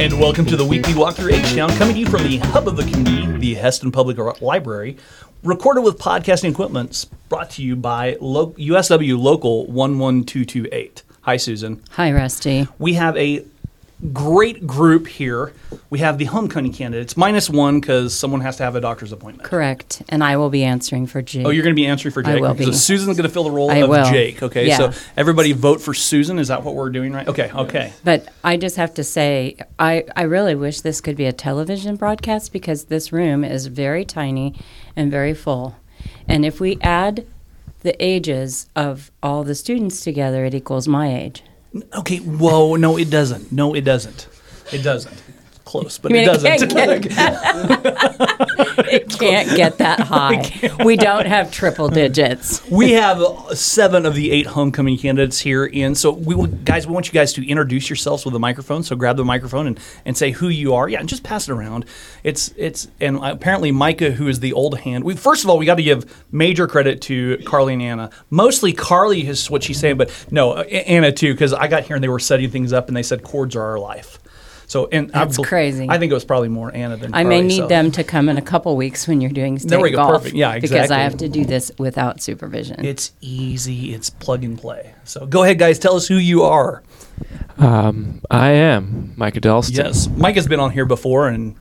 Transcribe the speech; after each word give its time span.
And 0.00 0.20
welcome 0.20 0.46
to 0.46 0.56
the 0.56 0.64
weekly 0.64 0.94
walk 0.94 1.16
through 1.16 1.34
H 1.34 1.56
Town, 1.56 1.70
coming 1.70 1.94
to 1.94 2.00
you 2.00 2.06
from 2.06 2.22
the 2.22 2.36
hub 2.36 2.68
of 2.68 2.76
the 2.76 2.84
community, 2.84 3.54
the 3.54 3.60
Hesston 3.60 3.92
Public 3.92 4.16
Library, 4.40 4.96
recorded 5.42 5.80
with 5.80 5.98
podcasting 5.98 6.52
equipment, 6.52 7.06
brought 7.28 7.50
to 7.50 7.64
you 7.64 7.74
by 7.74 8.14
USW 8.14 9.18
Local 9.18 9.66
11228. 9.66 11.02
Hi, 11.22 11.36
Susan. 11.36 11.82
Hi, 11.90 12.12
Rusty. 12.12 12.68
We 12.78 12.94
have 12.94 13.16
a 13.16 13.44
great 14.12 14.66
group 14.66 15.06
here. 15.08 15.52
We 15.90 15.98
have 15.98 16.18
the 16.18 16.26
homecoming 16.26 16.72
candidates, 16.72 17.16
minus 17.16 17.50
one 17.50 17.80
because 17.80 18.14
someone 18.16 18.40
has 18.42 18.56
to 18.58 18.62
have 18.62 18.76
a 18.76 18.80
doctor's 18.80 19.12
appointment. 19.12 19.48
Correct. 19.48 20.02
And 20.08 20.22
I 20.22 20.36
will 20.36 20.50
be 20.50 20.62
answering 20.64 21.06
for 21.06 21.20
Jake. 21.20 21.44
Oh, 21.46 21.50
you're 21.50 21.64
going 21.64 21.74
to 21.74 21.80
be 21.80 21.86
answering 21.86 22.12
for 22.12 22.22
Jake. 22.22 22.38
I 22.38 22.40
will 22.40 22.54
be. 22.54 22.64
So 22.64 22.72
Susan's 22.72 23.16
going 23.16 23.28
to 23.28 23.32
fill 23.32 23.44
the 23.44 23.50
role 23.50 23.70
I 23.70 23.76
of 23.78 23.90
will. 23.90 24.04
Jake. 24.10 24.42
Okay, 24.42 24.68
Yeah. 24.68 24.76
so 24.92 24.92
everybody 25.16 25.52
vote 25.52 25.80
for 25.80 25.94
Susan. 25.94 26.38
Is 26.38 26.48
that 26.48 26.62
what 26.62 26.74
we're 26.74 26.90
doing 26.90 27.12
right? 27.12 27.26
Okay, 27.26 27.50
okay. 27.52 27.92
But 28.04 28.28
I 28.44 28.56
just 28.56 28.76
have 28.76 28.94
to 28.94 29.04
say, 29.04 29.56
I, 29.78 30.04
I 30.14 30.22
really 30.22 30.54
wish 30.54 30.80
this 30.80 31.00
could 31.00 31.16
be 31.16 31.26
a 31.26 31.32
television 31.32 31.96
broadcast 31.96 32.52
because 32.52 32.84
this 32.84 33.12
room 33.12 33.42
is 33.44 33.66
very 33.66 34.04
tiny 34.04 34.54
and 34.94 35.10
very 35.10 35.34
full. 35.34 35.76
And 36.28 36.44
if 36.44 36.60
we 36.60 36.78
add 36.82 37.26
the 37.80 38.00
ages 38.04 38.68
of 38.76 39.10
all 39.22 39.44
the 39.44 39.54
students 39.54 40.02
together, 40.02 40.44
it 40.44 40.54
equals 40.54 40.86
my 40.86 41.12
age. 41.14 41.42
Okay, 41.98 42.18
whoa, 42.18 42.76
no, 42.76 42.96
it 42.96 43.10
doesn't. 43.10 43.52
No, 43.52 43.74
it 43.74 43.82
doesn't. 43.82 44.28
It 44.72 44.82
doesn't. 44.82 45.22
Close, 45.68 45.98
but 45.98 46.12
it 46.12 46.22
it 46.22 46.24
doesn't. 46.24 46.70
can't 46.70 47.04
It 48.90 49.10
can't 49.10 49.54
get 49.54 49.76
that 49.78 50.00
high. 50.08 50.50
We 50.82 50.96
don't 50.96 51.26
have 51.26 51.52
triple 51.52 51.88
digits. 51.88 52.66
we 52.70 52.92
have 52.92 53.22
seven 53.52 54.06
of 54.06 54.14
the 54.14 54.30
eight 54.30 54.46
homecoming 54.46 54.96
candidates 54.96 55.38
here 55.38 55.66
in. 55.66 55.94
So 55.94 56.10
we 56.12 56.34
will, 56.34 56.46
guys, 56.46 56.86
we 56.86 56.94
want 56.94 57.06
you 57.06 57.12
guys 57.12 57.34
to 57.34 57.46
introduce 57.46 57.90
yourselves 57.90 58.24
with 58.24 58.34
a 58.34 58.38
microphone. 58.38 58.82
So 58.82 58.96
grab 58.96 59.18
the 59.18 59.26
microphone 59.26 59.66
and, 59.66 59.80
and 60.06 60.16
say 60.16 60.30
who 60.30 60.48
you 60.48 60.72
are. 60.74 60.88
Yeah, 60.88 61.00
and 61.00 61.08
just 61.08 61.22
pass 61.22 61.50
it 61.50 61.52
around. 61.52 61.84
It's 62.24 62.54
it's 62.56 62.88
and 62.98 63.18
apparently 63.22 63.70
Micah, 63.72 64.12
who 64.12 64.26
is 64.28 64.40
the 64.40 64.54
old 64.54 64.78
hand. 64.78 65.04
We 65.04 65.16
first 65.16 65.44
of 65.44 65.50
all 65.50 65.58
we 65.58 65.66
got 65.66 65.76
to 65.76 65.82
give 65.82 66.24
major 66.32 66.66
credit 66.66 67.02
to 67.02 67.36
Carly 67.44 67.74
and 67.74 67.82
Anna. 67.82 68.10
Mostly 68.30 68.72
Carly 68.72 69.26
is 69.26 69.50
what 69.50 69.62
she's 69.62 69.78
saying, 69.78 69.98
but 69.98 70.10
no, 70.30 70.60
Anna 70.60 71.12
too, 71.12 71.34
because 71.34 71.52
I 71.52 71.68
got 71.68 71.82
here 71.84 71.96
and 71.96 72.02
they 72.02 72.08
were 72.08 72.18
setting 72.18 72.50
things 72.50 72.72
up 72.72 72.88
and 72.88 72.96
they 72.96 73.02
said 73.02 73.22
chords 73.22 73.54
are 73.54 73.62
our 73.62 73.78
life. 73.78 74.18
So 74.68 74.86
and 74.92 75.10
I 75.12 75.24
That's 75.24 75.38
bel- 75.38 75.44
crazy. 75.46 75.86
I 75.88 75.98
think 75.98 76.10
it 76.10 76.14
was 76.14 76.24
probably 76.26 76.48
more 76.50 76.72
Anna 76.74 76.96
than 76.98 77.12
I 77.14 77.22
Carly, 77.22 77.40
may 77.40 77.46
need 77.48 77.56
so. 77.56 77.66
them 77.68 77.90
to 77.92 78.04
come 78.04 78.28
in 78.28 78.36
a 78.36 78.42
couple 78.42 78.76
weeks 78.76 79.08
when 79.08 79.20
you're 79.22 79.30
doing 79.32 79.58
state 79.58 79.70
There 79.70 79.80
we 79.80 79.90
go, 79.90 79.96
golf. 79.96 80.12
perfect. 80.22 80.36
Yeah, 80.36 80.52
exactly. 80.54 80.78
Because. 80.80 80.90
I 80.90 80.98
have 81.00 81.16
to 81.16 81.28
do 81.28 81.44
this 81.46 81.72
without 81.78 82.20
supervision. 82.20 82.84
It's 82.84 83.12
easy. 83.22 83.94
It's 83.94 84.10
plug 84.10 84.44
and 84.44 84.58
play. 84.58 84.94
So 85.04 85.24
go 85.26 85.42
ahead, 85.42 85.58
guys. 85.58 85.78
Tell 85.78 85.96
us 85.96 86.06
who 86.06 86.16
you 86.16 86.42
are. 86.42 86.82
Um, 87.56 88.20
I 88.30 88.50
am 88.50 89.14
Mike 89.16 89.40
Dalston. 89.40 89.74
Yes, 89.76 90.06
Mike 90.08 90.36
has 90.36 90.46
been 90.46 90.60
on 90.60 90.70
here 90.70 90.84
before, 90.84 91.28
and 91.28 91.56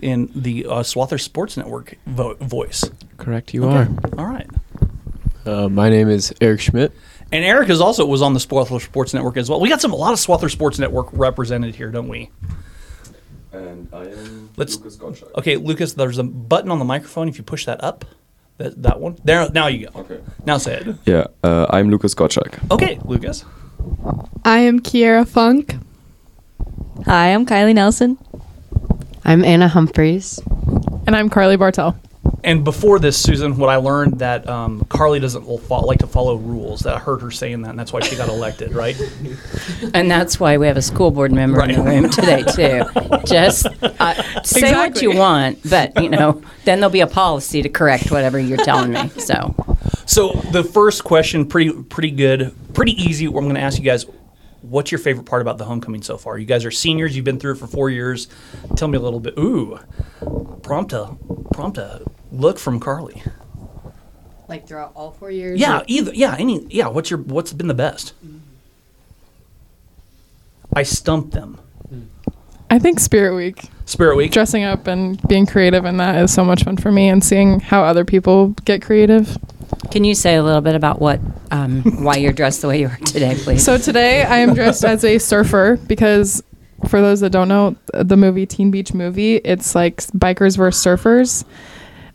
in 0.00 0.30
the 0.34 0.64
uh, 0.66 0.70
Swather 0.82 1.20
Sports 1.20 1.56
Network 1.56 1.94
vo- 2.06 2.34
voice. 2.34 2.84
Correct, 3.16 3.52
you 3.52 3.68
are. 3.68 3.88
All 4.16 4.26
right. 4.26 4.48
Uh, 5.44 5.68
my 5.68 5.88
name 5.90 6.08
is 6.08 6.32
Eric 6.40 6.60
Schmidt. 6.60 6.92
And 7.30 7.44
Eric 7.44 7.68
is 7.68 7.80
also 7.80 8.06
was 8.06 8.22
on 8.22 8.32
the 8.32 8.40
Swather 8.40 8.80
Sports 8.80 9.12
Network 9.12 9.36
as 9.36 9.50
well. 9.50 9.60
We 9.60 9.68
got 9.68 9.80
some 9.80 9.92
a 9.92 9.96
lot 9.96 10.12
of 10.12 10.18
Swather 10.18 10.50
Sports 10.50 10.78
Network 10.78 11.08
represented 11.12 11.74
here, 11.74 11.90
don't 11.90 12.08
we? 12.08 12.30
And 13.52 13.88
I 13.92 14.04
am 14.04 14.50
Let's- 14.56 14.76
Lucas 14.76 14.96
Gottschalk. 14.96 15.34
Okay, 15.36 15.56
Lucas. 15.56 15.92
There's 15.94 16.18
a 16.18 16.22
button 16.22 16.70
on 16.70 16.78
the 16.78 16.84
microphone. 16.84 17.28
If 17.28 17.36
you 17.38 17.44
push 17.44 17.66
that 17.66 17.82
up, 17.84 18.04
that 18.58 18.82
that 18.82 19.00
one. 19.00 19.16
There. 19.24 19.48
Now 19.50 19.66
you 19.66 19.88
go. 19.88 20.00
Okay. 20.00 20.20
Now 20.46 20.58
say 20.58 20.76
it. 20.78 20.96
Yeah, 21.04 21.26
uh, 21.44 21.66
I'm 21.70 21.90
Lucas 21.90 22.14
Gottschalk. 22.14 22.58
Okay, 22.70 22.98
Lucas. 23.04 23.44
I 24.44 24.58
am 24.60 24.80
Kiera 24.80 25.26
Funk. 25.28 25.74
Hi, 27.04 27.32
I'm 27.34 27.46
Kylie 27.46 27.74
Nelson. 27.74 28.18
I'm 29.24 29.44
Anna 29.44 29.68
Humphreys. 29.68 30.40
And 31.06 31.14
I'm 31.16 31.28
Carly 31.30 31.56
Bartel. 31.56 31.96
And 32.44 32.64
before 32.64 32.98
this, 32.98 33.20
Susan, 33.20 33.56
what 33.56 33.68
I 33.68 33.76
learned 33.76 34.20
that 34.20 34.48
um, 34.48 34.84
Carly 34.88 35.20
doesn't 35.20 35.44
fo- 35.44 35.80
like 35.80 35.98
to 35.98 36.06
follow 36.06 36.36
rules. 36.36 36.80
That 36.80 36.94
I 36.94 36.98
heard 36.98 37.20
her 37.22 37.30
saying 37.30 37.62
that, 37.62 37.70
and 37.70 37.78
that's 37.78 37.92
why 37.92 38.00
she 38.00 38.16
got 38.16 38.28
elected, 38.28 38.72
right? 38.72 38.96
And 39.94 40.10
that's 40.10 40.38
why 40.38 40.56
we 40.58 40.66
have 40.66 40.76
a 40.76 40.82
school 40.82 41.10
board 41.10 41.32
member 41.32 41.62
in 41.62 41.72
the 41.72 41.82
room 41.82 42.10
today 42.10 42.42
too. 42.42 43.18
Just 43.26 43.66
uh, 43.82 44.42
say 44.42 44.72
what 44.72 45.00
you 45.00 45.16
want, 45.16 45.58
but 45.68 46.00
you 46.02 46.08
know, 46.08 46.42
then 46.64 46.80
there'll 46.80 46.90
be 46.90 47.00
a 47.00 47.06
policy 47.06 47.62
to 47.62 47.68
correct 47.68 48.10
whatever 48.10 48.38
you're 48.38 48.62
telling 48.64 48.92
me. 48.92 49.08
So 49.18 49.54
So 50.06 50.32
the 50.52 50.64
first 50.64 51.04
question, 51.04 51.46
pretty 51.46 51.72
pretty 51.72 52.10
good, 52.10 52.54
pretty 52.74 52.92
easy. 53.02 53.26
I'm 53.26 53.32
going 53.32 53.54
to 53.54 53.60
ask 53.60 53.78
you 53.78 53.84
guys, 53.84 54.04
what's 54.62 54.90
your 54.90 54.98
favorite 54.98 55.24
part 55.24 55.42
about 55.42 55.58
the 55.58 55.64
homecoming 55.64 56.02
so 56.02 56.18
far? 56.18 56.38
You 56.38 56.46
guys 56.46 56.64
are 56.64 56.70
seniors. 56.70 57.14
You've 57.16 57.24
been 57.24 57.38
through 57.38 57.52
it 57.52 57.58
for 57.58 57.66
four 57.66 57.90
years. 57.90 58.28
Tell 58.76 58.88
me 58.88 58.98
a 58.98 59.00
little 59.00 59.20
bit. 59.20 59.34
Ooh, 59.38 59.78
prompta, 60.20 61.16
prompta. 61.52 62.06
Look 62.30 62.58
from 62.58 62.80
Carly. 62.80 63.22
Like 64.48 64.66
throughout 64.66 64.92
all 64.94 65.12
four 65.12 65.30
years? 65.30 65.60
Yeah, 65.60 65.82
either. 65.86 66.12
Yeah, 66.14 66.36
any. 66.38 66.64
Yeah. 66.70 66.88
What's 66.88 67.10
your 67.10 67.18
What's 67.20 67.52
been 67.52 67.68
the 67.68 67.74
best? 67.74 68.14
I 70.74 70.82
stumped 70.82 71.32
them. 71.32 71.60
I 72.70 72.78
think 72.78 73.00
Spirit 73.00 73.34
Week, 73.34 73.64
Spirit 73.86 74.16
Week. 74.16 74.30
dressing 74.30 74.62
up 74.62 74.86
and 74.86 75.20
being 75.26 75.46
creative 75.46 75.86
in 75.86 75.96
that 75.96 76.22
is 76.22 76.32
so 76.32 76.44
much 76.44 76.64
fun 76.64 76.76
for 76.76 76.92
me 76.92 77.08
and 77.08 77.24
seeing 77.24 77.60
how 77.60 77.82
other 77.82 78.04
people 78.04 78.48
get 78.66 78.82
creative. 78.82 79.38
can 79.90 80.04
you 80.04 80.14
say 80.14 80.34
a 80.34 80.42
little 80.42 80.60
bit 80.60 80.74
about 80.74 81.00
what, 81.00 81.18
um, 81.50 81.82
why 82.04 82.16
you're 82.16 82.32
dressed 82.32 82.60
the 82.60 82.68
way 82.68 82.80
you 82.80 82.88
are 82.88 82.98
today, 83.06 83.34
please? 83.38 83.64
So 83.64 83.78
today 83.78 84.22
I 84.22 84.38
am 84.38 84.52
dressed 84.52 84.84
as 84.84 85.02
a 85.02 85.16
surfer 85.16 85.78
because 85.86 86.42
for 86.88 87.00
those 87.00 87.20
that 87.20 87.30
don't 87.30 87.48
know, 87.48 87.76
the 87.94 88.18
movie 88.18 88.44
Teen 88.44 88.70
Beach 88.70 88.92
Movie, 88.92 89.36
it's 89.36 89.74
like 89.74 89.96
bikers 90.08 90.58
versus 90.58 90.84
surfers. 90.84 91.44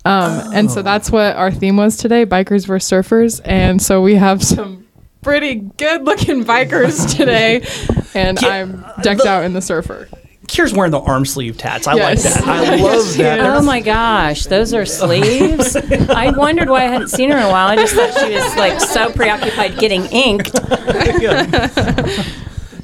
Um, 0.05 0.53
And 0.53 0.69
so 0.71 0.81
that's 0.81 1.09
what 1.11 1.35
our 1.35 1.51
theme 1.51 1.77
was 1.77 1.95
today, 1.97 2.25
bikers 2.25 2.65
versus 2.67 2.89
surfers. 2.91 3.39
And 3.45 3.81
so 3.81 4.01
we 4.01 4.15
have 4.15 4.43
some 4.43 4.85
pretty 5.21 5.55
good 5.55 6.03
looking 6.03 6.43
bikers 6.43 7.15
today. 7.17 7.65
And 8.13 8.41
Yeah, 8.41 8.49
I'm 8.49 8.85
decked 9.01 9.25
out 9.25 9.43
in 9.45 9.53
the 9.53 9.61
surfer. 9.61 10.09
Kira's 10.47 10.73
wearing 10.73 10.91
the 10.91 10.99
arm 10.99 11.25
sleeve 11.25 11.57
tats. 11.57 11.87
I 11.87 11.95
Yes. 11.95 12.25
like 12.25 12.33
that. 12.35 12.47
I 12.71 12.75
love 12.75 13.17
that. 13.17 13.39
Oh 13.39 13.61
my 13.63 13.79
gosh, 13.79 14.43
those 14.47 14.73
are 14.73 14.85
sleeves. 15.01 15.75
I 15.77 16.31
wondered 16.31 16.67
why 16.69 16.83
I 16.83 16.87
hadn't 16.87 17.07
seen 17.07 17.31
her 17.31 17.37
in 17.37 17.43
a 17.43 17.49
while. 17.49 17.67
I 17.69 17.75
just 17.77 17.95
thought 17.95 18.13
she 18.19 18.33
was 18.35 18.55
like 18.57 18.79
so 18.81 19.09
preoccupied 19.13 19.77
getting 19.79 20.03
inked. 20.07 20.51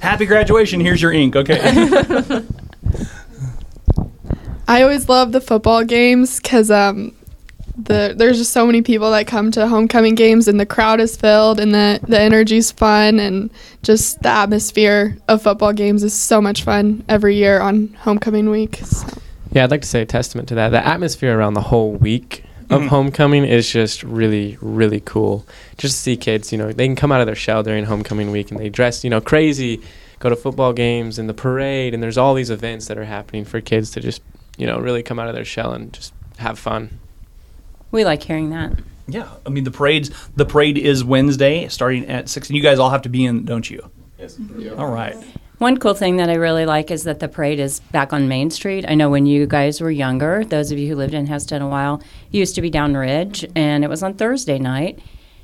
Happy 0.01 0.25
graduation. 0.25 0.79
Here's 0.79 1.01
your 1.01 1.11
ink. 1.11 1.35
Okay. 1.35 2.41
I 4.69 4.83
always 4.83 5.09
love 5.09 5.31
the 5.31 5.41
football 5.41 5.83
games 5.83 6.39
because 6.39 6.69
um, 6.69 7.15
the 7.75 8.13
there's 8.15 8.37
just 8.37 8.51
so 8.51 8.67
many 8.67 8.83
people 8.83 9.09
that 9.09 9.25
come 9.25 9.49
to 9.51 9.67
homecoming 9.67 10.13
games 10.13 10.47
and 10.47 10.59
the 10.59 10.65
crowd 10.65 10.99
is 10.99 11.17
filled 11.17 11.59
and 11.59 11.73
the 11.73 11.99
the 12.07 12.19
energy's 12.19 12.71
fun 12.71 13.19
and 13.19 13.49
just 13.81 14.21
the 14.21 14.29
atmosphere 14.29 15.17
of 15.27 15.41
football 15.41 15.73
games 15.73 16.03
is 16.03 16.13
so 16.13 16.39
much 16.39 16.63
fun 16.63 17.03
every 17.09 17.35
year 17.35 17.59
on 17.59 17.87
homecoming 18.01 18.51
week. 18.51 18.75
So. 18.83 19.07
Yeah, 19.51 19.63
I'd 19.63 19.71
like 19.71 19.81
to 19.81 19.87
say 19.87 20.03
a 20.03 20.05
testament 20.05 20.47
to 20.49 20.55
that. 20.55 20.69
The 20.69 20.85
atmosphere 20.85 21.35
around 21.35 21.55
the 21.55 21.61
whole 21.61 21.93
week 21.93 22.43
of 22.69 22.83
Mhm. 22.83 22.87
homecoming 22.89 23.45
is 23.45 23.67
just 23.67 24.03
really, 24.03 24.55
really 24.61 24.99
cool. 24.99 25.47
Just 25.79 25.95
to 25.95 26.01
see 26.01 26.15
kids, 26.15 26.51
you 26.51 26.59
know, 26.59 26.71
they 26.71 26.85
can 26.85 26.95
come 26.95 27.11
out 27.11 27.21
of 27.21 27.25
their 27.25 27.33
shell 27.35 27.63
during 27.63 27.85
homecoming 27.85 28.29
week 28.29 28.51
and 28.51 28.59
they 28.59 28.69
dress, 28.69 29.03
you 29.03 29.09
know, 29.09 29.19
crazy, 29.19 29.81
go 30.19 30.29
to 30.29 30.35
football 30.35 30.73
games 30.73 31.17
and 31.17 31.27
the 31.27 31.33
parade, 31.33 31.95
and 31.95 32.03
there's 32.03 32.17
all 32.19 32.35
these 32.35 32.51
events 32.51 32.85
that 32.85 32.97
are 32.99 33.05
happening 33.05 33.43
for 33.43 33.59
kids 33.59 33.89
to 33.91 33.99
just, 33.99 34.21
you 34.59 34.67
know, 34.67 34.77
really 34.77 35.01
come 35.01 35.17
out 35.17 35.29
of 35.29 35.35
their 35.35 35.45
shell 35.45 35.73
and 35.73 35.91
just 35.93 36.13
have 36.37 36.59
fun. 36.59 36.99
We 37.91 38.05
like 38.05 38.21
hearing 38.21 38.51
that. 38.51 38.73
Yeah, 39.07 39.27
I 39.45 39.49
mean 39.49 39.63
the 39.63 39.71
parades. 39.71 40.11
The 40.35 40.45
parade 40.45 40.77
is 40.77 41.03
Wednesday, 41.03 41.67
starting 41.69 42.05
at 42.07 42.29
six. 42.29 42.49
And 42.49 42.57
you 42.57 42.61
guys 42.61 42.77
all 42.77 42.91
have 42.91 43.01
to 43.03 43.09
be 43.09 43.25
in, 43.25 43.45
don't 43.45 43.67
you? 43.67 43.89
Yes. 44.19 44.37
All 44.77 44.91
right. 44.91 45.15
One 45.57 45.77
cool 45.77 45.93
thing 45.93 46.17
that 46.17 46.29
I 46.29 46.35
really 46.35 46.65
like 46.65 46.91
is 46.91 47.03
that 47.03 47.19
the 47.19 47.27
parade 47.27 47.59
is 47.59 47.79
back 47.91 48.13
on 48.13 48.27
Main 48.27 48.49
Street. 48.49 48.85
I 48.87 48.95
know 48.95 49.09
when 49.09 49.25
you 49.25 49.45
guys 49.45 49.81
were 49.81 49.91
younger, 49.91 50.45
those 50.45 50.71
of 50.71 50.77
you 50.77 50.87
who 50.87 50.95
lived 50.95 51.13
in 51.13 51.27
Hesston 51.27 51.61
a 51.61 51.67
while, 51.67 52.01
it 52.31 52.37
used 52.37 52.55
to 52.55 52.61
be 52.61 52.69
down 52.69 52.95
Ridge, 52.95 53.45
and 53.55 53.83
it 53.83 53.89
was 53.89 54.03
on 54.03 54.13
Thursday 54.13 54.57
night. 54.57 54.99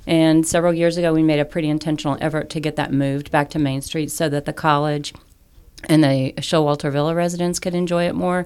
And 0.08 0.48
several 0.48 0.74
years 0.74 0.96
ago, 0.98 1.14
we 1.14 1.24
made 1.24 1.40
a 1.40 1.46
pretty 1.46 1.68
intentional 1.68 2.18
effort 2.22 2.50
to 2.52 2.60
get 2.60 2.76
that 2.76 2.94
moved 2.94 3.32
back 3.32 3.50
to 3.52 3.60
Main 3.60 3.82
Street 3.82 4.12
so 4.12 4.30
that 4.30 4.46
the 4.46 4.54
college 4.54 5.14
and 5.90 6.04
the 6.04 6.34
Schowalter 6.38 6.92
Villa 6.92 7.14
residents 7.14 7.60
could 7.60 7.76
enjoy 7.76 8.06
it 8.08 8.16
more. 8.16 8.46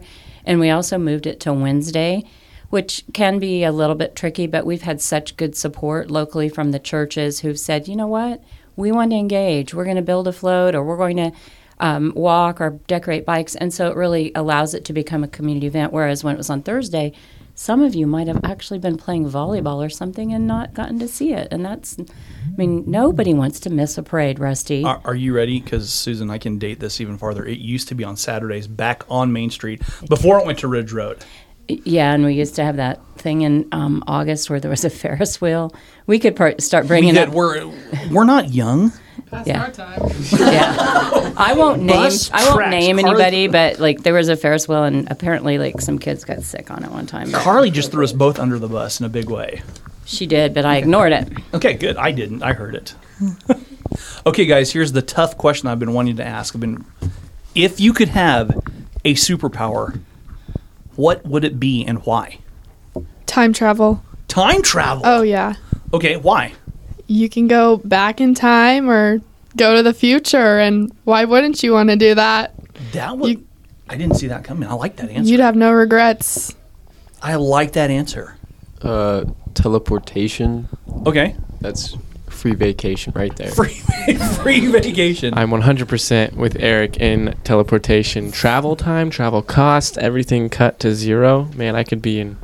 And 0.50 0.60
we 0.60 0.72
also 0.72 0.98
moved 0.98 1.28
it 1.28 1.40
to 1.42 1.54
Wednesday, 1.54 2.24
which 2.72 3.04
can 3.13 3.38
be 3.38 3.63
a 3.63 3.72
little 3.72 3.94
bit 3.94 4.16
tricky, 4.16 4.48
but 4.48 4.66
we've 4.66 4.81
had 4.81 5.00
such 5.00 5.38
good 5.38 5.56
support 5.56 6.10
locally 6.10 6.50
from 6.50 6.72
the 6.72 6.80
churches 6.80 7.42
who've 7.42 7.60
said, 7.60 7.88
you 7.88 7.96
know 7.96 8.07
what, 8.07 8.44
we 8.75 8.92
want 8.92 9.12
to 9.12 9.18
engage. 9.18 9.75
We're 9.75 9.84
going 9.84 9.96
to 9.98 10.01
build 10.01 10.28
a 10.28 10.34
float 10.34 10.74
or 10.74 10.84
we're 10.84 10.98
going 10.98 11.18
to 11.18 11.31
um, 11.80 12.13
walk 12.16 12.60
or 12.60 12.80
decorate 12.88 13.28
bikes. 13.28 13.54
And 13.57 13.72
so 13.72 13.92
it 13.92 13.96
really 13.96 14.31
allows 14.34 14.74
it 14.74 14.86
to 14.86 14.94
become 14.94 15.24
a 15.24 15.28
community 15.28 15.68
event. 15.68 15.94
Whereas 15.94 16.24
when 16.24 16.34
it 16.34 16.40
was 16.40 16.50
on 16.50 16.63
Thursday, 16.63 17.13
some 17.59 17.83
of 17.83 17.94
you 17.94 18.07
might 18.07 18.29
have 18.29 18.39
actually 18.45 18.79
been 18.79 18.95
playing 18.95 19.29
volleyball 19.29 19.85
or 19.85 19.89
something 19.89 20.31
and 20.33 20.47
not 20.47 20.73
gotten 20.73 20.97
to 20.97 21.09
see 21.09 21.33
it. 21.33 21.50
And 21.51 21.65
that's, 21.65 21.97
I 22.00 22.56
mean, 22.56 22.85
nobody 22.88 23.33
wants 23.33 23.59
to 23.59 23.69
miss 23.69 23.97
a 23.97 24.01
parade, 24.01 24.39
Rusty. 24.39 24.85
Are, 24.85 25.01
are 25.03 25.13
you 25.13 25.35
ready? 25.35 25.59
Because 25.59 25.91
Susan, 25.91 26.29
I 26.29 26.38
can 26.38 26.57
date 26.57 26.79
this 26.79 27.01
even 27.01 27.17
farther. 27.17 27.45
It 27.45 27.57
used 27.57 27.89
to 27.89 27.95
be 27.95 28.06
on 28.06 28.15
Saturdays 28.15 28.65
back 28.65 29.03
on 29.09 29.33
Main 29.33 29.50
Street 29.50 29.81
before 30.07 30.39
it 30.39 30.45
went 30.45 30.59
to 30.59 30.69
Ridge 30.69 30.94
Road. 30.94 31.25
Yeah, 31.67 32.13
and 32.13 32.23
we 32.23 32.33
used 32.33 32.56
to 32.56 32.63
have 32.63 32.77
that 32.77 33.06
thing 33.17 33.41
in 33.41 33.67
um, 33.73 34.05
August 34.07 34.50
where 34.50 34.62
there 34.62 34.71
was 34.71 34.85
a 34.85 34.89
Ferris 34.89 35.41
wheel. 35.41 35.75
We 36.07 36.17
could 36.17 36.38
part, 36.38 36.62
start 36.62 36.85
We 36.85 36.88
bringing 36.88 37.15
did. 37.15 37.27
up. 37.27 37.33
We're 37.33 37.67
we're 38.09 38.23
not 38.23 38.53
young. 38.53 38.94
Past 39.27 39.48
Yeah. 39.48 39.63
our 39.63 39.71
time. 39.71 40.01
yeah, 40.39 41.33
I 41.38 41.54
won't 41.57 41.81
name. 41.81 41.95
Bus 41.98 42.30
I 42.31 42.45
won't 42.50 42.69
name 42.69 42.98
Carly- 43.00 43.24
anybody, 43.24 43.48
but 43.48 43.80
like 43.80 44.04
there 44.04 44.13
was 44.13 44.30
a 44.30 44.36
Ferris 44.36 44.68
wheel, 44.68 44.83
and 44.83 45.10
apparently 45.12 45.57
like 45.57 45.81
some 45.81 46.00
kids 46.00 46.24
got 46.25 46.42
sick 46.44 46.69
on 46.71 46.83
it 46.83 46.92
one 46.92 47.06
time. 47.06 47.31
But 47.31 47.42
Carly 47.42 47.71
just 47.71 47.92
threw 47.92 48.04
us 48.04 48.12
both 48.13 48.39
under 48.39 48.57
the 48.60 48.68
bus 48.68 49.00
in 49.00 49.06
a 49.06 49.10
big 49.10 49.30
way. 49.30 49.62
she 50.06 50.25
did, 50.25 50.54
but 50.54 50.66
I 50.66 50.77
ignored 50.77 51.12
it. 51.13 51.27
Okay, 51.54 51.74
good. 51.75 51.98
I 51.98 52.12
didn't. 52.12 52.44
I 52.44 52.54
heard 52.54 52.75
it. 52.75 52.94
okay, 54.25 54.45
guys, 54.45 54.71
here's 54.71 54.92
the 54.92 55.01
tough 55.01 55.38
question 55.38 55.68
I've 55.68 55.80
been 55.80 55.94
wanting 55.94 56.15
to 56.18 56.25
ask. 56.25 56.56
I've 56.56 56.62
been 56.62 56.86
if 57.56 57.80
you 57.80 57.94
could 57.94 58.10
have 58.10 58.51
a 59.06 59.13
superpower, 59.15 60.00
what 60.95 61.25
would 61.25 61.44
it 61.44 61.60
be 61.60 61.83
and 61.86 62.00
why? 62.06 62.39
Time 63.25 63.54
travel. 63.54 64.04
Time 64.27 64.62
travel. 64.62 65.04
Oh 65.06 65.22
yeah. 65.22 65.56
Okay, 65.94 66.18
why? 66.18 66.54
You 67.09 67.27
can 67.27 67.47
go 67.47 67.77
back 67.77 68.21
in 68.21 68.35
time 68.35 68.88
or 68.88 69.19
go 69.57 69.75
to 69.75 69.81
the 69.81 69.95
future 69.95 70.59
and 70.59 70.91
why 71.06 71.25
wouldn't 71.25 71.63
you 71.63 71.73
want 71.73 71.89
to 71.89 71.95
do 71.95 72.13
that? 72.13 72.53
That 72.94 73.17
would 73.17 73.31
You- 73.31 73.44
I 73.89 73.97
didn't 73.97 74.17
see 74.17 74.27
that 74.27 74.44
coming. 74.44 74.69
I 74.69 74.73
like 74.73 74.97
that 74.97 75.09
answer. 75.09 75.31
You'd 75.31 75.39
have 75.39 75.56
no 75.56 75.71
regrets. 75.71 76.56
I 77.23 77.33
like 77.35 77.71
that 77.71 77.89
answer. 77.89 78.38
Uh, 78.83 79.23
teleportation. 79.56 80.69
Okay. 81.07 81.35
That's 81.59 81.97
free 82.27 82.53
vacation 82.53 83.12
right 83.15 83.35
there. 83.35 83.50
Free 83.50 83.73
free 84.44 84.67
vacation. 84.67 85.33
I'm 85.33 85.50
100% 85.50 86.33
with 86.33 86.57
Eric 86.59 86.97
in 86.97 87.35
teleportation. 87.44 88.31
Travel 88.31 88.75
time, 88.75 89.09
travel 89.09 89.41
cost, 89.41 89.97
everything 89.97 90.50
cut 90.50 90.79
to 90.81 90.94
zero. 90.94 91.45
Man, 91.55 91.75
I 91.75 91.83
could 91.83 92.03
be 92.03 92.19
in 92.19 92.38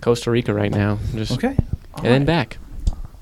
Costa 0.00 0.30
Rica 0.30 0.54
right 0.54 0.72
now. 0.72 0.98
Just 1.14 1.32
okay. 1.32 1.54
and 1.96 2.04
then 2.04 2.24
back. 2.24 2.56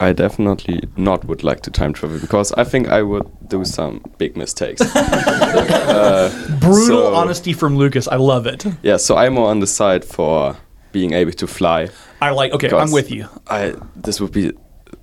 I 0.01 0.13
definitely 0.13 0.89
not 0.97 1.25
would 1.25 1.45
like 1.45 1.61
to 1.63 1.71
time 1.71 1.93
travel 1.93 2.19
because 2.19 2.53
I 2.53 2.65
think 2.65 2.89
I 2.89 3.03
would 3.03 3.27
do 3.49 3.65
some 3.65 4.03
big 4.19 4.37
mistakes. 4.37 4.81
uh, 4.97 6.31
Brutal 6.61 6.87
so- 6.87 7.15
honesty 7.15 7.53
from 7.53 7.77
Lucas. 7.77 8.09
I 8.09 8.17
love 8.17 8.47
it. 8.47 8.67
Yeah, 8.83 8.97
so 8.97 9.17
I'm 9.17 9.35
more 9.35 9.49
on 9.51 9.61
the 9.61 9.67
side 9.67 10.05
for 10.05 10.57
being 10.93 11.13
able 11.13 11.33
to 11.33 11.47
fly. 11.47 11.89
I 12.21 12.31
like 12.31 12.53
okay, 12.53 12.71
I'm 12.71 12.93
with 12.93 13.11
you. 13.11 13.29
I 13.49 13.75
this 13.97 14.21
would 14.21 14.33
be 14.33 14.53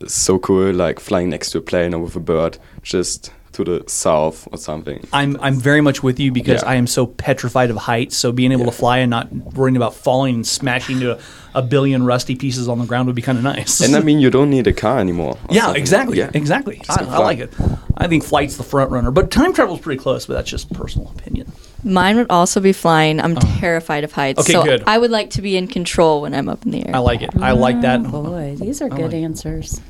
so 0.07 0.39
cool, 0.39 0.73
like 0.73 0.99
flying 0.99 1.29
next 1.29 1.51
to 1.51 1.59
a 1.59 1.61
plane 1.61 1.93
or 1.93 1.99
with 1.99 2.15
a 2.15 2.19
bird, 2.19 2.57
just 2.81 3.31
to 3.53 3.63
the 3.63 3.83
south 3.87 4.47
or 4.51 4.57
something. 4.57 5.05
I'm 5.11 5.37
I'm 5.41 5.55
very 5.59 5.81
much 5.81 6.01
with 6.03 6.19
you 6.19 6.31
because 6.31 6.61
Yeah. 6.63 6.69
I 6.69 6.75
am 6.75 6.87
so 6.87 7.05
petrified 7.05 7.69
of 7.69 7.77
heights. 7.77 8.15
So 8.15 8.31
being 8.31 8.51
able 8.51 8.65
to 8.65 8.71
fly 8.71 8.99
and 8.99 9.09
not 9.09 9.31
worrying 9.31 9.75
about 9.75 9.93
falling 9.93 10.35
and 10.35 10.47
smashing 10.47 10.95
into 10.97 11.17
a, 11.17 11.19
a 11.55 11.61
billion 11.61 12.03
rusty 12.03 12.35
pieces 12.35 12.67
on 12.69 12.79
the 12.79 12.85
ground 12.85 13.07
would 13.07 13.15
be 13.15 13.21
kind 13.21 13.37
of 13.37 13.43
nice. 13.43 13.81
And 13.81 13.95
I 13.95 13.99
mean, 14.03 14.19
you 14.19 14.29
don't 14.29 14.49
need 14.49 14.67
a 14.67 14.73
car 14.73 14.99
anymore. 14.99 15.37
yeah, 15.49 15.63
something. 15.63 15.81
exactly, 15.81 16.17
Yeah. 16.17 16.31
exactly. 16.33 16.81
I, 16.89 17.03
I 17.03 17.17
like 17.17 17.39
it. 17.39 17.53
I 17.97 18.07
think 18.07 18.23
flight's 18.23 18.57
the 18.57 18.63
front 18.63 18.89
runner, 18.91 19.11
but 19.11 19.31
time 19.31 19.53
travel's 19.53 19.79
pretty 19.81 20.01
close. 20.01 20.25
But 20.25 20.35
that's 20.35 20.49
just 20.49 20.71
personal 20.73 21.09
opinion. 21.17 21.51
Mine 21.83 22.15
would 22.17 22.27
also 22.29 22.59
be 22.61 22.73
flying. 22.73 23.19
I'm 23.19 23.35
oh. 23.37 23.41
terrified 23.59 24.03
of 24.03 24.11
heights. 24.11 24.39
Okay, 24.41 24.53
so 24.53 24.63
good. 24.63 24.83
I 24.87 24.97
would 24.97 25.11
like 25.11 25.31
to 25.31 25.41
be 25.41 25.57
in 25.57 25.67
control 25.67 26.21
when 26.21 26.33
I'm 26.33 26.47
up 26.47 26.63
in 26.65 26.71
the 26.71 26.87
air. 26.87 26.95
I 26.95 26.99
like 26.99 27.21
it. 27.21 27.31
I 27.41 27.51
like 27.51 27.81
that. 27.81 27.99
Oh, 28.05 28.23
boy, 28.23 28.55
these 28.59 28.81
are 28.81 28.85
I 28.85 28.95
good 28.95 29.13
like- 29.13 29.15
answers. 29.15 29.81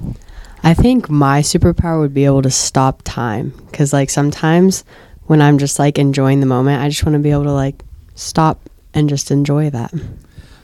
I 0.63 0.73
think 0.73 1.09
my 1.09 1.41
superpower 1.41 1.99
would 1.99 2.13
be 2.13 2.25
able 2.25 2.43
to 2.43 2.51
stop 2.51 3.01
time 3.03 3.53
because, 3.71 3.93
like, 3.93 4.09
sometimes 4.09 4.83
when 5.25 5.41
I'm 5.41 5.57
just 5.57 5.79
like 5.79 5.97
enjoying 5.97 6.39
the 6.39 6.45
moment, 6.45 6.81
I 6.81 6.89
just 6.89 7.05
want 7.05 7.13
to 7.13 7.19
be 7.19 7.31
able 7.31 7.45
to 7.45 7.53
like 7.53 7.83
stop 8.15 8.69
and 8.93 9.07
just 9.09 9.31
enjoy 9.31 9.69
that. 9.69 9.93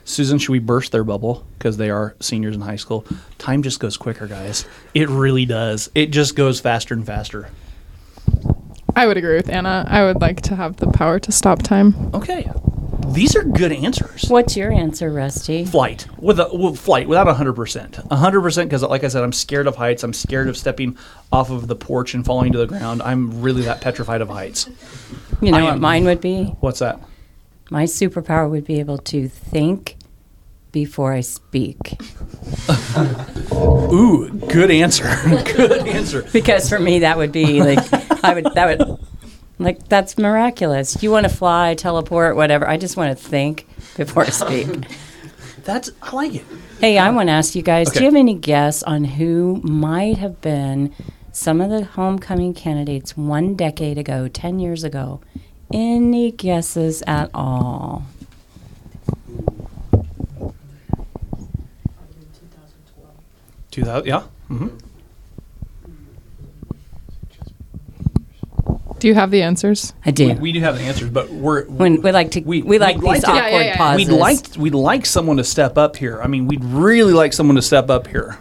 Susan, 0.04 0.38
should 0.38 0.52
we 0.52 0.58
burst 0.58 0.92
their 0.92 1.04
bubble 1.04 1.46
because 1.58 1.76
they 1.76 1.90
are 1.90 2.14
seniors 2.20 2.54
in 2.54 2.62
high 2.62 2.76
school? 2.76 3.04
Time 3.38 3.62
just 3.62 3.80
goes 3.80 3.96
quicker, 3.96 4.26
guys. 4.26 4.66
It 4.94 5.08
really 5.08 5.44
does. 5.44 5.90
It 5.94 6.06
just 6.06 6.34
goes 6.36 6.60
faster 6.60 6.94
and 6.94 7.04
faster. 7.04 7.50
I 8.96 9.06
would 9.06 9.16
agree 9.16 9.36
with 9.36 9.48
Anna. 9.48 9.86
I 9.88 10.04
would 10.04 10.20
like 10.20 10.40
to 10.42 10.56
have 10.56 10.76
the 10.76 10.88
power 10.88 11.18
to 11.20 11.32
stop 11.32 11.62
time. 11.62 12.10
Okay, 12.14 12.50
these 13.12 13.36
are 13.36 13.44
good 13.44 13.72
answers. 13.72 14.26
What's 14.28 14.56
your 14.56 14.72
answer, 14.72 15.10
Rusty? 15.10 15.64
Flight 15.64 16.06
with 16.18 16.40
a 16.40 16.48
well, 16.52 16.74
flight 16.74 17.08
without 17.08 17.26
hundred 17.34 17.54
percent, 17.54 17.96
hundred 18.10 18.42
percent 18.42 18.68
because, 18.68 18.82
like 18.82 19.04
I 19.04 19.08
said, 19.08 19.22
I'm 19.22 19.32
scared 19.32 19.66
of 19.66 19.76
heights. 19.76 20.02
I'm 20.02 20.12
scared 20.12 20.48
of 20.48 20.56
stepping 20.56 20.96
off 21.32 21.50
of 21.50 21.68
the 21.68 21.76
porch 21.76 22.14
and 22.14 22.24
falling 22.24 22.52
to 22.52 22.58
the 22.58 22.66
ground. 22.66 23.02
I'm 23.02 23.40
really 23.42 23.62
that 23.62 23.80
petrified 23.80 24.20
of 24.20 24.28
heights. 24.28 24.68
You 25.40 25.52
know 25.52 25.64
what 25.64 25.78
mine 25.78 26.04
would 26.04 26.20
be? 26.20 26.44
What's 26.60 26.80
that? 26.80 27.00
My 27.70 27.84
superpower 27.84 28.48
would 28.48 28.64
be 28.64 28.80
able 28.80 28.98
to 28.98 29.28
think 29.28 29.96
before 30.72 31.12
I 31.12 31.20
speak. 31.20 32.00
Ooh, 33.52 34.30
good 34.48 34.70
answer. 34.70 35.04
good 35.56 35.86
answer. 35.88 36.22
Because 36.32 36.68
for 36.68 36.78
me, 36.78 37.00
that 37.00 37.16
would 37.16 37.32
be 37.32 37.62
like, 37.62 37.78
I 38.24 38.34
would, 38.34 38.44
that 38.54 38.78
would, 38.78 38.98
like, 39.58 39.88
that's 39.88 40.16
miraculous. 40.18 41.02
You 41.02 41.10
want 41.10 41.24
to 41.28 41.34
fly, 41.34 41.74
teleport, 41.74 42.36
whatever. 42.36 42.68
I 42.68 42.76
just 42.76 42.96
want 42.96 43.16
to 43.16 43.24
think 43.24 43.66
before 43.96 44.24
I 44.24 44.30
speak. 44.30 44.68
That's 45.64 45.90
I 46.00 46.14
like 46.16 46.34
it. 46.34 46.44
Hey, 46.80 46.96
I 46.96 47.10
want 47.10 47.28
to 47.28 47.32
ask 47.32 47.54
you 47.54 47.60
guys 47.60 47.90
do 47.90 47.98
you 48.00 48.06
have 48.06 48.14
any 48.14 48.32
guess 48.32 48.82
on 48.84 49.04
who 49.04 49.60
might 49.62 50.16
have 50.16 50.40
been 50.40 50.94
some 51.30 51.60
of 51.60 51.68
the 51.68 51.84
homecoming 51.84 52.54
candidates 52.54 53.18
one 53.18 53.54
decade 53.54 53.98
ago, 53.98 54.28
10 54.28 54.60
years 54.60 54.82
ago? 54.82 55.20
Any 55.70 56.30
guesses 56.30 57.02
at 57.06 57.28
all? 57.34 58.04
Two 63.70 63.84
thousand. 63.84 64.06
Yeah. 64.06 64.22
hmm 64.48 64.68
Do 69.00 69.08
you 69.08 69.14
have 69.14 69.30
the 69.30 69.42
answers? 69.42 69.92
I 70.04 70.10
do. 70.10 70.28
We, 70.28 70.34
we 70.34 70.52
do 70.52 70.60
have 70.60 70.76
the 70.76 70.82
ansers, 70.84 71.10
but 71.10 71.30
we're 71.30 71.64
when 71.66 72.02
we 72.02 72.12
like 72.12 72.30
to, 72.32 72.40
we- 72.40 72.62
we, 72.62 72.78
like 72.78 72.96
these 72.96 73.04
like 73.04 73.20
to- 73.22 73.28
awkward 73.30 73.42
Yeah, 73.42 73.48
yeah, 73.58 73.64
yeah. 73.66 73.76
pauses. 73.76 74.08
We'd 74.08 74.14
like 74.16 74.38
we'd 74.58 74.74
like 74.74 75.06
someone 75.06 75.36
to 75.38 75.44
step 75.44 75.78
up 75.78 75.96
here. 75.96 76.20
I 76.22 76.26
mean, 76.26 76.46
we'd 76.46 76.64
really 76.64 77.12
like 77.12 77.32
someone 77.32 77.56
to 77.56 77.62
step 77.62 77.90
up 77.90 78.06
here. 78.06 78.36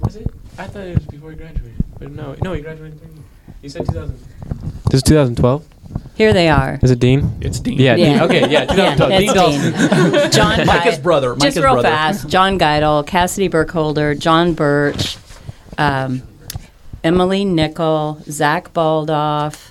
Was 0.00 0.16
it? 0.16 0.26
I 0.58 0.66
thought 0.66 0.84
it 0.84 0.96
was 0.96 1.06
before 1.06 1.30
he 1.30 1.36
graduated. 1.36 1.74
But 1.98 2.12
no, 2.12 2.34
no, 2.42 2.52
he 2.52 2.62
graduated. 2.62 3.00
in- 3.02 3.24
You 3.62 3.68
said 3.68 3.86
2000. 3.86 4.18
This 4.90 4.98
is 4.98 5.02
2012. 5.04 5.66
Here 6.14 6.32
they 6.32 6.48
are. 6.48 6.78
Is 6.82 6.90
it 6.90 6.98
Dean? 6.98 7.30
It's 7.40 7.58
Dean. 7.60 7.78
Yeah. 7.78 7.96
Yeah. 7.96 8.06
Dean. 8.12 8.20
Okay. 8.22 8.50
Yeah. 8.50 8.64
2012. 8.66 9.10
Yeah, 9.10 9.18
Dean 9.18 9.34
Dawson. 9.34 10.10
Dean. 10.12 10.30
John 10.30 10.66
Micah's 10.66 10.96
Guy- 10.96 11.02
brother. 11.02 11.36
Just 11.36 11.56
real 11.58 11.72
brother. 11.74 11.88
fast. 11.88 12.28
John 12.28 12.58
Geidel, 12.58 13.06
Cassidy 13.06 13.48
Burkholder, 13.48 14.14
John 14.14 14.54
Birch, 14.54 15.16
um, 15.78 16.22
Emily 17.04 17.44
Nickel, 17.44 18.20
Zach 18.30 18.72
Baldoff, 18.72 19.70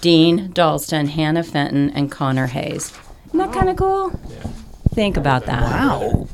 Dean 0.00 0.50
Dalston, 0.52 1.06
Hannah 1.08 1.42
Fenton, 1.42 1.90
and 1.90 2.10
Connor 2.10 2.46
Hayes. 2.48 2.92
Isn't 3.26 3.38
that 3.38 3.52
kind 3.52 3.68
of 3.68 3.76
cool? 3.76 4.10
Think 4.94 5.16
about 5.16 5.46
that. 5.46 5.62
Wow. 5.62 6.26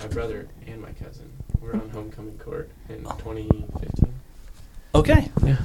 My 0.00 0.06
brother 0.08 0.48
and 0.66 0.80
my 0.80 0.92
cousin 0.92 1.30
were 1.60 1.72
on 1.74 1.88
homecoming 1.90 2.38
court 2.38 2.70
in 2.88 3.02
2015. 3.04 4.14
Okay. 4.94 5.30
Yeah. 5.44 5.56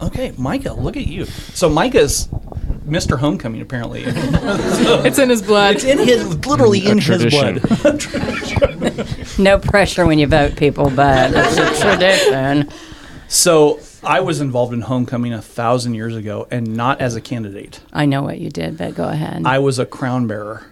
Okay, 0.00 0.32
Micah, 0.38 0.72
look 0.74 0.96
at 0.96 1.06
you. 1.06 1.24
So 1.24 1.68
Micah's 1.68 2.28
Mr. 2.86 3.18
Homecoming 3.18 3.60
apparently. 3.60 4.04
It's 5.04 5.18
in 5.18 5.28
his 5.30 5.42
blood. 5.42 5.76
it's 5.76 5.84
in 5.84 5.98
his 5.98 6.46
literally 6.46 6.86
A 6.86 6.90
in 6.90 6.98
his 6.98 7.06
tradition. 7.06 7.58
blood. 7.82 9.38
No 9.38 9.58
pressure 9.58 10.06
when 10.06 10.18
you 10.18 10.26
vote, 10.26 10.56
people, 10.56 10.90
but 10.90 11.30
it's 11.34 11.56
a 11.58 11.82
tradition. 11.82 12.70
So 13.28 13.78
I 14.02 14.20
was 14.20 14.40
involved 14.40 14.72
in 14.72 14.82
homecoming 14.82 15.32
a 15.32 15.42
thousand 15.42 15.94
years 15.94 16.14
ago, 16.14 16.46
and 16.50 16.76
not 16.76 17.00
as 17.00 17.16
a 17.16 17.20
candidate. 17.20 17.80
I 17.92 18.06
know 18.06 18.22
what 18.22 18.38
you 18.38 18.50
did, 18.50 18.78
but 18.78 18.94
go 18.94 19.08
ahead. 19.08 19.42
I 19.44 19.58
was 19.58 19.78
a 19.78 19.86
crown 19.86 20.26
bearer. 20.26 20.66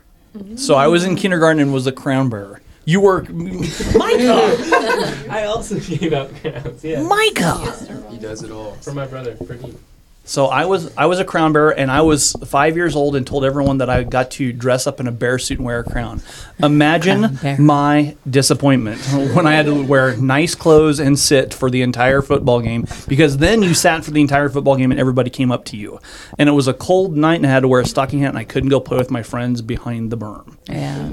So 0.57 0.75
I 0.75 0.87
was 0.87 1.05
in 1.05 1.17
kindergarten 1.17 1.63
and 1.63 1.73
was 1.73 1.87
a 1.87 1.93
crown 1.93 2.29
bearer. 2.29 2.61
You 2.85 3.01
were 3.01 3.23
Micah. 3.23 3.97
I 5.31 5.45
also 5.47 5.81
gave 5.81 6.13
out 6.13 6.31
crowns. 6.37 6.85
Yeah. 6.85 7.03
Micah. 7.03 8.05
He 8.11 8.19
does 8.19 8.43
it 8.43 8.51
all. 8.51 8.73
For 8.75 8.93
my 8.93 9.07
brother, 9.07 9.35
for 9.37 9.55
Dean. 9.55 9.79
So 10.27 10.47
I 10.47 10.65
was 10.65 10.95
I 10.97 11.07
was 11.07 11.21
a 11.21 11.25
crown 11.25 11.53
bearer, 11.53 11.71
and 11.71 11.89
I 11.89 12.03
was 12.03 12.33
five 12.45 12.77
years 12.77 12.97
old, 12.97 13.15
and 13.15 13.25
told 13.25 13.45
everyone 13.45 13.79
that 13.79 13.89
I 13.89 14.03
got 14.03 14.33
to 14.33 14.53
dress 14.53 14.89
up 14.89 14.99
in 14.99 15.07
a 15.07 15.13
bear 15.13 15.39
suit 15.39 15.59
and 15.59 15.65
wear 15.65 15.79
a 15.79 15.85
crown. 15.85 16.21
Imagine 16.61 17.37
bear. 17.37 17.57
my 17.59 18.17
disappointment 18.29 19.01
when 19.35 19.47
I 19.47 19.53
had 19.53 19.67
to 19.67 19.85
wear 19.85 20.17
nice 20.17 20.57
clothes 20.57 20.99
and 20.99 21.17
sit 21.17 21.55
for 21.55 21.71
the 21.71 21.83
entire 21.83 22.23
football 22.23 22.61
game, 22.61 22.87
because 23.07 23.39
then 23.39 23.63
you 23.63 23.73
sat 23.73 24.05
for 24.05 24.11
the 24.11 24.21
entire 24.21 24.49
football 24.49 24.75
game, 24.75 24.91
and 24.91 24.99
everybody 24.99 25.31
came 25.31 25.53
up 25.53 25.65
to 25.67 25.77
you, 25.77 26.01
and 26.39 26.49
it 26.49 26.53
was 26.53 26.67
a 26.67 26.75
cold 26.75 27.17
night, 27.17 27.37
and 27.37 27.47
I 27.47 27.51
had 27.51 27.61
to 27.61 27.69
wear 27.69 27.81
a 27.81 27.87
stocking 27.87 28.19
hat, 28.19 28.31
and 28.31 28.39
I 28.39 28.45
couldn't 28.45 28.71
go 28.71 28.81
play 28.81 28.99
with 28.99 29.13
my 29.13 29.23
friends 29.23 29.63
behind 29.63 30.11
the 30.11 30.19
berm. 30.19 30.57
Yeah. 30.69 31.13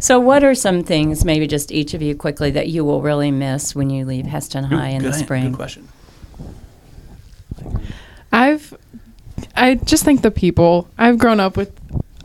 So, 0.00 0.18
what 0.18 0.42
are 0.42 0.54
some 0.54 0.82
things, 0.82 1.26
maybe 1.26 1.46
just 1.46 1.70
each 1.72 1.92
of 1.92 2.00
you 2.00 2.14
quickly, 2.16 2.50
that 2.52 2.68
you 2.68 2.86
will 2.86 3.02
really 3.02 3.30
miss 3.30 3.74
when 3.74 3.90
you 3.90 4.06
leave 4.06 4.24
Hesston 4.24 4.64
High 4.64 4.88
in 4.88 5.02
good, 5.02 5.12
the 5.12 5.18
spring? 5.18 5.50
Good 5.50 5.56
question. 5.56 5.88
I've 8.36 8.74
I 9.56 9.74
just 9.76 10.04
think 10.04 10.22
the 10.22 10.30
people 10.30 10.88
I've 10.98 11.18
grown 11.18 11.40
up 11.40 11.56
with 11.56 11.72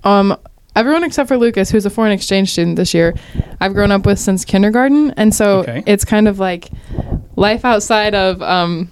um 0.03 0.37
everyone 0.75 1.03
except 1.03 1.27
for 1.27 1.37
Lucas 1.37 1.69
who's 1.71 1.85
a 1.85 1.89
foreign 1.89 2.11
exchange 2.11 2.51
student 2.51 2.75
this 2.75 2.93
year 2.93 3.13
I've 3.59 3.73
grown 3.73 3.91
up 3.91 4.05
with 4.05 4.19
since 4.19 4.45
kindergarten 4.45 5.11
and 5.17 5.33
so 5.33 5.59
Okay. 5.59 5.83
it's 5.85 6.05
kind 6.05 6.27
of 6.27 6.37
like 6.39 6.69
life 7.35 7.63
outside 7.65 8.13
of 8.15 8.41
um 8.41 8.89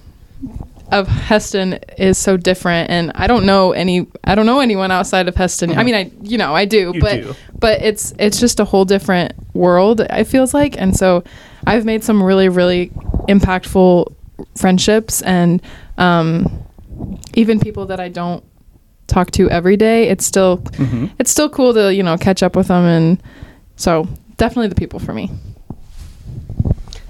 of 0.92 1.08
Hesston 1.08 1.78
is 2.00 2.18
so 2.18 2.36
different 2.36 2.90
and 2.90 3.12
I 3.16 3.28
don't 3.28 3.46
know 3.46 3.74
any 3.74 4.08
I 4.24 4.34
don't 4.36 4.46
know 4.48 4.60
anyone 4.60 4.90
outside 4.92 5.28
of 5.28 5.36
Hesston. 5.36 5.76
I 5.78 5.84
mean 5.84 5.96
I 5.96 6.12
you 6.24 6.38
know 6.38 6.56
I 6.56 6.66
do 6.66 6.92
You 6.96 7.02
but 7.02 7.22
do. 7.22 7.36
but 7.60 7.82
it's 7.82 8.14
it's 8.18 8.40
just 8.40 8.60
a 8.60 8.66
whole 8.66 8.86
different 8.86 9.34
world 9.54 10.00
it 10.02 10.24
feels 10.26 10.54
like 10.54 10.80
and 10.80 10.96
so 10.96 11.24
I've 11.68 11.86
made 11.86 12.04
some 12.04 12.24
really 12.24 12.50
really 12.50 12.90
impactful 13.28 14.14
friendships 14.58 15.22
and 15.22 15.62
um 15.98 16.48
even 17.34 17.60
people 17.60 17.86
that 17.88 18.00
I 18.00 18.10
don't 18.10 18.44
talk 19.08 19.32
to 19.32 19.50
every 19.50 19.78
day, 19.78 20.10
it's 20.10 20.26
still 20.26 20.58
Mm-hmm. 20.60 21.08
it's 21.20 21.32
still 21.32 21.50
cool 21.50 21.74
to 21.74 21.94
you 21.94 22.04
know 22.04 22.18
catch 22.18 22.44
up 22.44 22.56
with 22.56 22.68
them, 22.68 22.86
and 22.86 23.24
so 23.76 24.08
definitely 24.38 24.68
the 24.68 24.76
people 24.76 25.00
for 25.00 25.14
me. 25.14 25.30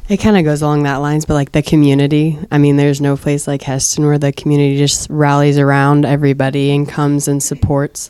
It 0.07 0.17
kind 0.17 0.37
of 0.37 0.43
goes 0.43 0.63
along 0.63 0.83
that 0.83 0.95
lines, 0.97 1.25
but 1.25 1.35
like 1.35 1.51
the 1.51 1.61
community. 1.61 2.39
I 2.51 2.57
mean, 2.57 2.77
there's 2.77 2.99
no 2.99 3.15
place 3.15 3.47
like 3.47 3.61
Hesston 3.61 4.05
where 4.05 4.17
the 4.17 4.31
community 4.33 4.75
just 4.75 5.07
rallies 5.11 5.59
around 5.59 6.03
everybody 6.03 6.71
and 6.71 6.89
comes 6.89 7.27
and 7.27 7.43
supports 7.43 8.09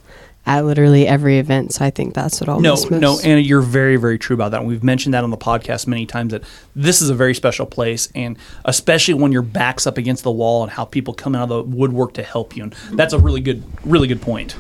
at 0.50 0.66
literally 0.66 1.08
every 1.08 1.38
event. 1.38 1.72
So 1.74 1.86
I 1.86 1.92
think 1.92 2.16
that's 2.16 2.42
what 2.42 2.50
I'll 2.50 2.60
no, 2.60 2.72
miss 2.72 2.90
most. 2.90 3.02
no, 3.02 3.20
Anna, 3.20 3.40
you're 3.40 3.62
very, 3.62 3.98
very 3.98 4.18
true 4.18 4.34
about 4.34 4.50
that. 4.52 4.66
We've 4.66 4.84
mentioned 4.84 5.14
that 5.14 5.24
on 5.24 5.30
the 5.30 5.38
podcast 5.38 5.86
many 5.86 6.08
times 6.08 6.32
that 6.32 6.44
this 6.76 7.04
is 7.04 7.10
a 7.12 7.14
very 7.14 7.36
special 7.36 7.68
place, 7.68 8.10
and 8.16 8.36
especially 8.66 9.14
when 9.14 9.32
your 9.32 9.44
back's 9.44 9.86
up 9.86 10.00
against 10.00 10.24
the 10.24 10.32
wall 10.32 10.64
and 10.64 10.72
how 10.72 10.86
people 10.86 11.14
come 11.14 11.36
out 11.36 11.44
of 11.44 11.50
the 11.50 11.62
woodwork 11.62 12.16
to 12.16 12.24
help 12.24 12.58
you. 12.58 12.64
And 12.64 12.74
that's 12.94 13.14
a 13.14 13.20
really 13.20 13.42
good, 13.42 13.64
really 13.86 14.08
good 14.08 14.24
point. 14.24 14.56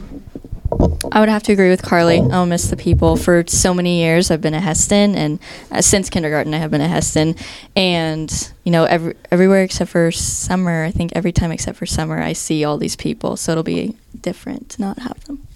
I 1.11 1.19
would 1.19 1.29
have 1.29 1.41
to 1.43 1.51
agree 1.51 1.69
with 1.69 1.81
Carly. 1.81 2.19
I'll 2.19 2.45
miss 2.45 2.69
the 2.69 2.77
people. 2.77 3.15
For 3.15 3.43
so 3.47 3.73
many 3.73 3.99
years, 3.99 4.29
I've 4.29 4.41
been 4.41 4.53
at 4.53 4.61
Hesston, 4.61 5.15
and 5.15 5.39
uh, 5.71 5.81
since 5.81 6.07
kindergarten, 6.11 6.53
I 6.53 6.57
have 6.57 6.69
been 6.69 6.81
at 6.81 6.91
Hesston. 6.91 7.35
And 7.75 8.53
you 8.63 8.71
know, 8.71 8.83
every, 8.83 9.15
everywhere 9.31 9.63
except 9.63 9.89
for 9.89 10.11
summer, 10.11 10.83
I 10.83 10.91
think 10.91 11.13
every 11.15 11.31
time 11.31 11.51
except 11.51 11.79
for 11.79 11.87
summer, 11.87 12.21
I 12.21 12.33
see 12.33 12.63
all 12.63 12.77
these 12.77 12.95
people. 12.95 13.37
So 13.37 13.53
it'll 13.53 13.63
be 13.63 13.95
different 14.21 14.69
to 14.69 14.81
not 14.81 14.99
have 14.99 15.23
them. 15.23 15.47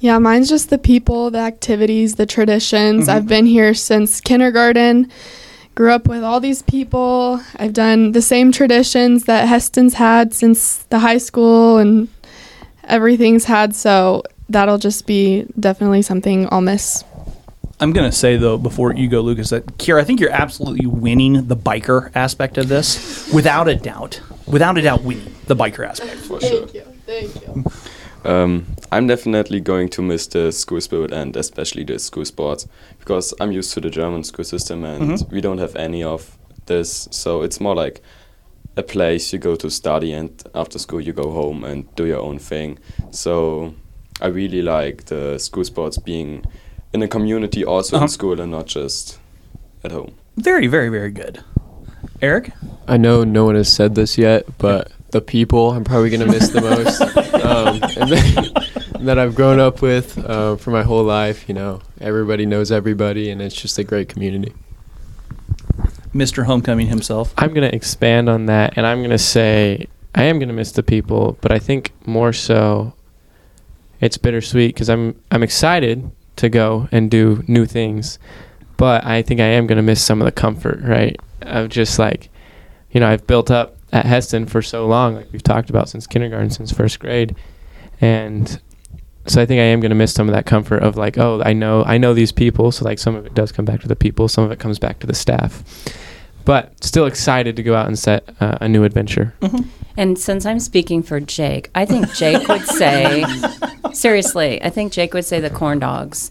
Yeah, 0.00 0.18
mine's 0.18 0.48
just 0.48 0.70
the 0.70 0.78
people, 0.78 1.30
the 1.30 1.38
activities, 1.38 2.16
the 2.16 2.26
traditions. 2.26 3.06
Mhm. 3.06 3.12
I've 3.12 3.26
been 3.26 3.46
here 3.46 3.74
since 3.74 4.20
kindergarten. 4.20 5.08
Grew 5.74 5.92
up 5.92 6.06
with 6.06 6.22
all 6.22 6.40
these 6.40 6.62
people. 6.62 7.40
I've 7.56 7.72
done 7.72 8.12
the 8.12 8.22
same 8.22 8.52
traditions 8.52 9.24
that 9.24 9.48
Hesston's 9.48 9.94
had 9.94 10.32
since 10.32 10.84
the 10.90 11.00
high 11.00 11.18
school 11.18 11.78
and 11.78 12.08
everything's 12.84 13.44
had. 13.44 13.74
So 13.74 14.22
that'll 14.48 14.78
just 14.78 15.06
be 15.06 15.46
definitely 15.58 16.02
something 16.02 16.48
I'll 16.50 16.60
miss. 16.60 17.02
I'm 17.80 17.92
going 17.92 18.08
to 18.08 18.16
say, 18.16 18.36
though, 18.36 18.56
before 18.56 18.94
you 18.94 19.08
go, 19.08 19.20
Lucas, 19.20 19.50
that 19.50 19.66
Kira, 19.78 20.00
I 20.00 20.04
think 20.04 20.20
you're 20.20 20.30
absolutely 20.30 20.86
winning 20.86 21.48
the 21.48 21.56
biker 21.56 22.10
aspect 22.14 22.56
of 22.56 22.68
this 22.68 23.28
without 23.32 23.68
a 23.68 23.74
doubt. 23.74 24.20
Without 24.46 24.78
a 24.78 24.82
doubt, 24.82 25.02
winning 25.02 25.34
the 25.46 25.56
biker 25.56 25.86
aspect. 25.88 26.14
For 26.16 26.40
sure. 26.40 26.68
you. 26.72 26.82
Thank 27.04 27.34
you. 27.42 27.64
Um, 28.24 28.64
I'm 28.90 29.06
definitely 29.06 29.60
going 29.60 29.88
to 29.90 30.02
miss 30.02 30.26
the 30.28 30.50
school 30.52 30.80
spirit 30.80 31.12
and 31.12 31.36
especially 31.36 31.84
the 31.84 31.98
school 31.98 32.24
sports 32.24 32.66
because 32.98 33.34
I'm 33.40 33.52
used 33.52 33.74
to 33.74 33.80
the 33.80 33.90
German 33.90 34.24
school 34.24 34.44
system 34.44 34.84
and 34.84 35.02
Mhm. 35.10 35.30
we 35.30 35.40
don't 35.40 35.58
have 35.58 35.76
any 35.76 36.02
of 36.02 36.36
this. 36.66 37.08
So 37.10 37.42
it's 37.42 37.60
more 37.60 37.74
like 37.74 38.00
a 38.76 38.82
place 38.82 39.32
you 39.32 39.38
go 39.38 39.56
to 39.56 39.70
study 39.70 40.12
and 40.12 40.30
after 40.54 40.78
school 40.78 41.00
you 41.00 41.12
go 41.12 41.30
home 41.30 41.64
and 41.64 41.84
do 41.96 42.06
your 42.06 42.20
own 42.20 42.38
thing. 42.38 42.78
So 43.10 43.74
I 44.22 44.28
really 44.28 44.62
like 44.62 45.04
the 45.06 45.38
school 45.38 45.64
sports 45.64 45.98
being 45.98 46.44
in 46.94 47.02
a 47.02 47.08
community 47.08 47.64
also 47.64 47.96
Uh-huh. 47.96 48.04
in 48.04 48.08
school 48.08 48.40
and 48.40 48.50
not 48.50 48.66
just 48.66 49.18
at 49.84 49.92
home. 49.92 50.12
Very, 50.36 50.66
very, 50.66 50.88
very 50.88 51.10
good. 51.10 51.40
Eric? 52.22 52.52
I 52.88 52.96
know 52.96 53.24
no 53.24 53.44
one 53.44 53.54
has 53.56 53.68
said 53.72 53.94
this 53.94 54.16
yet, 54.18 54.44
but 54.58 54.90
the 55.14 55.22
people 55.22 55.70
I'm 55.70 55.84
probably 55.84 56.10
gonna 56.10 56.26
miss 56.26 56.50
the 56.50 56.60
most, 56.60 57.00
um, 57.34 57.80
and 58.02 58.10
then, 58.10 59.04
that 59.06 59.18
I've 59.18 59.34
grown 59.34 59.60
up 59.60 59.80
with 59.80 60.18
uh, 60.18 60.56
for 60.56 60.70
my 60.70 60.82
whole 60.82 61.04
life. 61.04 61.48
You 61.48 61.54
know, 61.54 61.80
everybody 62.00 62.44
knows 62.44 62.70
everybody, 62.70 63.30
and 63.30 63.40
it's 63.40 63.54
just 63.54 63.78
a 63.78 63.84
great 63.84 64.08
community. 64.10 64.52
Mr. 66.14 66.44
Homecoming 66.44 66.88
himself. 66.88 67.32
I'm 67.38 67.52
going 67.52 67.68
to 67.68 67.74
expand 67.74 68.28
on 68.28 68.46
that 68.46 68.74
and 68.76 68.86
I'm 68.86 68.98
going 68.98 69.10
to 69.10 69.18
say 69.18 69.88
I 70.14 70.24
am 70.24 70.38
going 70.38 70.48
to 70.48 70.54
miss 70.54 70.70
the 70.70 70.84
people, 70.84 71.36
but 71.40 71.50
I 71.50 71.58
think 71.58 71.92
more 72.06 72.32
so 72.32 72.94
it's 74.00 74.16
bittersweet 74.16 74.74
because 74.74 74.88
I'm 74.88 75.20
I'm 75.30 75.42
excited 75.42 76.08
to 76.36 76.48
go 76.48 76.88
and 76.92 77.10
do 77.10 77.42
new 77.48 77.66
things, 77.66 78.18
but 78.76 79.04
I 79.04 79.22
think 79.22 79.40
I 79.40 79.46
am 79.46 79.66
going 79.66 79.76
to 79.76 79.82
miss 79.82 80.02
some 80.02 80.20
of 80.20 80.24
the 80.24 80.32
comfort, 80.32 80.80
right? 80.82 81.16
Of 81.42 81.68
just 81.68 81.98
like, 81.98 82.28
you 82.92 83.00
know, 83.00 83.08
I've 83.08 83.26
built 83.26 83.50
up 83.50 83.73
at 83.92 84.04
Hesston 84.06 84.48
for 84.48 84.62
so 84.62 84.86
long, 84.86 85.14
like 85.14 85.32
we've 85.32 85.42
talked 85.42 85.70
about 85.70 85.88
since 85.88 86.06
kindergarten, 86.06 86.50
since 86.50 86.72
first 86.72 86.98
grade, 86.98 87.36
and 88.00 88.60
so 89.26 89.40
I 89.40 89.46
think 89.46 89.60
I 89.60 89.64
am 89.64 89.80
going 89.80 89.90
to 89.90 89.96
miss 89.96 90.12
some 90.12 90.28
of 90.28 90.34
that 90.34 90.46
comfort 90.46 90.82
of 90.82 90.96
like, 90.96 91.16
oh, 91.16 91.42
I 91.44 91.52
know 91.52 91.84
I 91.84 91.98
know 91.98 92.14
these 92.14 92.32
people, 92.32 92.72
so 92.72 92.84
like 92.84 92.98
some 92.98 93.14
of 93.14 93.24
it 93.26 93.34
does 93.34 93.52
come 93.52 93.64
back 93.64 93.80
to 93.80 93.88
the 93.88 93.96
people, 93.96 94.28
some 94.28 94.44
of 94.44 94.50
it 94.52 94.58
comes 94.58 94.78
back 94.78 94.98
to 95.00 95.06
the 95.06 95.14
staff. 95.14 95.62
But 96.44 96.84
still 96.84 97.06
excited 97.06 97.56
to 97.56 97.62
go 97.62 97.74
out 97.74 97.86
and 97.86 97.98
set 97.98 98.28
uh, 98.38 98.58
a 98.60 98.68
new 98.68 98.84
adventure. 98.84 99.34
And 99.96 100.18
since 100.18 100.44
I'm 100.44 100.60
speaking 100.60 101.02
for 101.02 101.18
Jake, 101.18 101.70
I 101.74 101.86
think 101.86 102.12
Jake 102.12 102.46
would 102.48 102.66
say, 102.66 103.24
seriously, 103.94 104.62
I 104.62 104.68
think 104.68 104.92
Jake 104.92 105.14
would 105.14 105.24
say 105.24 105.40
the 105.40 105.48
corn 105.48 105.78
dogs 105.78 106.30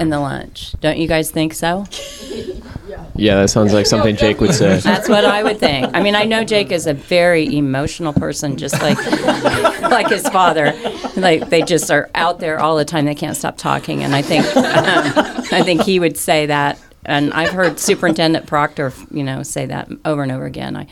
and 0.00 0.10
the 0.10 0.18
lunch. 0.18 0.72
Don't 0.80 0.98
you 0.98 1.06
guys 1.06 1.30
think 1.30 1.54
so? 1.54 1.86
Yeah, 3.14 3.40
that 3.40 3.50
sounds 3.50 3.74
like 3.74 3.86
something 3.86 4.16
Jake 4.16 4.40
would 4.40 4.54
say. 4.54 4.78
That's 4.82 5.08
what 5.08 5.24
I 5.26 5.42
would 5.42 5.58
think. 5.58 5.90
I 5.94 6.02
mean, 6.02 6.14
I 6.14 6.24
know 6.24 6.42
Jake 6.42 6.72
is 6.72 6.86
a 6.86 6.94
very 6.94 7.54
emotional 7.54 8.14
person, 8.14 8.56
just 8.56 8.80
like 8.80 8.96
like 9.82 10.08
his 10.08 10.26
father. 10.28 10.72
Like 11.16 11.50
they 11.50 11.60
just 11.60 11.90
are 11.90 12.08
out 12.14 12.38
there 12.38 12.58
all 12.58 12.76
the 12.76 12.84
time. 12.84 13.04
They 13.04 13.14
can't 13.14 13.36
stop 13.36 13.58
talking, 13.58 14.02
and 14.02 14.14
I 14.14 14.22
think 14.22 14.44
um, 14.56 15.44
I 15.52 15.62
think 15.62 15.82
he 15.82 16.00
would 16.00 16.16
say 16.16 16.46
that. 16.46 16.80
And 17.04 17.32
I've 17.32 17.50
heard 17.50 17.78
Superintendent 17.78 18.46
Proctor, 18.46 18.92
you 19.10 19.22
know, 19.22 19.42
say 19.42 19.66
that 19.66 19.90
over 20.04 20.22
and 20.22 20.32
over 20.32 20.46
again. 20.46 20.76
I 20.76 20.86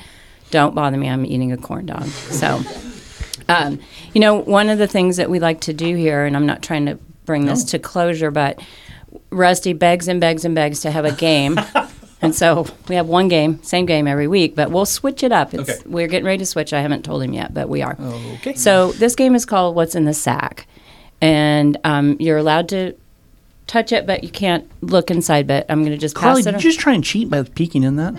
don't 0.51 0.75
bother 0.75 0.99
me. 0.99 1.09
I'm 1.09 1.25
eating 1.25 1.53
a 1.53 1.57
corn 1.57 1.87
dog. 1.87 2.07
So, 2.07 2.61
um, 3.49 3.81
you 4.13 4.21
know, 4.21 4.35
one 4.35 4.69
of 4.69 4.79
the 4.79 4.87
things 4.87 5.17
that 5.17 5.31
we 5.31 5.39
like 5.39 5.63
to 5.63 5.73
do 5.73 5.95
here, 5.95 6.27
and 6.27 6.37
I'm 6.37 6.47
not 6.47 6.63
trying 6.63 6.87
to 6.87 6.99
bring 7.25 7.47
this 7.47 7.65
to 7.65 7.79
closure, 7.79 8.31
but 8.31 8.61
Rusty 9.31 9.73
begs 9.73 10.09
and 10.09 10.21
begs 10.21 10.45
and 10.45 10.55
begs 10.55 10.81
to 10.81 10.91
have 10.91 11.05
a 11.05 11.13
game. 11.13 11.59
And 12.21 12.35
so 12.35 12.67
we 12.89 12.97
have 12.97 13.07
one 13.07 13.29
game, 13.29 13.63
same 13.63 13.87
game 13.87 14.09
every 14.09 14.27
week, 14.27 14.57
but 14.57 14.73
we'll 14.73 14.87
switch 14.87 15.23
it 15.23 15.31
up. 15.31 15.55
It's, 15.55 15.71
Okay. 15.71 15.79
We're 15.87 16.09
getting 16.09 16.27
ready 16.27 16.39
to 16.39 16.47
switch. 16.47 16.73
I 16.73 16.81
haven't 16.81 17.05
told 17.05 17.23
him 17.23 17.33
yet, 17.33 17.55
but 17.55 17.69
we 17.69 17.81
are. 17.81 17.97
Okay. 18.39 18.55
So 18.55 18.91
this 18.91 19.15
game 19.15 19.37
is 19.37 19.47
called 19.47 19.77
What's 19.77 19.95
in 19.95 20.05
the 20.05 20.13
Sack. 20.13 20.67
And 21.21 21.77
um, 21.85 22.17
you're 22.19 22.37
allowed 22.37 22.71
to 22.71 22.95
touch 23.69 23.93
it, 23.93 24.05
but 24.05 24.25
you 24.25 24.31
can't 24.31 24.69
look 24.81 25.13
inside. 25.13 25.47
But 25.47 25.67
I'm 25.69 25.83
going 25.83 25.93
to 25.93 25.97
just 25.97 26.17
Carly, 26.17 26.43
pass 26.43 26.47
it. 26.49 26.53
did 26.57 26.65
you 26.65 26.71
just 26.71 26.81
try 26.81 26.93
and 26.95 27.05
cheat 27.05 27.31
by 27.31 27.45
peeking 27.45 27.85
in 27.85 27.95
that? 27.97 28.15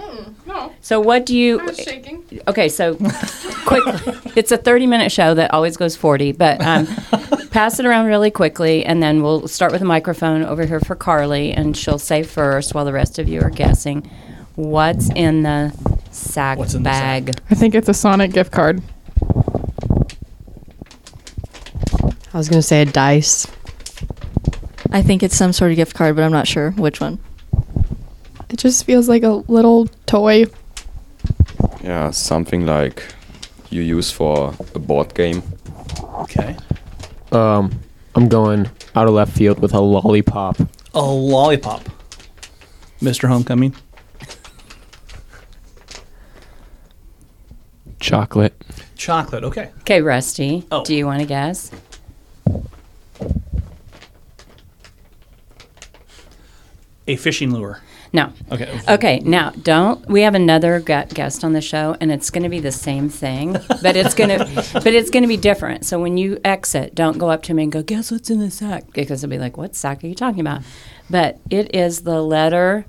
No, 0.47 0.71
so 0.79 1.01
what 1.01 1.25
do 1.25 1.35
you? 1.35 1.59
I 1.59 1.63
was 1.65 1.77
shaking. 1.77 2.23
Okay, 2.47 2.69
so 2.69 2.95
quickly, 3.65 4.13
it's 4.37 4.53
a 4.53 4.57
30 4.57 4.87
minute 4.87 5.11
show 5.11 5.33
that 5.33 5.53
always 5.53 5.75
goes 5.75 5.97
40, 5.97 6.31
but 6.33 6.61
um, 6.61 6.87
pass 7.51 7.79
it 7.79 7.85
around 7.85 8.05
really 8.07 8.31
quickly, 8.31 8.85
and 8.85 9.01
then 9.01 9.21
we'll 9.23 9.47
start 9.47 9.71
with 9.71 9.81
a 9.81 9.85
microphone 9.85 10.43
over 10.43 10.65
here 10.65 10.79
for 10.79 10.95
Carly, 10.95 11.51
and 11.51 11.75
she'll 11.75 11.99
say 11.99 12.23
first 12.23 12.73
while 12.73 12.85
the 12.85 12.93
rest 12.93 13.19
of 13.19 13.27
you 13.27 13.41
are 13.41 13.49
guessing 13.49 14.09
what's 14.55 15.09
in 15.11 15.43
the 15.43 15.73
sack 16.11 16.57
What's 16.57 16.73
in 16.73 16.83
the 16.83 16.91
sack? 16.91 17.25
bag. 17.25 17.35
I 17.49 17.55
think 17.55 17.75
it's 17.75 17.87
a 17.89 17.93
Sonic 17.93 18.31
gift 18.33 18.51
card. 18.51 18.81
I 22.33 22.37
was 22.37 22.49
gonna 22.49 22.61
say 22.61 22.81
a 22.81 22.85
dice. 22.85 23.47
I 24.91 25.01
think 25.01 25.23
it's 25.23 25.35
some 25.35 25.53
sort 25.53 25.71
of 25.71 25.77
gift 25.77 25.95
card, 25.95 26.15
but 26.15 26.23
I'm 26.23 26.31
not 26.31 26.47
sure 26.47 26.71
which 26.71 26.99
one. 26.99 27.19
It 28.49 28.57
just 28.57 28.85
feels 28.85 29.07
like 29.07 29.23
a 29.23 29.29
little 29.47 29.87
toy. 30.05 30.45
Yeah, 31.83 32.11
something 32.11 32.65
like 32.65 33.03
you 33.69 33.81
use 33.81 34.11
for 34.11 34.53
a 34.75 34.79
board 34.79 35.13
game. 35.13 35.43
Okay. 36.21 36.55
Um, 37.31 37.79
I'm 38.15 38.27
going 38.27 38.69
out 38.95 39.07
of 39.07 39.13
left 39.13 39.35
field 39.35 39.59
with 39.59 39.73
a 39.73 39.79
lollipop. 39.79 40.57
A 40.93 41.01
lollipop. 41.01 41.83
Mr. 43.01 43.27
Homecoming. 43.29 43.75
Chocolate. 47.99 48.59
Chocolate. 48.95 49.43
Okay. 49.43 49.69
Okay, 49.81 50.01
Rusty. 50.01 50.65
Oh. 50.71 50.83
Do 50.83 50.95
you 50.95 51.05
want 51.05 51.19
to 51.21 51.25
guess? 51.25 51.71
A 57.07 57.15
fishing 57.15 57.51
lure. 57.53 57.81
No. 58.11 58.33
Okay. 58.51 58.79
Okay, 58.89 59.19
now 59.19 59.51
don't. 59.51 60.03
We 60.07 60.21
have 60.21 60.33
another 60.33 60.79
gu- 60.79 61.05
guest 61.13 61.43
on 61.43 61.53
the 61.53 61.61
show, 61.61 61.95
and 62.01 62.11
it's 62.11 62.29
going 62.31 62.43
to 62.43 62.49
be 62.49 62.59
the 62.59 62.71
same 62.71 63.07
thing, 63.09 63.53
but 63.83 63.95
it's 63.95 64.15
going 64.15 64.29
to, 64.39 64.71
but 64.73 64.87
it's 64.87 65.11
going 65.11 65.23
to 65.23 65.27
be 65.27 65.37
different. 65.37 65.85
So 65.85 65.99
when 65.99 66.17
you 66.17 66.39
exit, 66.43 66.95
don't 66.95 67.17
go 67.19 67.29
up 67.29 67.43
to 67.43 67.53
me 67.53 67.63
and 67.63 67.71
go, 67.71 67.83
"Guess 67.83 68.11
what's 68.11 68.29
in 68.29 68.39
the 68.39 68.49
sack?" 68.49 68.91
Because 68.93 69.21
they'll 69.21 69.29
be 69.29 69.37
like, 69.37 69.57
"What 69.57 69.75
sack 69.75 70.03
are 70.03 70.07
you 70.07 70.15
talking 70.15 70.39
about?" 70.39 70.63
But 71.09 71.39
it 71.51 71.75
is 71.75 72.01
the 72.01 72.21
letter 72.21 72.85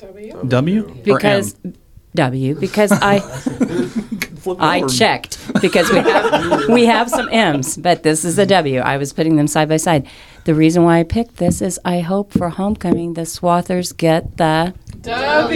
W. 0.00 0.42
W? 0.46 0.94
because 1.02 1.56
M? 1.64 1.74
W 2.14 2.54
because 2.54 2.92
I 2.92 3.18
Flip 4.44 4.58
I 4.60 4.82
over. 4.82 4.88
checked 4.88 5.38
because 5.62 5.90
we 5.90 5.98
have 5.98 6.68
we 6.68 6.84
have 6.84 7.08
some 7.08 7.28
M's, 7.30 7.76
but 7.78 8.02
this 8.02 8.24
is 8.24 8.38
a 8.38 8.44
W. 8.46 8.80
I 8.80 8.98
was 8.98 9.12
putting 9.12 9.36
them 9.36 9.46
side 9.46 9.68
by 9.70 9.78
side. 9.78 10.06
The 10.44 10.54
reason 10.54 10.84
why 10.84 10.98
I 10.98 11.02
picked 11.04 11.38
this 11.38 11.62
is 11.62 11.80
I 11.84 12.00
hope 12.00 12.30
for 12.32 12.50
homecoming 12.50 13.14
the 13.14 13.22
Swathers 13.22 13.96
get 13.96 14.36
the 14.36 14.74
There 15.04 15.48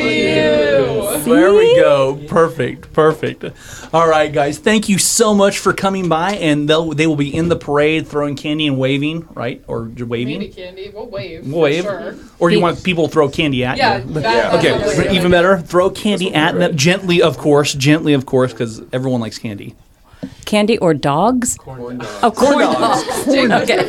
we 1.54 1.76
go. 1.76 2.20
Perfect. 2.28 2.92
Perfect. 2.92 3.44
All 3.94 4.08
right, 4.08 4.32
guys. 4.32 4.58
Thank 4.58 4.88
you 4.88 4.98
so 4.98 5.34
much 5.34 5.58
for 5.58 5.72
coming 5.72 6.08
by, 6.08 6.32
and 6.32 6.68
they'll 6.68 6.90
they 6.90 7.06
will 7.06 7.16
be 7.16 7.34
in 7.34 7.48
the 7.48 7.56
parade 7.56 8.06
throwing 8.06 8.36
candy 8.36 8.66
and 8.66 8.78
waving, 8.78 9.26
right? 9.34 9.62
Or 9.66 9.86
j- 9.86 10.04
waving. 10.04 10.52
candy. 10.52 10.90
We'll 10.94 11.06
wave. 11.06 11.46
We'll 11.46 11.60
wave. 11.62 11.86
Or 12.38 12.50
you 12.50 12.60
want 12.60 12.82
people 12.84 13.06
to 13.06 13.12
throw 13.12 13.28
candy 13.28 13.64
at 13.64 13.76
Yeah, 13.78 13.98
you? 13.98 14.12
that- 14.14 14.54
Okay, 14.56 14.76
that's 14.78 15.12
even 15.14 15.30
better. 15.30 15.58
Throw 15.58 15.90
candy 15.90 16.34
at 16.34 16.54
them 16.58 16.76
gently, 16.76 17.22
of 17.22 17.38
course. 17.38 17.72
Gently, 17.74 18.12
of 18.12 18.26
course, 18.26 18.52
because 18.52 18.82
everyone 18.92 19.20
likes 19.20 19.38
candy. 19.38 19.74
candy 20.44 20.76
or 20.78 20.92
dogs? 20.94 21.56
Corn 21.56 21.98
dog. 21.98 22.08
Oh, 22.22 22.30
corn, 22.30 22.58
dogs. 22.58 23.28
okay. 23.28 23.88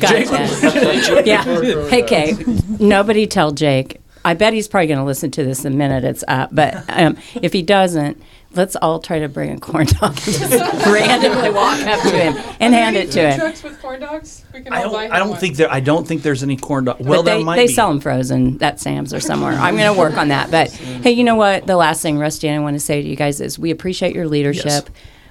Gotcha. 0.00 1.22
yeah. 1.24 1.44
Hey, 1.88 2.02
Kay, 2.02 2.34
nobody 2.78 3.26
tell 3.26 3.52
Jake. 3.52 4.00
I 4.24 4.34
bet 4.34 4.52
he's 4.52 4.68
probably 4.68 4.88
going 4.88 4.98
to 4.98 5.04
listen 5.04 5.30
to 5.32 5.44
this 5.44 5.62
the 5.62 5.70
minute 5.70 6.04
it's 6.04 6.24
up. 6.28 6.50
But 6.52 6.84
um, 6.88 7.16
if 7.42 7.52
he 7.52 7.62
doesn't, 7.62 8.20
let's 8.54 8.76
all 8.76 8.98
try 8.98 9.18
to 9.20 9.28
bring 9.28 9.50
a 9.50 9.58
corn 9.60 9.86
dog 9.86 10.12
and 10.12 10.20
just 10.36 10.52
randomly 10.86 11.50
walk 11.50 11.80
up 11.80 12.00
to 12.02 12.10
him 12.10 12.34
and 12.60 12.74
hand 12.74 12.96
it 12.96 13.10
to 13.12 13.30
him. 13.30 13.38
Trucks 13.38 13.62
with 13.62 13.80
corn 13.80 14.00
dogs. 14.00 14.44
We 14.52 14.62
can 14.62 14.72
I 14.72 14.78
all 14.78 14.84
don't. 14.84 14.92
buy 14.92 15.14
I 15.14 15.18
don't 15.18 15.30
one. 15.30 15.38
think 15.40 15.56
there. 15.56 15.70
I 15.70 15.80
don't 15.80 16.06
think 16.06 16.22
there's 16.22 16.42
any 16.42 16.56
corn 16.56 16.84
dog. 16.84 17.00
Well, 17.00 17.22
but 17.22 17.30
they, 17.30 17.36
there 17.36 17.44
might 17.44 17.56
they 17.56 17.66
be. 17.66 17.72
sell 17.72 17.88
them 17.88 18.00
frozen 18.00 18.62
at 18.62 18.80
Sam's 18.80 19.12
or 19.14 19.20
somewhere. 19.20 19.52
I'm 19.52 19.76
going 19.76 19.92
to 19.92 19.98
work 19.98 20.16
on 20.16 20.28
that. 20.28 20.50
But 20.50 20.70
hey, 20.70 21.12
you 21.12 21.24
know 21.24 21.36
what? 21.36 21.66
The 21.66 21.76
last 21.76 22.02
thing, 22.02 22.18
Rusty, 22.18 22.48
and 22.48 22.60
I 22.60 22.62
want 22.62 22.74
to 22.74 22.80
say 22.80 23.02
to 23.02 23.08
you 23.08 23.16
guys 23.16 23.40
is 23.40 23.58
we 23.58 23.70
appreciate 23.70 24.14
your 24.14 24.26
leadership. 24.26 24.64
Yes. 24.66 24.84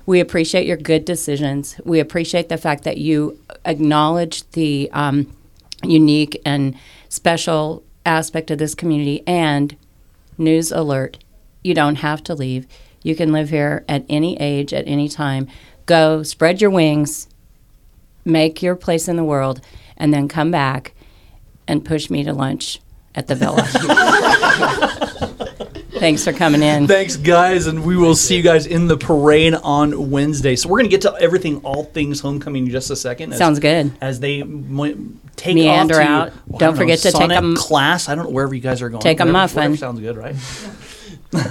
We 0.05 0.21
appreciate 0.21 0.65
your 0.65 0.77
good 0.77 1.03
decisions. 1.03 1.79
We 1.83 1.99
appreciate 1.99 2.47
the 2.47 2.57
fact 2.57 2.85
that 2.85 2.97
you 2.97 3.37
acknowledge 3.65 4.49
the 4.51 4.89
um, 4.93 5.35
unique 5.83 6.41
and 6.45 6.77
special 7.09 7.83
aspect 8.07 8.49
of 8.49 8.57
this 8.57 8.73
community. 8.73 9.23
And 9.27 9.75
news 10.37 10.71
alert: 10.71 11.17
you 11.63 11.73
don't 11.73 11.97
have 11.97 12.23
to 12.23 12.33
leave. 12.33 12.65
You 13.03 13.15
can 13.15 13.31
live 13.31 13.49
here 13.49 13.85
at 13.87 14.05
any 14.09 14.39
age, 14.39 14.73
at 14.73 14.87
any 14.87 15.07
time. 15.07 15.47
Go, 15.85 16.23
spread 16.23 16.61
your 16.61 16.71
wings, 16.71 17.27
make 18.25 18.61
your 18.61 18.75
place 18.75 19.07
in 19.07 19.15
the 19.15 19.23
world, 19.23 19.61
and 19.95 20.13
then 20.13 20.27
come 20.27 20.51
back 20.51 20.93
and 21.67 21.85
push 21.85 22.09
me 22.09 22.23
to 22.23 22.33
lunch 22.33 22.81
at 23.15 23.27
the 23.27 23.35
villa. 23.35 23.67
Thanks 25.99 26.23
for 26.23 26.33
coming 26.33 26.61
in. 26.63 26.87
Thanks, 26.87 27.15
guys, 27.15 27.67
and 27.67 27.83
we 27.85 27.95
will 27.97 28.15
see 28.15 28.37
you 28.37 28.43
guys 28.43 28.65
in 28.65 28.87
the 28.87 28.97
parade 28.97 29.53
on 29.55 30.09
Wednesday. 30.11 30.55
So 30.55 30.69
we're 30.69 30.77
gonna 30.79 30.89
get 30.89 31.01
to 31.01 31.15
everything, 31.19 31.57
all 31.63 31.83
things 31.85 32.19
homecoming, 32.19 32.65
in 32.65 32.71
just 32.71 32.89
a 32.91 32.95
second. 32.95 33.33
as- 33.33 33.37
Sounds 33.39 33.59
good. 33.59 33.91
As 34.01 34.19
they 34.19 34.41
m- 34.41 35.19
take 35.35 35.55
Meander 35.55 35.95
off 35.95 36.01
to, 36.01 36.07
out. 36.07 36.31
well, 36.47 36.59
Don't 36.59 36.73
know, 36.73 36.79
forget 36.81 36.99
to 36.99 37.11
take 37.11 37.31
a 37.31 37.35
m- 37.35 37.55
class. 37.55 38.09
I 38.09 38.15
don't 38.15 38.25
know 38.25 38.31
wherever 38.31 38.53
you 38.55 38.61
guys 38.61 38.81
are 38.81 38.89
going. 38.89 39.01
Take 39.01 39.19
a 39.19 39.23
Whatever- 39.25 39.33
muffin. 39.33 39.77
sounds 39.77 39.99
good, 39.99 40.17
right? 40.17 40.35
They're 41.31 41.43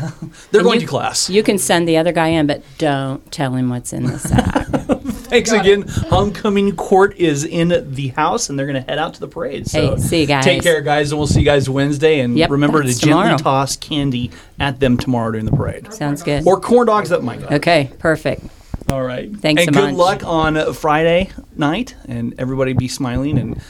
And 0.61 0.63
going 0.63 0.81
you- 0.81 0.87
to 0.87 0.91
class. 0.91 1.29
You 1.29 1.43
can 1.43 1.59
send 1.59 1.87
the 1.87 1.97
other 1.99 2.13
guy 2.13 2.29
in, 2.29 2.47
but 2.47 2.63
don't 2.79 3.31
tell 3.31 3.55
him 3.55 3.69
what's 3.71 3.93
in 3.93 4.05
the 4.05 4.19
sack. 4.19 4.67
Thanks 5.31 5.53
again. 5.53 5.83
Homecoming 5.83 6.75
court 6.77 7.17
is 7.17 7.45
in 7.45 7.93
the 7.95 8.09
house, 8.09 8.49
and 8.49 8.59
they're 8.59 8.67
going 8.67 8.83
to 8.83 8.89
head 8.89 8.99
out 8.99 9.15
to 9.15 9.21
the 9.21 9.29
parade. 9.29 9.67
So 9.69 9.97
Hey, 9.97 10.01
see 10.01 10.21
you 10.23 10.27
guys. 10.27 10.45
Take 10.45 10.63
care, 10.63 10.81
guys, 10.81 11.11
and 11.13 11.19
we'll 11.19 11.27
see 11.27 11.41
you 11.41 11.45
guys 11.45 11.69
Wednesday. 11.69 12.21
And 12.21 12.37
Yep, 12.39 12.51
remember 12.51 12.83
to 12.83 12.89
that's 12.89 12.99
gently 13.01 13.23
tomorrow. 13.25 13.39
toss 13.39 13.77
candy 13.77 14.31
at 14.59 14.81
them 14.81 14.97
tomorrow 14.97 15.33
during 15.33 15.47
the 15.47 15.53
parade, 15.53 15.93
Sounds 15.93 16.23
good. 16.23 16.47
or 16.47 16.61
corn 16.61 16.87
dogs 16.87 17.09
that 17.11 17.23
might. 17.23 17.43
Okay, 17.53 17.91
perfect. 17.99 18.43
All 18.91 19.03
right. 19.03 19.35
Thanks 19.37 19.63
and 19.67 19.71
a 19.71 19.73
good 19.73 19.87
bunch. 19.87 19.97
luck 19.97 20.25
on 20.25 20.57
uh, 20.57 20.73
Friday 20.73 21.31
night, 21.57 21.97
and 22.07 22.35
everybody 22.39 22.73
be 22.73 22.87
smiling 22.89 23.37
and 23.39 23.61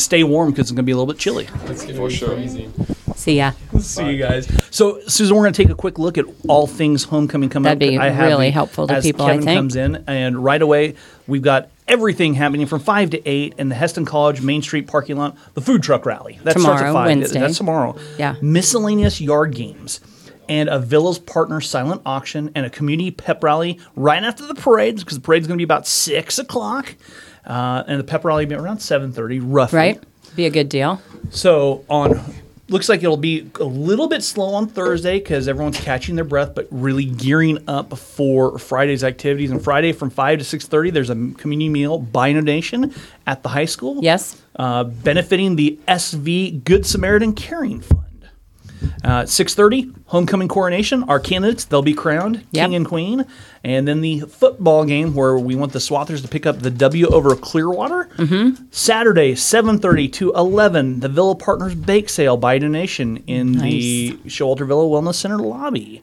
stay 0.00 0.22
warm 0.22 0.50
because 0.50 0.66
it's 0.66 0.70
going 0.70 0.76
to 0.76 0.82
be 0.84 0.92
a 0.92 0.96
little 0.96 1.12
bit 1.12 1.18
chilly. 1.18 1.46
For 1.46 2.08
sure. 2.08 2.38
See 3.22 3.36
ya. 3.36 3.52
See 3.78 4.10
you 4.10 4.18
guys. 4.18 4.48
So, 4.74 4.98
Susan, 5.06 5.36
we're 5.36 5.44
going 5.44 5.52
to 5.52 5.62
take 5.62 5.70
a 5.70 5.76
quick 5.76 5.96
look 5.96 6.18
at 6.18 6.24
all 6.48 6.66
things 6.66 7.04
homecoming 7.04 7.50
coming 7.50 7.70
up. 7.70 7.78
That'd 7.78 7.94
up. 7.94 8.00
be 8.00 8.04
I 8.04 8.08
have 8.08 8.26
really 8.28 8.46
the- 8.48 8.50
helpful 8.50 8.88
to 8.88 8.94
as 8.94 9.04
people, 9.04 9.24
I 9.26 9.30
Kevin 9.34 9.44
think. 9.44 9.58
comes 9.58 9.76
in, 9.76 10.04
and 10.08 10.42
right 10.42 10.60
away 10.60 10.96
we've 11.28 11.40
got 11.42 11.68
everything 11.86 12.34
happening 12.34 12.66
from 12.66 12.80
five 12.80 13.10
to 13.10 13.24
eight 13.28 13.54
in 13.58 13.68
the 13.68 13.76
Hesston 13.76 14.04
College 14.08 14.40
Main 14.42 14.60
Street 14.60 14.88
parking 14.88 15.18
lot. 15.18 15.36
The 15.54 15.60
food 15.60 15.84
truck 15.84 16.04
rally 16.04 16.40
that 16.42 16.58
starts 16.58 16.82
at 16.82 16.86
Tomorrow, 16.88 16.92
five. 16.92 17.06
Wednesday. 17.06 17.38
That's 17.38 17.56
tomorrow. 17.58 17.96
Yeah. 18.18 18.34
Miscellaneous 18.42 19.20
yard 19.20 19.54
games. 19.54 20.00
And 20.48 20.68
a 20.68 20.80
Villas 20.80 21.20
Partner 21.20 21.60
silent 21.60 22.02
auction 22.04 22.50
and 22.56 22.66
a 22.66 22.70
community 22.70 23.12
pep 23.12 23.44
rally 23.44 23.78
right 23.94 24.22
after 24.24 24.44
the 24.48 24.56
parades 24.56 25.04
because 25.04 25.16
the 25.16 25.22
parade's 25.24 25.46
going 25.46 25.56
to 25.56 25.60
be 25.60 25.64
about 25.64 25.86
six 25.86 26.40
o'clock, 26.40 26.96
uh, 27.46 27.84
and 27.86 28.00
the 28.00 28.04
pep 28.04 28.24
rally 28.24 28.44
will 28.46 28.50
be 28.50 28.56
around 28.56 28.80
seven 28.80 29.12
thirty, 29.12 29.38
roughly. 29.38 29.76
Right? 29.78 30.02
Be 30.34 30.46
a 30.46 30.50
good 30.50 30.68
deal. 30.68 31.00
So 31.30 31.84
on 31.88 32.20
looks 32.68 32.88
like 32.88 33.02
it'll 33.02 33.16
be 33.16 33.50
a 33.60 33.64
little 33.64 34.08
bit 34.08 34.22
slow 34.22 34.54
on 34.54 34.66
Thursday 34.66 35.18
because 35.18 35.48
everyone's 35.48 35.78
catching 35.80 36.14
their 36.14 36.24
breath, 36.24 36.54
but 36.54 36.68
really 36.70 37.04
gearing 37.04 37.58
up 37.68 37.96
for 37.98 38.58
Friday's 38.58 39.04
activities. 39.04 39.50
And 39.50 39.62
Friday 39.62 39.92
from 39.92 40.10
five 40.10 40.38
to 40.38 40.44
six 40.44 40.66
thirty, 40.66 40.90
there's 40.90 41.10
a 41.10 41.14
community 41.14 41.68
meal 41.68 41.98
by 41.98 42.32
donation 42.32 42.94
at 43.26 43.42
the 43.42 43.48
high 43.50 43.64
school. 43.66 43.98
Yes. 44.02 44.40
uh, 44.56 44.84
benefiting 44.84 45.56
the 45.56 45.78
SV 45.88 46.64
Good 46.64 46.86
Samaritan 46.86 47.34
Caring 47.34 47.80
Fund. 47.80 48.01
Uh, 49.04 49.22
6.30, 49.22 49.94
homecoming 50.06 50.48
coronation. 50.48 51.02
Our 51.04 51.20
candidates, 51.20 51.64
they'll 51.64 51.82
be 51.82 51.94
crowned 51.94 52.44
Yep. 52.52 52.66
king 52.66 52.74
and 52.74 52.86
queen. 52.86 53.26
And 53.64 53.86
then 53.86 54.00
the 54.00 54.20
football 54.20 54.84
game 54.84 55.14
where 55.14 55.38
we 55.38 55.54
want 55.54 55.72
the 55.72 55.78
Swathers 55.78 56.22
to 56.22 56.28
pick 56.28 56.46
up 56.46 56.60
the 56.60 56.70
W 56.70 57.06
over 57.08 57.34
Clearwater. 57.36 58.08
Mm-hmm. 58.16 58.64
Saturday, 58.70 59.34
7.30 59.34 60.12
to 60.14 60.32
11, 60.32 61.00
the 61.00 61.08
Villa 61.08 61.34
Partners 61.34 61.74
Bake 61.74 62.08
Sale 62.08 62.36
by 62.38 62.58
donation 62.58 63.18
in 63.26 63.52
the 63.52 64.12
Schowalter 64.26 64.66
Villa 64.66 64.84
Wellness 64.84 65.14
Center 65.14 65.38
lobby. 65.38 66.02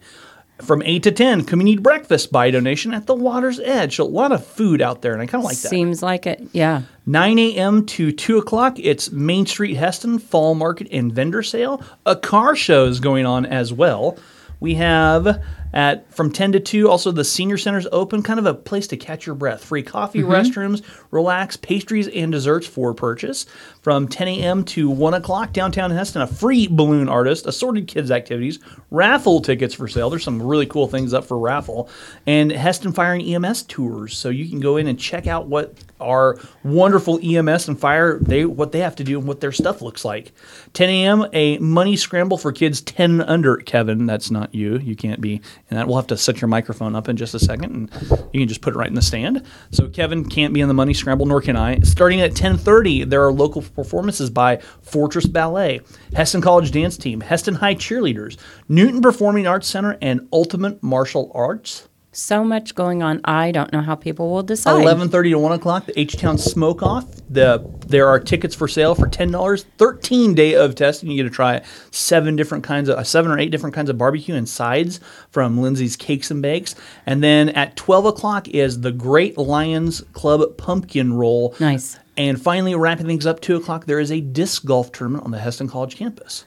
From 0.61 0.81
8 0.83 1.03
to 1.03 1.11
10, 1.11 1.45
community 1.45 1.77
breakfast 1.77 2.31
by 2.31 2.51
donation 2.51 2.93
at 2.93 3.05
the 3.05 3.15
Water's 3.15 3.59
Edge. 3.59 3.95
So 3.95 4.03
a 4.03 4.05
lot 4.05 4.31
of 4.31 4.45
food 4.45 4.81
out 4.81 5.01
there, 5.01 5.13
and 5.13 5.21
I 5.21 5.25
kind 5.25 5.41
of 5.41 5.45
like 5.45 5.57
that. 5.57 5.69
Seems 5.69 6.03
like 6.03 6.27
it. 6.27 6.41
Yeah. 6.51 6.81
9 7.05 7.39
a.m. 7.39 7.85
to 7.87 8.11
2 8.11 8.37
o'clock, 8.37 8.77
it's 8.77 9.11
Main 9.11 9.45
Street 9.45 9.77
Hesston 9.77 10.21
Fall 10.21 10.55
Market 10.55 10.87
and 10.91 11.13
Vendor 11.13 11.43
Sale. 11.43 11.81
A 12.05 12.15
car 12.15 12.55
show 12.55 12.85
is 12.85 12.99
going 12.99 13.25
on 13.25 13.45
as 13.45 13.71
well. 13.71 14.17
We 14.59 14.75
have 14.75 15.41
at 15.73 16.11
from 16.13 16.31
10 16.31 16.53
to 16.53 16.59
2 16.59 16.89
also 16.89 17.11
the 17.11 17.23
senior 17.23 17.57
center's 17.57 17.87
open 17.91 18.23
kind 18.23 18.39
of 18.39 18.45
a 18.45 18.53
place 18.53 18.87
to 18.87 18.97
catch 18.97 19.25
your 19.25 19.35
breath 19.35 19.63
free 19.63 19.83
coffee 19.83 20.19
mm-hmm. 20.19 20.31
restrooms 20.31 20.83
relax 21.11 21.55
pastries 21.57 22.07
and 22.07 22.31
desserts 22.31 22.65
for 22.65 22.93
purchase 22.93 23.45
from 23.81 24.07
10 24.07 24.27
a.m 24.27 24.63
to 24.63 24.89
1 24.89 25.13
o'clock 25.13 25.53
downtown 25.53 25.91
hesston 25.91 26.21
a 26.21 26.27
free 26.27 26.67
balloon 26.67 27.07
artist 27.07 27.45
assorted 27.45 27.87
kids 27.87 28.09
activities 28.09 28.59
raffle 28.91 29.41
tickets 29.41 29.73
for 29.73 29.87
sale 29.87 30.09
there's 30.09 30.23
some 30.23 30.41
really 30.41 30.65
cool 30.65 30.87
things 30.87 31.13
up 31.13 31.25
for 31.25 31.37
raffle 31.37 31.89
and 32.25 32.51
hesston 32.51 32.93
fire 32.93 33.13
and 33.13 33.23
ems 33.23 33.63
tours 33.63 34.17
so 34.17 34.29
you 34.29 34.49
can 34.49 34.59
go 34.59 34.77
in 34.77 34.87
and 34.87 34.99
check 34.99 35.27
out 35.27 35.47
what 35.47 35.73
our 36.01 36.37
wonderful 36.63 37.19
EMS 37.23 37.67
and 37.67 37.79
fire, 37.79 38.19
they 38.19 38.45
what 38.45 38.71
they 38.71 38.79
have 38.79 38.95
to 38.97 39.03
do 39.03 39.19
and 39.19 39.27
what 39.27 39.41
their 39.41 39.51
stuff 39.51 39.81
looks 39.81 40.05
like. 40.05 40.31
10 40.73 40.89
a.m. 40.89 41.25
a 41.33 41.57
money 41.59 41.95
scramble 41.95 42.37
for 42.37 42.51
kids 42.51 42.81
10 42.81 43.21
under. 43.21 43.57
Kevin, 43.57 44.05
that's 44.05 44.31
not 44.31 44.53
you. 44.53 44.77
You 44.77 44.95
can't 44.95 45.21
be 45.21 45.41
And 45.69 45.77
that. 45.77 45.87
We'll 45.87 45.97
have 45.97 46.07
to 46.07 46.17
set 46.17 46.41
your 46.41 46.47
microphone 46.47 46.95
up 46.95 47.09
in 47.09 47.17
just 47.17 47.33
a 47.33 47.39
second, 47.39 47.75
and 47.75 48.29
you 48.33 48.41
can 48.41 48.47
just 48.47 48.61
put 48.61 48.75
it 48.75 48.77
right 48.77 48.87
in 48.87 48.95
the 48.95 49.01
stand. 49.01 49.43
So 49.71 49.87
Kevin 49.87 50.27
can't 50.27 50.53
be 50.53 50.61
in 50.61 50.67
the 50.67 50.73
money 50.73 50.93
scramble, 50.93 51.25
nor 51.25 51.41
can 51.41 51.55
I. 51.55 51.79
Starting 51.81 52.21
at 52.21 52.33
10:30, 52.33 53.09
there 53.09 53.25
are 53.25 53.33
local 53.33 53.61
performances 53.61 54.29
by 54.29 54.57
Fortress 54.81 55.25
Ballet, 55.25 55.81
Hesston 56.11 56.41
College 56.41 56.71
Dance 56.71 56.97
Team, 56.97 57.21
Hesston 57.21 57.55
High 57.57 57.75
Cheerleaders, 57.75 58.37
Newton 58.79 59.01
Performing 59.01 59.45
Arts 59.45 59.67
Center, 59.67 59.97
and 60.01 60.27
Ultimate 60.31 60.81
Martial 60.81 61.31
Arts. 61.35 61.89
So 62.11 62.43
much 62.43 62.75
going 62.75 63.03
on. 63.03 63.21
I 63.25 63.51
don't 63.51 63.71
know 63.71 63.81
how 63.81 63.93
people 63.93 64.31
will 64.31 64.41
decide. 64.41 64.81
Eleven 64.81 65.09
thirty 65.09 65.31
to 65.31 65.37
one 65.37 65.51
o'clock, 65.51 65.85
the 65.85 65.99
H 65.99 66.17
Town 66.17 66.37
Smoke 66.37 66.81
Off. 66.81 67.05
The 67.29 67.63
there 67.85 68.07
are 68.07 68.19
tickets 68.19 68.55
for 68.55 68.67
sale 68.67 68.95
for 68.95 69.07
ten 69.07 69.31
dollars. 69.31 69.65
Thirteen 69.77 70.33
day 70.33 70.55
of 70.55 70.75
testing. 70.75 71.11
You 71.11 71.17
get 71.21 71.29
to 71.29 71.35
try 71.35 71.61
seven 71.91 72.35
different 72.35 72.63
kinds 72.63 72.89
of 72.89 72.97
uh, 72.97 73.03
seven 73.03 73.31
or 73.31 73.37
eight 73.37 73.51
different 73.51 73.75
kinds 73.75 73.89
of 73.89 73.97
barbecue 73.97 74.33
and 74.33 74.47
sides 74.47 75.01
from 75.29 75.61
Lindsay's 75.61 75.95
Cakes 75.95 76.31
and 76.31 76.41
Bakes. 76.41 76.73
And 77.05 77.21
then 77.21 77.49
at 77.49 77.75
twelve 77.75 78.05
o'clock 78.05 78.47
is 78.47 78.81
the 78.81 78.91
Great 78.91 79.37
Lions 79.37 80.01
Club 80.13 80.57
Pumpkin 80.57 81.13
Roll. 81.13 81.53
Nice. 81.59 81.99
And 82.17 82.41
finally, 82.41 82.75
wrapping 82.75 83.05
things 83.05 83.25
up, 83.25 83.39
two 83.39 83.55
o'clock, 83.55 83.85
there 83.85 83.99
is 83.99 84.11
a 84.11 84.19
disc 84.19 84.65
golf 84.65 84.91
tournament 84.91 85.25
on 85.25 85.31
the 85.31 85.37
Hesston 85.37 85.69
College 85.69 85.95
campus. 85.95 86.45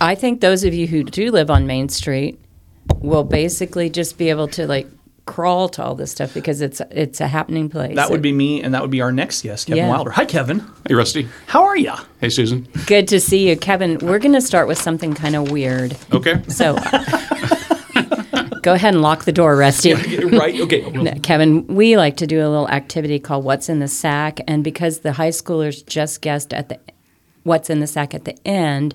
I 0.00 0.14
think 0.14 0.40
those 0.40 0.64
of 0.64 0.74
you 0.74 0.86
who 0.86 1.02
do 1.04 1.30
live 1.30 1.50
on 1.50 1.66
Main 1.66 1.88
Street 1.88 2.40
will 3.00 3.24
basically 3.24 3.90
just 3.90 4.16
be 4.18 4.30
able 4.30 4.48
to 4.48 4.66
like 4.66 4.86
crawl 5.26 5.68
to 5.68 5.82
all 5.84 5.94
this 5.94 6.10
stuff 6.10 6.32
because 6.32 6.60
it's 6.62 6.80
it's 6.90 7.20
a 7.20 7.26
happening 7.28 7.68
place. 7.68 7.94
That 7.96 8.10
would 8.10 8.22
be 8.22 8.32
me, 8.32 8.62
and 8.62 8.72
that 8.74 8.80
would 8.82 8.90
be 8.90 9.00
our 9.02 9.12
next 9.12 9.42
guest, 9.42 9.66
Kevin 9.66 9.84
Yeah. 9.84 9.90
Wilder. 9.90 10.10
Hi, 10.12 10.24
Kevin. 10.24 10.64
Hey, 10.86 10.94
Rusty. 10.94 11.28
How 11.46 11.64
are 11.64 11.76
you? 11.76 11.92
Hey, 12.20 12.28
Susan. 12.30 12.66
good 12.86 13.08
to 13.08 13.20
see 13.20 13.48
you, 13.48 13.56
Kevin. 13.56 13.98
We're 13.98 14.18
going 14.20 14.34
to 14.34 14.40
start 14.40 14.68
with 14.68 14.78
something 14.78 15.14
kind 15.14 15.36
of 15.36 15.50
weird. 15.50 15.96
Okay. 16.12 16.42
So 16.48 16.74
go 18.62 18.72
ahead 18.74 18.94
and 18.94 19.02
lock 19.02 19.24
the 19.24 19.32
door, 19.32 19.56
Rusty. 19.56 19.94
right? 19.94 20.58
Okay. 20.60 20.78
No, 20.98 21.12
Kevin, 21.22 21.66
we 21.66 21.96
like 21.96 22.16
to 22.18 22.26
do 22.26 22.38
a 22.40 22.48
little 22.48 22.68
activity 22.68 23.18
called 23.18 23.44
What's 23.44 23.68
in 23.68 23.78
the 23.80 23.88
Sack. 23.88 24.40
And 24.48 24.64
because 24.64 25.00
the 25.00 25.12
high 25.12 25.28
schoolers 25.30 25.84
just 25.86 26.22
guessed 26.22 26.52
at 26.54 26.68
the 26.68 26.78
What's 27.44 27.70
in 27.70 27.80
the 27.80 27.86
Sack 27.86 28.14
at 28.14 28.24
the 28.24 28.36
end, 28.46 28.94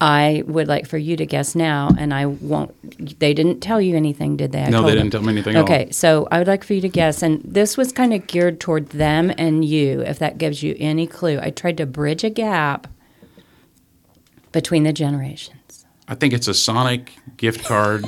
I 0.00 0.44
would 0.46 0.68
like 0.68 0.86
for 0.86 0.96
you 0.98 1.16
to 1.16 1.26
guess 1.26 1.54
now. 1.54 1.90
And 1.98 2.14
I 2.14 2.26
won't, 2.26 3.18
they 3.18 3.34
didn't 3.34 3.60
tell 3.60 3.80
you 3.80 3.96
anything, 3.96 4.36
did 4.36 4.52
they? 4.52 4.62
I 4.62 4.68
No, 4.68 4.82
they 4.82 4.90
them. 4.90 4.98
didn't 4.98 5.12
tell 5.12 5.22
me 5.22 5.32
anything. 5.32 5.56
Okay, 5.56 5.90
so 5.90 6.28
I 6.30 6.38
would 6.38 6.46
like 6.46 6.62
for 6.62 6.74
you 6.74 6.80
to 6.82 6.88
guess. 6.88 7.22
And 7.22 7.40
this 7.44 7.76
was 7.76 7.92
kind 7.92 8.14
of 8.14 8.26
geared 8.28 8.60
toward 8.60 8.90
them 8.90 9.32
and 9.36 9.64
you, 9.64 10.00
if 10.02 10.18
that 10.20 10.38
gives 10.38 10.62
you 10.62 10.76
any 10.78 11.06
clue. 11.06 11.40
I 11.42 11.50
tried 11.50 11.76
to 11.78 11.86
bridge 11.86 12.22
a 12.22 12.30
gap 12.30 12.86
between 14.52 14.84
the 14.84 14.92
generations. 14.92 15.84
I 16.06 16.14
think 16.14 16.32
it's 16.32 16.48
a 16.48 16.54
Sonic 16.54 17.12
gift 17.36 17.64
card 17.64 18.06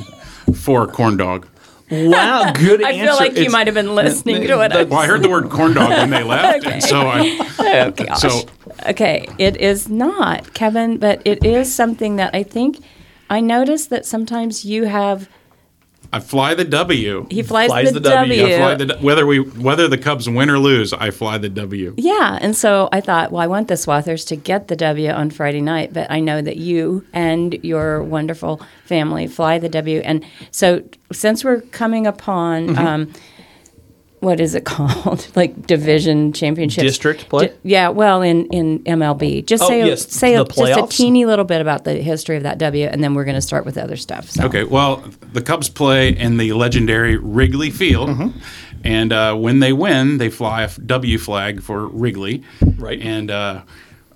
for 0.54 0.84
a 0.84 0.86
corn 0.86 1.16
dog. 1.16 1.48
Wow, 1.90 2.52
good 2.54 2.82
I 2.84 2.92
answer. 2.92 3.04
feel 3.06 3.16
like 3.16 3.36
you 3.36 3.50
might 3.50 3.66
have 3.66 3.74
been 3.74 3.94
listening 3.94 4.42
to 4.46 4.60
it. 4.60 4.72
I 4.72 4.84
Well, 4.84 5.00
I 5.00 5.06
heard 5.06 5.22
the 5.22 5.28
word 5.28 5.50
corn 5.50 5.74
dog 5.74 5.90
when 5.90 6.10
they 6.10 6.22
left, 6.22 6.66
and 6.66 6.82
so 6.92 7.00
I. 7.08 7.38
Oh, 7.58 7.90
gosh. 7.90 8.20
So 8.20 8.42
Okay, 8.86 9.26
it 9.38 9.56
is 9.56 9.88
not, 9.88 10.54
Kevin, 10.54 10.98
but 10.98 11.20
it 11.24 11.44
is 11.44 11.74
something 11.74 12.16
that 12.16 12.34
I 12.34 12.42
think 12.44 12.78
I 13.28 13.40
noticed 13.40 13.90
that 13.90 14.06
sometimes 14.06 14.64
you 14.64 14.84
have. 14.84 15.28
I 16.12 16.20
fly 16.20 16.54
the 16.54 16.64
W. 16.64 17.26
He 17.30 17.42
flies, 17.42 17.68
Flies 17.68 17.92
the, 17.92 18.00
the 18.00 18.10
W. 18.10 18.40
W. 18.40 18.54
I 18.54 18.58
fly 18.58 18.74
the 18.74 18.98
whether 18.98 19.26
we 19.26 19.38
whether 19.40 19.86
the 19.86 19.98
Cubs 19.98 20.28
win 20.28 20.50
or 20.50 20.58
lose, 20.58 20.92
I 20.92 21.10
fly 21.10 21.38
the 21.38 21.48
W. 21.48 21.94
yeah, 21.96 22.38
and 22.40 22.56
so 22.56 22.88
I 22.90 23.00
thought, 23.00 23.30
well, 23.30 23.42
I 23.42 23.46
want 23.46 23.68
the 23.68 23.74
Swathers 23.74 24.26
to 24.28 24.36
get 24.36 24.68
the 24.68 24.76
W 24.76 25.10
on 25.10 25.30
Friday 25.30 25.60
night, 25.60 25.92
but 25.92 26.10
I 26.10 26.18
know 26.20 26.42
that 26.42 26.56
you 26.56 27.06
and 27.12 27.54
your 27.62 28.02
wonderful 28.02 28.60
family 28.84 29.28
fly 29.28 29.58
the 29.58 29.68
W, 29.68 30.00
and 30.04 30.24
so 30.50 30.82
since 31.12 31.44
we're 31.44 31.60
coming 31.60 32.06
upon. 32.06 32.68
Mm-hmm. 32.68 32.86
Um, 32.86 33.12
what 34.20 34.40
is 34.40 34.54
it 34.54 34.64
called? 34.64 35.26
like 35.36 35.66
division 35.66 36.32
championships. 36.32 36.82
District 36.84 37.28
play? 37.28 37.48
Di- 37.48 37.54
yeah, 37.62 37.88
well, 37.88 38.22
in, 38.22 38.46
in 38.46 38.78
MLB. 38.84 39.44
Just 39.44 39.62
Oh, 39.64 39.68
say 39.68 39.86
yes, 39.86 40.08
say 40.10 40.34
a, 40.36 40.44
just 40.44 40.78
a 40.78 40.86
teeny 40.86 41.26
little 41.26 41.44
bit 41.44 41.60
about 41.60 41.84
the 41.84 41.94
history 41.94 42.36
of 42.36 42.42
that 42.44 42.58
W, 42.58 42.86
and 42.86 43.02
then 43.02 43.14
we're 43.14 43.24
going 43.24 43.34
to 43.34 43.40
start 43.42 43.64
with 43.64 43.74
the 43.74 43.82
other 43.82 43.96
stuff. 43.96 44.30
So. 44.30 44.44
Okay, 44.44 44.64
well, 44.64 45.04
the 45.32 45.42
Cubs 45.42 45.68
play 45.68 46.10
in 46.10 46.36
the 46.36 46.52
legendary 46.52 47.16
Wrigley 47.16 47.70
Field. 47.70 48.32
And 48.82 49.12
uh, 49.12 49.34
when 49.34 49.60
they 49.60 49.74
win, 49.74 50.16
they 50.16 50.30
fly 50.30 50.62
a 50.62 50.68
W 50.70 51.18
flag 51.18 51.62
for 51.62 51.86
Wrigley. 51.88 52.42
Right. 52.78 52.98
And 53.00 53.30
uh, 53.30 53.62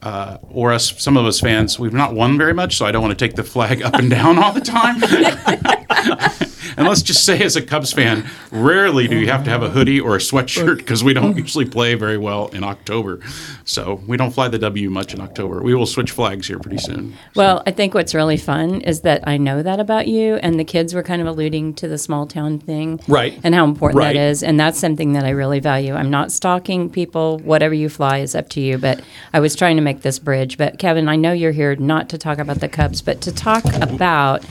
uh, 0.01 0.39
or 0.43 0.73
us, 0.73 1.03
some 1.03 1.19
of 1.19 1.27
us 1.27 1.39
fans, 1.41 1.79
we've 1.79 1.93
not 1.93 2.15
won 2.15 2.39
very 2.39 2.55
much, 2.55 2.77
so 2.77 2.87
I 2.87 2.93
don't 2.93 3.03
want 3.03 3.19
to 3.19 3.23
take 3.29 3.37
the 3.37 3.45
flag 3.45 3.83
up 3.83 3.95
and 3.95 4.09
down 4.09 4.39
all 4.39 4.53
the 4.53 4.61
time. 4.63 5.01
and 6.77 6.87
let's 6.87 7.03
just 7.03 7.25
say, 7.25 7.41
as 7.43 7.57
a 7.57 7.63
Cubs 7.63 7.93
fan, 7.93 8.29
rarely 8.51 9.09
do 9.09 9.19
you 9.19 9.27
have 9.29 9.45
to 9.45 9.51
have 9.51 9.63
a 9.63 9.71
hoodie 9.71 10.01
or 10.01 10.15
a 10.17 10.19
sweatshirt 10.19 10.79
because 10.79 11.03
we 11.05 11.13
don't 11.15 11.37
usually 11.37 11.65
play 11.65 11.95
very 11.95 12.19
well 12.19 12.49
in 12.49 12.65
October. 12.65 13.21
So 13.65 14.03
we 14.07 14.17
don't 14.17 14.31
fly 14.33 14.49
the 14.49 14.59
W 14.59 14.91
much 14.91 15.15
in 15.15 15.21
October. 15.21 15.63
We 15.63 15.75
will 15.75 15.87
switch 15.87 16.11
flags 16.11 16.47
here 16.47 16.59
pretty 16.59 16.79
soon. 16.79 17.15
Well, 17.35 17.63
I 17.67 17.71
think 17.71 17.95
what's 17.95 18.15
really 18.15 18.37
fun 18.37 18.81
is 18.83 19.01
that 19.03 19.27
I 19.27 19.37
know 19.37 19.63
that 19.63 19.81
about 19.81 20.07
you, 20.09 20.37
and 20.37 20.59
the 20.59 20.65
kids 20.65 20.95
were 20.95 21.03
kind 21.03 21.21
of 21.21 21.29
alluding 21.29 21.75
to 21.75 21.89
the 21.89 21.99
small 21.99 22.27
town 22.27 22.59
thing, 22.59 23.01
Right. 23.09 23.39
And 23.45 23.55
how 23.55 23.65
important 23.65 23.99
Right. 23.99 24.15
that 24.15 24.21
is, 24.21 24.43
and 24.43 24.59
that's 24.59 24.79
something 24.79 25.13
that 25.15 25.25
I 25.25 25.31
really 25.31 25.61
value. 25.61 25.95
I'm 25.95 26.11
not 26.11 26.33
stalking 26.33 26.91
people. 26.91 27.39
Whatever 27.41 27.75
you 27.75 27.89
fly 27.89 28.19
is 28.19 28.35
up 28.35 28.49
to 28.51 28.61
you. 28.61 28.79
But 28.79 29.01
I 29.33 29.41
was 29.41 29.55
trying 29.55 29.77
to 29.77 29.83
make 29.83 30.03
this 30.03 30.19
bridge. 30.19 30.59
But 30.59 30.79
Kevin, 30.79 31.09
I 31.09 31.17
know 31.17 31.33
you're 31.33 31.53
here 31.53 31.75
not 31.77 32.09
to 32.11 32.19
talk 32.19 32.39
about 32.39 32.61
the 32.61 32.69
Cubs, 32.69 33.03
but 33.03 33.21
to 33.23 33.33
talk 33.33 33.65
about. 33.81 34.45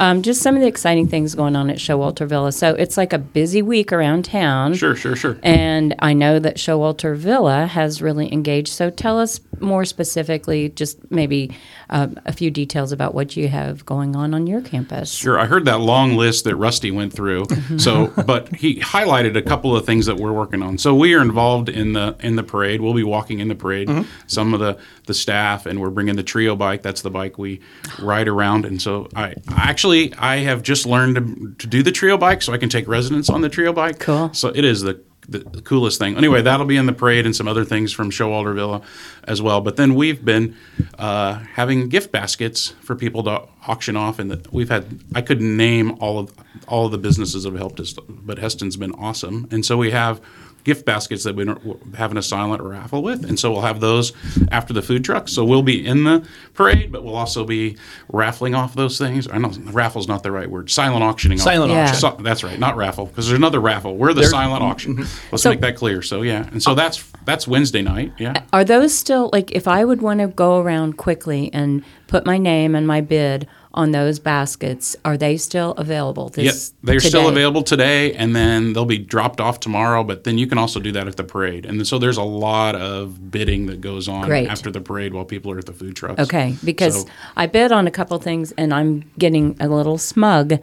Um, 0.00 0.22
just 0.22 0.40
some 0.40 0.56
of 0.56 0.62
the 0.62 0.66
exciting 0.66 1.08
things 1.08 1.34
going 1.34 1.54
on 1.54 1.68
at 1.68 1.76
Schowalter 1.76 2.26
Villa. 2.26 2.52
So 2.52 2.74
it's 2.74 2.96
like 2.96 3.12
a 3.12 3.18
busy 3.18 3.60
week 3.60 3.92
around 3.92 4.24
town. 4.24 4.72
Sure, 4.74 4.96
sure, 4.96 5.14
sure. 5.14 5.38
And 5.42 5.94
I 5.98 6.14
know 6.14 6.38
that 6.38 6.56
Schowalter 6.56 7.14
Villa 7.14 7.66
has 7.66 8.00
really 8.00 8.32
engaged. 8.32 8.72
So 8.72 8.88
tell 8.88 9.18
us 9.18 9.40
more 9.60 9.84
specifically, 9.84 10.70
just 10.70 11.10
maybe 11.10 11.54
um, 11.90 12.18
a 12.24 12.32
few 12.32 12.50
details 12.50 12.92
about 12.92 13.14
what 13.14 13.36
you 13.36 13.48
have 13.48 13.84
going 13.84 14.16
on 14.16 14.32
on 14.32 14.46
your 14.46 14.60
campus. 14.60 15.12
Sure, 15.12 15.38
I 15.38 15.46
heard 15.46 15.64
that 15.66 15.80
long 15.80 16.16
list 16.16 16.44
that 16.44 16.56
Rusty 16.56 16.90
went 16.90 17.12
through. 17.12 17.46
So, 17.78 18.08
but 18.26 18.54
he 18.54 18.80
highlighted 18.80 19.36
a 19.36 19.42
couple 19.42 19.76
of 19.76 19.84
things 19.84 20.06
that 20.06 20.16
we're 20.16 20.32
working 20.32 20.62
on. 20.62 20.78
So 20.78 20.94
we 20.94 21.14
are 21.14 21.22
involved 21.22 21.68
in 21.68 21.92
the 21.92 22.16
in 22.20 22.36
the 22.36 22.42
parade. 22.42 22.80
We'll 22.80 22.94
be 22.94 23.04
walking 23.04 23.40
in 23.40 23.48
the 23.48 23.54
parade. 23.54 23.90
Some 24.26 24.54
of 24.54 24.60
the 24.60 24.78
the 25.06 25.14
staff, 25.14 25.66
and 25.66 25.80
we're 25.80 25.90
bringing 25.90 26.16
the 26.16 26.22
trio 26.22 26.56
bike. 26.56 26.82
That's 26.82 27.02
the 27.02 27.10
bike 27.10 27.38
we 27.38 27.60
ride 28.00 28.28
around. 28.28 28.64
And 28.64 28.80
so 28.80 29.08
I 29.14 29.34
actually 29.50 30.14
I 30.14 30.38
have 30.38 30.62
just 30.62 30.86
learned 30.86 31.16
to, 31.16 31.54
to 31.58 31.66
do 31.66 31.82
the 31.82 31.92
trio 31.92 32.16
bike, 32.16 32.42
so 32.42 32.52
I 32.52 32.58
can 32.58 32.68
take 32.68 32.86
residence 32.88 33.28
on 33.28 33.40
the 33.40 33.48
trio 33.48 33.72
bike. 33.72 33.98
Cool. 33.98 34.32
So 34.32 34.48
it 34.54 34.64
is 34.64 34.82
the 34.82 35.00
the, 35.38 35.62
coolest 35.62 35.98
thing. 35.98 36.16
Anyway, 36.16 36.42
that'll 36.42 36.66
be 36.66 36.76
in 36.76 36.86
the 36.86 36.92
parade 36.92 37.24
and 37.24 37.34
some 37.34 37.46
other 37.46 37.64
things 37.64 37.92
from 37.92 38.10
Schowalter 38.10 38.54
Villa 38.54 38.82
as 39.24 39.40
well. 39.40 39.60
But 39.60 39.76
then 39.76 39.94
we've 39.94 40.24
been 40.24 40.56
uh, 40.98 41.34
having 41.34 41.88
gift 41.88 42.10
baskets 42.10 42.70
for 42.82 42.96
people 42.96 43.22
to 43.24 43.42
auction 43.66 43.96
off, 43.96 44.18
and 44.18 44.30
the, 44.30 44.48
we've 44.50 44.68
had 44.68 45.00
I 45.14 45.22
couldn't 45.22 45.56
name 45.56 45.92
all 46.00 46.18
of 46.18 46.34
all 46.66 46.86
of 46.86 46.92
the 46.92 46.98
businesses 46.98 47.44
that 47.44 47.50
have 47.50 47.58
helped 47.58 47.80
us, 47.80 47.92
but 47.92 48.38
Hesston's 48.38 48.76
been 48.76 48.92
awesome, 48.92 49.46
and 49.50 49.64
so 49.64 49.76
we 49.76 49.90
have 49.90 50.20
gift 50.64 50.84
baskets 50.84 51.24
that 51.24 51.34
we're 51.36 51.56
having 51.96 52.16
a 52.16 52.22
silent 52.22 52.62
raffle 52.62 53.02
with, 53.02 53.24
and 53.24 53.38
so 53.38 53.50
we'll 53.52 53.62
have 53.62 53.80
those 53.80 54.12
after 54.52 54.72
the 54.72 54.82
food 54.82 55.04
truck. 55.04 55.28
So 55.28 55.44
we'll 55.44 55.62
be 55.62 55.84
in 55.86 56.04
the 56.04 56.26
parade, 56.54 56.92
but 56.92 57.04
we'll 57.04 57.16
also 57.16 57.44
be 57.44 57.76
raffling 58.12 58.54
off 58.54 58.74
those 58.74 58.98
things. 58.98 59.28
I 59.30 59.38
know 59.38 59.50
raffle's 59.72 60.08
not 60.08 60.22
the 60.22 60.30
right 60.32 60.50
word. 60.50 60.70
Silent 60.70 61.02
auctioning. 61.02 61.38
Silent 61.38 61.72
Yeah. 61.72 61.84
auction. 61.84 61.96
So- 61.96 62.16
that's 62.20 62.44
right, 62.44 62.58
not 62.58 62.76
raffle, 62.76 63.06
because 63.06 63.26
there's 63.28 63.38
another 63.38 63.60
raffle. 63.60 63.96
We're 63.96 64.12
the 64.12 64.20
There- 64.22 64.30
silent 64.30 64.62
auction. 64.62 64.96
Mm-hmm. 64.96 65.28
Let's 65.32 65.42
So- 65.42 65.50
make 65.50 65.60
that 65.60 65.76
clear. 65.76 66.02
So 66.02 66.22
yeah, 66.22 66.46
and 66.52 66.62
so 66.62 66.74
that's 66.74 67.02
that's 67.30 67.46
Wednesday 67.46 67.80
night. 67.82 68.12
Yeah. 68.18 68.42
Are 68.52 68.64
those 68.64 68.92
still, 68.96 69.30
like, 69.32 69.52
if 69.52 69.68
I 69.68 69.84
would 69.84 70.02
want 70.02 70.18
to 70.20 70.26
go 70.26 70.58
around 70.60 70.96
quickly 70.96 71.48
and 71.52 71.84
put 72.08 72.26
my 72.26 72.38
name 72.38 72.74
and 72.74 72.86
my 72.86 73.00
bid 73.00 73.46
on 73.72 73.92
those 73.92 74.18
baskets, 74.18 74.96
are 75.04 75.16
they 75.16 75.36
still 75.36 75.70
available? 75.72 76.24
Yep, 76.34 76.44
This, 76.44 76.72
they're 76.82 76.98
still 76.98 77.28
available 77.28 77.62
today, 77.62 78.12
and 78.14 78.34
then 78.34 78.72
they'll 78.72 78.84
be 78.84 78.98
dropped 78.98 79.40
off 79.40 79.60
tomorrow. 79.60 80.02
But 80.02 80.24
then 80.24 80.38
you 80.38 80.48
can 80.48 80.58
also 80.58 80.80
do 80.80 80.90
that 80.90 81.06
at 81.06 81.16
the 81.16 81.22
parade, 81.22 81.64
and 81.66 81.86
so 81.86 81.98
there's 82.00 82.16
a 82.16 82.22
lot 82.24 82.74
of 82.74 83.30
bidding 83.30 83.66
that 83.66 83.80
goes 83.80 84.08
on 84.08 84.26
Great. 84.26 84.48
after 84.48 84.72
the 84.72 84.80
parade 84.80 85.14
while 85.14 85.24
people 85.24 85.52
are 85.52 85.58
at 85.58 85.66
the 85.66 85.72
food 85.72 85.94
trucks. 85.94 86.20
Okay, 86.20 86.56
because 86.64 87.02
So- 87.02 87.08
I 87.36 87.46
bid 87.46 87.70
on 87.70 87.86
a 87.86 87.92
couple 87.92 88.18
things 88.18 88.50
and 88.58 88.74
I'm 88.74 89.04
getting 89.18 89.56
a 89.60 89.68
little 89.68 89.98
smug 89.98 90.58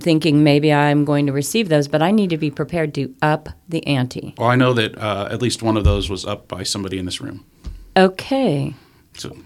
thinking 0.00 0.44
maybe 0.44 0.72
I'm 0.72 1.04
going 1.04 1.26
to 1.26 1.32
receive 1.32 1.68
those, 1.68 1.88
but 1.88 2.02
I 2.02 2.10
need 2.10 2.30
to 2.30 2.38
be 2.38 2.50
prepared 2.50 2.94
to 2.94 3.14
up 3.22 3.48
the 3.68 3.86
ante. 3.86 4.34
Well, 4.38 4.48
I 4.48 4.56
know 4.56 4.72
that 4.74 4.96
uh, 4.98 5.28
at 5.30 5.42
least 5.42 5.62
one 5.62 5.76
of 5.76 5.84
those 5.84 6.08
was 6.08 6.24
up 6.24 6.48
by 6.48 6.62
somebody 6.62 6.98
in 6.98 7.04
this 7.04 7.20
room. 7.20 7.44
Okay. 7.96 8.74
So 9.14 9.36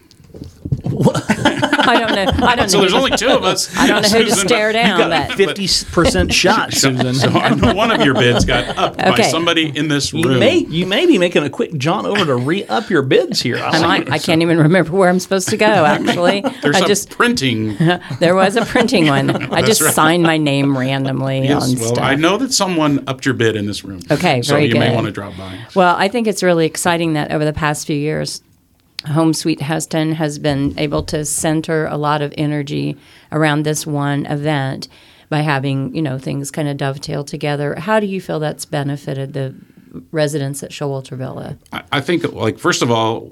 I 0.84 1.98
don't 1.98 2.14
know. 2.14 2.46
I 2.46 2.56
don't 2.56 2.68
So 2.68 2.78
know. 2.78 2.82
there's 2.82 2.94
only 2.94 3.10
two 3.16 3.28
of 3.28 3.44
us. 3.44 3.74
I 3.76 3.86
don't 3.86 4.02
know 4.02 4.08
who 4.08 4.24
to 4.24 4.30
Susan, 4.30 4.48
stare 4.48 4.68
but- 4.68 4.72
down, 4.72 4.98
got 4.98 5.10
but 5.28 5.34
a 5.34 5.36
fifty 5.36 5.68
percent 5.92 6.32
shot, 6.42 6.72
Susan. 6.72 7.14
So 7.14 7.28
I 7.30 7.54
know 7.54 7.74
one 7.74 7.90
of 7.90 8.02
your 8.04 8.14
bids 8.14 8.44
got 8.44 8.76
upped 8.76 8.98
by 8.98 9.22
somebody 9.22 9.76
in 9.76 9.88
this 9.88 10.12
room. 10.12 10.22
You 10.24 10.38
may 10.38 10.56
you 10.58 10.86
may 10.86 11.06
be 11.06 11.18
making 11.18 11.44
a 11.44 11.50
quick 11.50 11.74
jaunt 11.76 12.06
over 12.06 12.24
to 12.24 12.36
re 12.36 12.64
up 12.66 12.90
your 12.90 13.02
bids 13.02 13.40
here. 13.42 13.56
I 13.58 13.80
might. 13.80 14.10
I 14.10 14.18
can't 14.18 14.42
even 14.42 14.58
remember 14.58 14.92
where 14.92 15.08
I'm 15.08 15.20
supposed 15.20 15.48
to 15.50 15.56
go. 15.56 15.66
Actually, 15.84 16.40
There's 16.62 16.76
I 16.76 16.80
some 16.80 16.88
just 16.88 17.10
printing. 17.10 17.76
there 18.20 18.34
was 18.34 18.56
a 18.56 18.64
printing 18.64 19.06
one. 19.08 19.30
I 19.52 19.62
just 19.62 19.80
right. 19.80 19.94
signed 19.94 20.22
my 20.22 20.36
name 20.36 20.76
randomly 20.76 21.38
on 21.38 21.44
Yes, 21.70 21.80
well, 21.80 21.94
stuff. 21.94 22.04
I 22.04 22.14
know 22.14 22.36
that 22.38 22.52
someone 22.52 23.04
upped 23.06 23.24
your 23.24 23.34
bid 23.34 23.56
in 23.56 23.66
this 23.66 23.84
room. 23.84 24.00
Okay, 24.10 24.42
so 24.42 24.54
very 24.54 24.66
you 24.66 24.74
may 24.76 24.94
want 24.94 25.06
to 25.06 25.12
drop 25.12 25.36
by. 25.36 25.66
Well, 25.74 25.94
I 25.96 26.08
think 26.08 26.26
it's 26.26 26.42
really 26.42 26.66
exciting 26.66 27.14
that 27.14 27.32
over 27.32 27.44
the 27.44 27.52
past 27.52 27.86
few 27.86 27.96
years, 27.96 28.42
Home 29.06 29.34
Sweet 29.34 29.60
Hesston 29.60 30.14
has 30.14 30.38
been 30.38 30.78
able 30.78 31.02
to 31.04 31.24
center 31.24 31.86
a 31.86 31.96
lot 31.96 32.22
of 32.22 32.32
energy 32.38 32.96
around 33.30 33.64
this 33.64 33.86
one 33.86 34.26
event 34.26 34.88
by 35.28 35.40
having, 35.40 35.94
you 35.94 36.02
know, 36.02 36.18
things 36.18 36.50
kind 36.50 36.68
of 36.68 36.76
dovetail 36.76 37.24
together. 37.24 37.74
How 37.76 38.00
do 38.00 38.06
you 38.06 38.20
feel 38.20 38.38
that's 38.38 38.64
benefited 38.64 39.32
the 39.32 39.54
residents 40.10 40.62
at 40.62 40.70
Schowalter 40.70 41.16
Villa? 41.16 41.58
I, 41.72 41.82
I 41.92 42.00
think, 42.00 42.32
like, 42.32 42.58
first 42.58 42.82
of 42.82 42.90
all, 42.90 43.30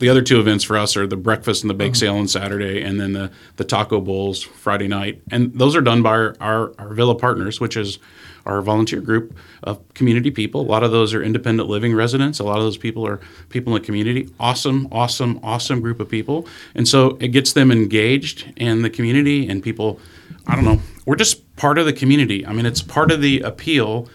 the 0.00 0.08
other 0.08 0.22
two 0.22 0.40
events 0.40 0.64
for 0.64 0.76
us 0.76 0.96
are 0.96 1.06
the 1.06 1.16
breakfast 1.16 1.62
and 1.62 1.70
the 1.70 1.74
bake 1.74 1.92
mm-hmm. 1.92 1.98
sale 1.98 2.16
on 2.16 2.26
Saturday, 2.26 2.82
and 2.82 2.98
then 2.98 3.12
the, 3.12 3.30
the 3.56 3.64
taco 3.64 4.00
bowls 4.00 4.42
Friday 4.42 4.88
night. 4.88 5.22
And 5.30 5.52
those 5.54 5.76
are 5.76 5.80
done 5.80 6.02
by 6.02 6.10
our, 6.10 6.36
our, 6.40 6.72
our 6.78 6.94
Villa 6.94 7.14
partners, 7.14 7.60
which 7.60 7.76
is 7.76 7.98
our 8.46 8.62
volunteer 8.62 9.00
group 9.00 9.36
of 9.62 9.86
community 9.92 10.30
people. 10.30 10.62
A 10.62 10.62
lot 10.62 10.82
of 10.82 10.90
those 10.90 11.12
are 11.12 11.22
independent 11.22 11.68
living 11.68 11.94
residents. 11.94 12.40
A 12.40 12.44
lot 12.44 12.56
of 12.56 12.64
those 12.64 12.78
people 12.78 13.06
are 13.06 13.20
people 13.50 13.76
in 13.76 13.82
the 13.82 13.86
community. 13.86 14.30
Awesome, 14.40 14.88
awesome, 14.90 15.38
awesome 15.42 15.80
group 15.82 16.00
of 16.00 16.08
people. 16.08 16.46
And 16.74 16.88
so 16.88 17.18
it 17.20 17.28
gets 17.28 17.52
them 17.52 17.70
engaged 17.70 18.52
in 18.56 18.80
the 18.82 18.90
community, 18.90 19.48
and 19.48 19.62
people, 19.62 20.00
I 20.46 20.56
don't 20.56 20.64
know, 20.64 20.80
we're 21.04 21.16
just 21.16 21.54
part 21.56 21.76
of 21.76 21.84
the 21.84 21.92
community. 21.92 22.46
I 22.46 22.54
mean, 22.54 22.64
it's 22.64 22.80
part 22.80 23.12
of 23.12 23.20
the 23.20 23.42
appeal 23.42 24.08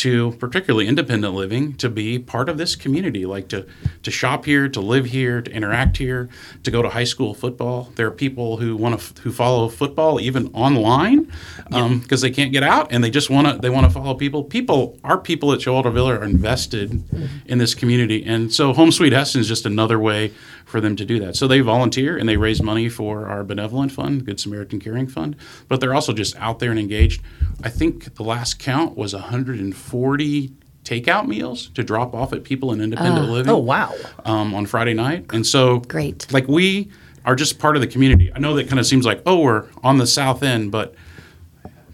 to 0.00 0.32
particularly 0.38 0.88
independent 0.88 1.34
living 1.34 1.74
to 1.74 1.90
be 1.90 2.18
part 2.18 2.48
of 2.48 2.56
this 2.56 2.74
community 2.74 3.26
like 3.26 3.48
to 3.48 3.66
to 4.02 4.10
shop 4.10 4.46
here 4.46 4.66
to 4.66 4.80
live 4.80 5.04
here 5.04 5.42
to 5.42 5.50
interact 5.52 5.98
here 5.98 6.26
to 6.62 6.70
go 6.70 6.80
to 6.80 6.88
high 6.88 7.04
school 7.04 7.34
football. 7.34 7.92
There 7.96 8.06
are 8.06 8.10
people 8.10 8.56
who 8.56 8.76
want 8.76 8.98
to 8.98 9.22
who 9.22 9.30
follow 9.30 9.68
football 9.68 10.18
even 10.18 10.46
online 10.54 11.30
because 11.68 11.72
um, 11.72 12.02
they 12.08 12.30
can't 12.30 12.50
get 12.50 12.62
out 12.62 12.90
and 12.90 13.04
they 13.04 13.10
just 13.10 13.28
want 13.28 13.46
to 13.46 13.58
they 13.58 13.68
want 13.68 13.84
to 13.84 13.92
follow 13.92 14.14
people. 14.14 14.42
People 14.42 14.98
our 15.04 15.18
people 15.18 15.52
at 15.52 15.58
Schowalter 15.58 15.92
Villa 15.92 16.14
are 16.14 16.24
invested 16.24 16.92
mm-hmm. 16.92 17.26
in 17.44 17.58
this 17.58 17.74
community. 17.74 18.24
And 18.24 18.50
so 18.50 18.72
home 18.72 18.92
sweet 18.92 19.12
hesston 19.12 19.36
is 19.36 19.48
just 19.48 19.66
another 19.66 19.98
way 19.98 20.32
for 20.70 20.80
them 20.80 20.94
to 20.96 21.04
do 21.04 21.18
that 21.18 21.34
so 21.36 21.46
they 21.48 21.60
volunteer 21.60 22.16
and 22.16 22.28
they 22.28 22.36
raise 22.36 22.62
money 22.62 22.88
for 22.88 23.26
our 23.28 23.42
benevolent 23.44 23.90
fund 23.92 24.24
good 24.24 24.38
samaritan 24.40 24.78
caring 24.80 25.06
fund 25.06 25.34
but 25.68 25.80
they're 25.80 25.94
also 25.94 26.12
just 26.12 26.36
out 26.36 26.58
there 26.60 26.70
and 26.70 26.78
engaged 26.78 27.20
i 27.64 27.68
think 27.68 28.14
the 28.14 28.22
last 28.22 28.58
count 28.58 28.96
was 28.96 29.12
140 29.14 30.52
takeout 30.84 31.26
meals 31.26 31.68
to 31.70 31.82
drop 31.82 32.14
off 32.14 32.32
at 32.32 32.42
people 32.44 32.72
in 32.72 32.80
independent 32.80 33.28
living 33.28 33.52
Oh 33.52 33.58
wow. 33.58 33.94
um, 34.24 34.54
on 34.54 34.64
Friday 34.66 34.94
night. 34.94 35.26
And 35.32 35.46
so, 35.46 35.80
Great. 35.80 36.26
Like 36.32 36.48
we 36.48 36.90
are 37.26 37.36
just 37.36 37.58
part 37.58 37.76
of 37.76 37.82
the 37.82 37.86
community. 37.86 38.32
I 38.34 38.38
know 38.38 38.54
that 38.54 38.66
kind 38.68 38.80
of 38.80 38.86
seems 38.86 39.04
like, 39.04 39.22
oh, 39.26 39.40
we're 39.40 39.66
on 39.82 39.98
the 39.98 40.06
south 40.06 40.42
end, 40.42 40.72
but 40.72 40.94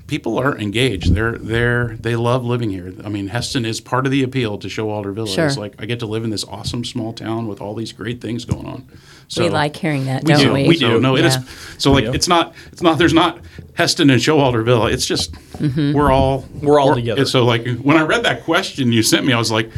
people 0.06 0.38
are 0.38 0.56
engaged. 0.58 1.14
They're 1.14 1.32
they're 1.38 1.96
they 2.00 2.16
love 2.16 2.44
living 2.44 2.70
here. 2.70 2.94
I 3.04 3.08
mean, 3.08 3.28
Hesston 3.28 3.64
is 3.66 3.80
part 3.80 4.06
of 4.06 4.12
the 4.12 4.22
appeal 4.22 4.58
to 4.58 4.68
Schowalter 4.68 5.12
Villa. 5.14 5.28
Sure. 5.28 5.46
It's 5.46 5.56
like 5.58 5.74
I 5.78 5.86
get 5.86 5.98
to 6.00 6.06
live 6.06 6.24
in 6.24 6.30
this 6.30 6.44
awesome 6.44 6.84
small 6.84 7.12
town 7.12 7.46
with 7.48 7.60
all 7.60 7.74
these 7.74 7.92
great 7.92 8.20
things 8.20 8.44
going 8.44 8.66
on. 8.66 8.88
So 9.28 9.42
we 9.42 9.50
like 9.50 9.74
hearing 9.74 10.04
that, 10.06 10.22
we 10.22 10.32
don't 10.34 10.42
do. 10.42 10.52
we? 10.52 10.68
We 10.68 10.76
do. 10.76 11.00
No, 11.00 11.16
it 11.16 11.24
is. 11.24 11.34
Yeah. 11.34 11.42
So 11.78 11.90
like, 11.90 12.04
it's 12.04 12.28
not. 12.28 12.54
It's 12.70 12.82
not. 12.82 12.98
There's 12.98 13.14
not 13.14 13.40
Hesston 13.74 14.10
and 14.12 14.20
Schowalter 14.20 14.64
Villa. 14.64 14.90
It's 14.90 15.06
just 15.06 15.32
Mm-hmm. 15.56 15.94
we're 15.94 16.12
all 16.12 16.44
We're 16.62 16.78
all 16.78 16.94
together. 16.94 17.24
So 17.24 17.44
like, 17.44 17.66
when 17.78 17.96
I 17.96 18.02
read 18.02 18.24
that 18.24 18.44
question 18.44 18.92
you 18.92 19.02
sent 19.02 19.24
me, 19.26 19.32
I 19.32 19.38
was 19.38 19.50
like, 19.50 19.70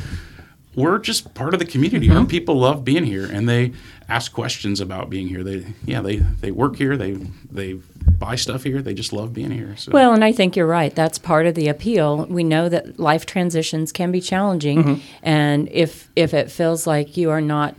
we're 0.75 0.99
just 0.99 1.35
part 1.35 1.55
of 1.55 1.61
the 1.61 1.67
community. 1.67 2.09
Mm-hmm. 2.09 2.19
Our 2.19 2.27
people 2.27 2.57
love 2.57 2.85
being 2.85 3.05
here, 3.05 3.27
and 3.27 3.49
they 3.49 3.73
ask 4.09 4.33
questions 4.33 4.81
about 4.81 5.11
being 5.11 5.29
here. 5.29 5.43
They 5.43 5.67
yeah, 5.85 6.01
they 6.03 6.17
they 6.17 6.51
work 6.51 6.77
here. 6.77 6.97
They 6.97 7.13
they 7.51 7.75
buy 8.19 8.37
stuff 8.37 8.63
here. 8.65 8.81
They 8.83 8.95
just 8.95 9.13
love 9.13 9.33
being 9.33 9.51
here. 9.51 9.77
So. 9.77 9.93
Well, 9.93 10.13
and 10.13 10.25
I 10.25 10.33
think 10.33 10.57
you're 10.57 10.67
right. 10.67 10.95
That's 10.95 11.19
part 11.19 11.47
of 11.47 11.55
the 11.55 11.69
appeal. 11.69 12.27
We 12.27 12.45
know 12.45 12.69
that 12.69 12.99
life 12.99 13.27
transitions 13.27 13.93
can 13.93 14.13
be 14.13 14.21
challenging, 14.21 14.85
Mm-hmm. 14.85 15.01
and 15.23 15.69
if 15.73 16.11
if 16.15 16.33
it 16.35 16.51
feels 16.51 16.87
like 16.87 17.17
you 17.17 17.31
are 17.31 17.41
not 17.41 17.75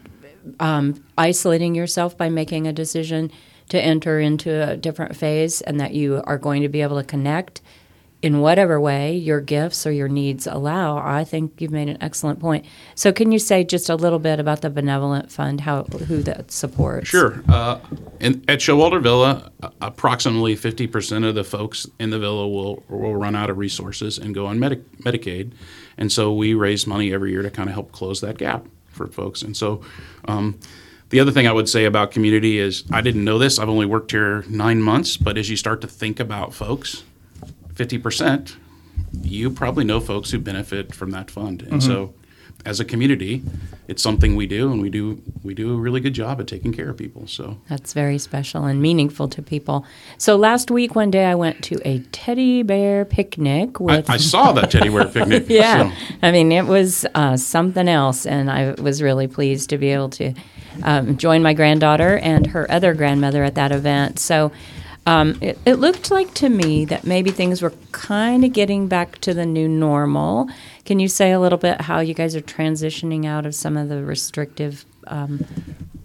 um, 0.60 1.04
isolating 1.18 1.76
yourself 1.76 2.18
by 2.18 2.30
making 2.30 2.68
a 2.68 2.74
decision 2.74 3.32
to 3.70 3.80
enter 3.80 4.20
into 4.20 4.68
a 4.68 4.76
different 4.76 5.16
phase, 5.16 5.62
and 5.62 5.80
that 5.80 5.94
you 5.94 6.22
are 6.26 6.38
going 6.38 6.64
to 6.64 6.70
be 6.70 6.82
able 6.82 6.98
to 6.98 7.04
connect 7.04 7.62
in 8.22 8.42
whatever 8.42 8.80
way 8.82 9.16
your 9.16 9.40
gifts 9.40 9.88
or 9.88 9.92
your 9.92 10.10
needs 10.10 10.46
allow, 10.46 10.98
I 10.98 11.24
think 11.24 11.62
you've 11.62 11.72
made 11.72 11.88
an 11.88 11.98
excellent 12.02 12.40
point. 12.40 12.66
So, 12.96 13.14
can 13.14 13.32
you 13.32 13.40
say 13.40 13.64
just 13.64 13.90
a 13.90 13.96
little 13.96 14.20
bit 14.20 14.40
about 14.40 14.62
the 14.62 14.70
benevolent 14.70 15.32
fund, 15.32 15.62
how 15.62 15.84
who 15.84 16.22
that 16.24 16.52
supports? 16.52 17.08
Sure. 17.08 17.42
Uh, 17.48 17.80
in, 18.20 18.44
at 18.48 18.60
Schowalter 18.60 19.02
Villa, 19.02 19.52
approximately 19.82 20.56
50% 20.56 21.28
of 21.28 21.36
the 21.36 21.44
folks 21.44 21.88
in 22.00 22.10
the 22.10 22.20
villa 22.20 22.48
will, 22.48 22.84
will 22.90 23.16
run 23.16 23.36
out 23.36 23.50
of 23.50 23.58
resources 23.58 24.18
and 24.18 24.36
go 24.36 24.46
on 24.46 24.60
Medi- 24.60 24.84
Medicaid. 25.04 25.54
And 25.98 26.12
so 26.12 26.34
we 26.34 26.54
raise 26.54 26.86
money 26.86 27.14
every 27.14 27.32
year 27.32 27.42
to 27.42 27.50
kind 27.50 27.70
of 27.70 27.74
help 27.74 27.92
close 27.92 28.20
that 28.22 28.38
gap 28.38 28.66
for 28.90 29.08
folks. 29.08 29.42
And 29.42 29.56
so 29.56 29.82
um, 30.26 30.60
the 31.10 31.20
other 31.20 31.32
thing 31.32 31.48
I 31.48 31.52
would 31.52 31.70
say 31.70 31.86
about 31.86 32.12
community 32.12 32.60
is 32.60 32.84
I 32.92 33.02
didn't 33.02 33.24
know 33.24 33.38
this. 33.38 33.60
I've 33.60 33.70
only 33.70 33.86
worked 33.86 34.12
here 34.12 34.44
nine 34.50 34.82
months, 34.82 35.18
but 35.18 35.38
as 35.38 35.50
you 35.50 35.56
start 35.56 35.82
to 35.82 35.88
think 35.88 36.20
about 36.20 36.54
folks, 36.54 37.04
50%, 37.80 38.56
you 39.22 39.50
probably 39.50 39.86
know 39.86 40.00
folks 40.00 40.32
who 40.32 40.40
benefit 40.40 40.94
from 40.94 41.12
that 41.12 41.32
fund. 41.32 41.62
And 41.64 41.82
so 41.82 42.14
as 42.66 42.80
a 42.80 42.86
community, 42.86 43.42
it's 43.88 44.04
something 44.04 44.36
we 44.36 44.46
do 44.46 44.72
and 44.72 44.82
we 44.82 44.90
do 44.90 45.22
we 45.44 45.54
do 45.54 45.74
a 45.74 45.78
really 45.78 46.02
good 46.02 46.14
job 46.14 46.40
at 46.42 46.48
taking 46.48 46.74
care 46.74 46.90
of 46.90 46.98
people. 46.98 47.26
So 47.26 47.58
That's 47.70 47.94
very 47.94 48.18
special 48.18 48.66
and 48.66 48.82
meaningful 48.82 49.30
to 49.30 49.42
people. 49.42 49.86
So 50.18 50.36
last 50.36 50.70
week, 50.70 50.94
one 50.94 51.10
day, 51.10 51.26
I 51.26 51.36
went 51.36 51.64
to 51.66 51.80
a 51.88 52.00
teddy 52.12 52.64
bear 52.64 53.06
picnic 53.06 53.80
I. 53.80 54.04
I 54.08 54.18
saw 54.18 54.52
that 54.52 54.72
teddy 54.72 54.90
bear 54.90 55.06
picnic. 55.08 55.46
yeah, 55.50 55.90
So, 55.90 56.16
I 56.22 56.32
mean, 56.32 56.52
it 56.52 56.66
was 56.66 57.06
uh, 57.16 57.38
something 57.38 57.88
else, 57.88 58.26
and 58.26 58.52
I 58.52 58.74
was 58.74 59.02
really 59.02 59.28
pleased 59.28 59.70
to 59.70 59.78
be 59.78 59.90
able 59.90 60.10
to 60.10 60.34
um, 60.84 61.18
join 61.18 61.42
my 61.42 61.54
granddaughter 61.54 62.18
and 62.18 62.48
her 62.48 62.70
other 62.70 62.94
grandmother 62.94 63.44
at 63.44 63.56
that 63.56 63.72
event. 63.72 64.20
So. 64.20 64.52
Um, 65.10 65.40
it, 65.42 65.58
it 65.66 65.76
looked 65.76 66.12
like 66.12 66.36
to 66.36 66.50
me 66.50 66.86
that 66.86 67.04
maybe 67.04 67.32
things 67.32 67.64
were 67.64 67.74
kind 67.92 68.46
of 68.46 68.54
getting 68.54 68.88
back 68.88 69.18
to 69.22 69.34
the 69.34 69.44
new 69.44 69.68
normal. 69.68 70.48
Can 70.86 71.00
you 71.00 71.08
say 71.08 71.32
a 71.32 71.40
little 71.40 71.58
bit 71.58 71.82
how 71.82 72.00
you 72.00 72.14
guys 72.14 72.36
are 72.36 72.42
transitioning 72.42 73.26
out 73.26 73.48
of 73.48 73.56
some 73.56 73.76
of 73.76 73.90
the 73.90 74.04
restrictive 74.04 74.86
um, 75.08 75.44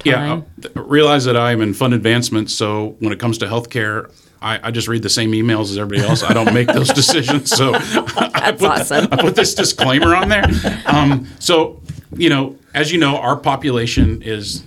yeah, 0.05 0.15
time? 0.15 0.47
I 0.75 0.81
realize 0.81 1.27
that 1.27 1.37
I'm 1.37 1.61
in 1.61 1.75
fund 1.75 1.93
advancement. 1.93 2.51
So 2.51 2.97
when 3.01 3.13
it 3.13 3.19
comes 3.19 3.37
to 3.39 3.47
healthcare, 3.47 4.11
I, 4.41 4.69
I 4.69 4.71
just 4.71 4.89
read 4.89 5.03
the 5.03 5.11
same 5.11 5.33
emails 5.33 5.65
as 5.65 5.77
everybody 5.77 6.09
else. 6.09 6.23
I 6.23 6.33
don't 6.33 6.55
make 6.55 6.69
those 6.69 6.89
decisions. 6.95 7.51
So 7.51 7.75
I, 7.75 8.53
put, 8.53 8.71
awesome. 8.71 9.09
I 9.13 9.21
put 9.21 9.37
this 9.37 9.55
disclaimer 9.55 10.15
on 10.15 10.31
there. 10.31 10.47
Um, 10.87 11.27
so 11.41 11.83
you 12.17 12.31
know, 12.31 12.57
as 12.73 12.91
you 12.91 12.99
know, 12.99 13.19
our 13.19 13.37
population 13.37 14.23
is 14.23 14.65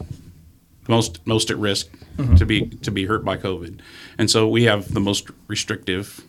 most 0.87 1.25
most 1.25 1.49
at 1.49 1.57
risk 1.57 1.87
to 2.37 2.45
be 2.45 2.67
to 2.67 2.91
be 2.91 3.05
hurt 3.05 3.23
by 3.23 3.37
COVID, 3.37 3.79
and 4.17 4.29
so 4.29 4.47
we 4.47 4.63
have 4.63 4.93
the 4.93 4.99
most 4.99 5.29
restrictive 5.47 6.23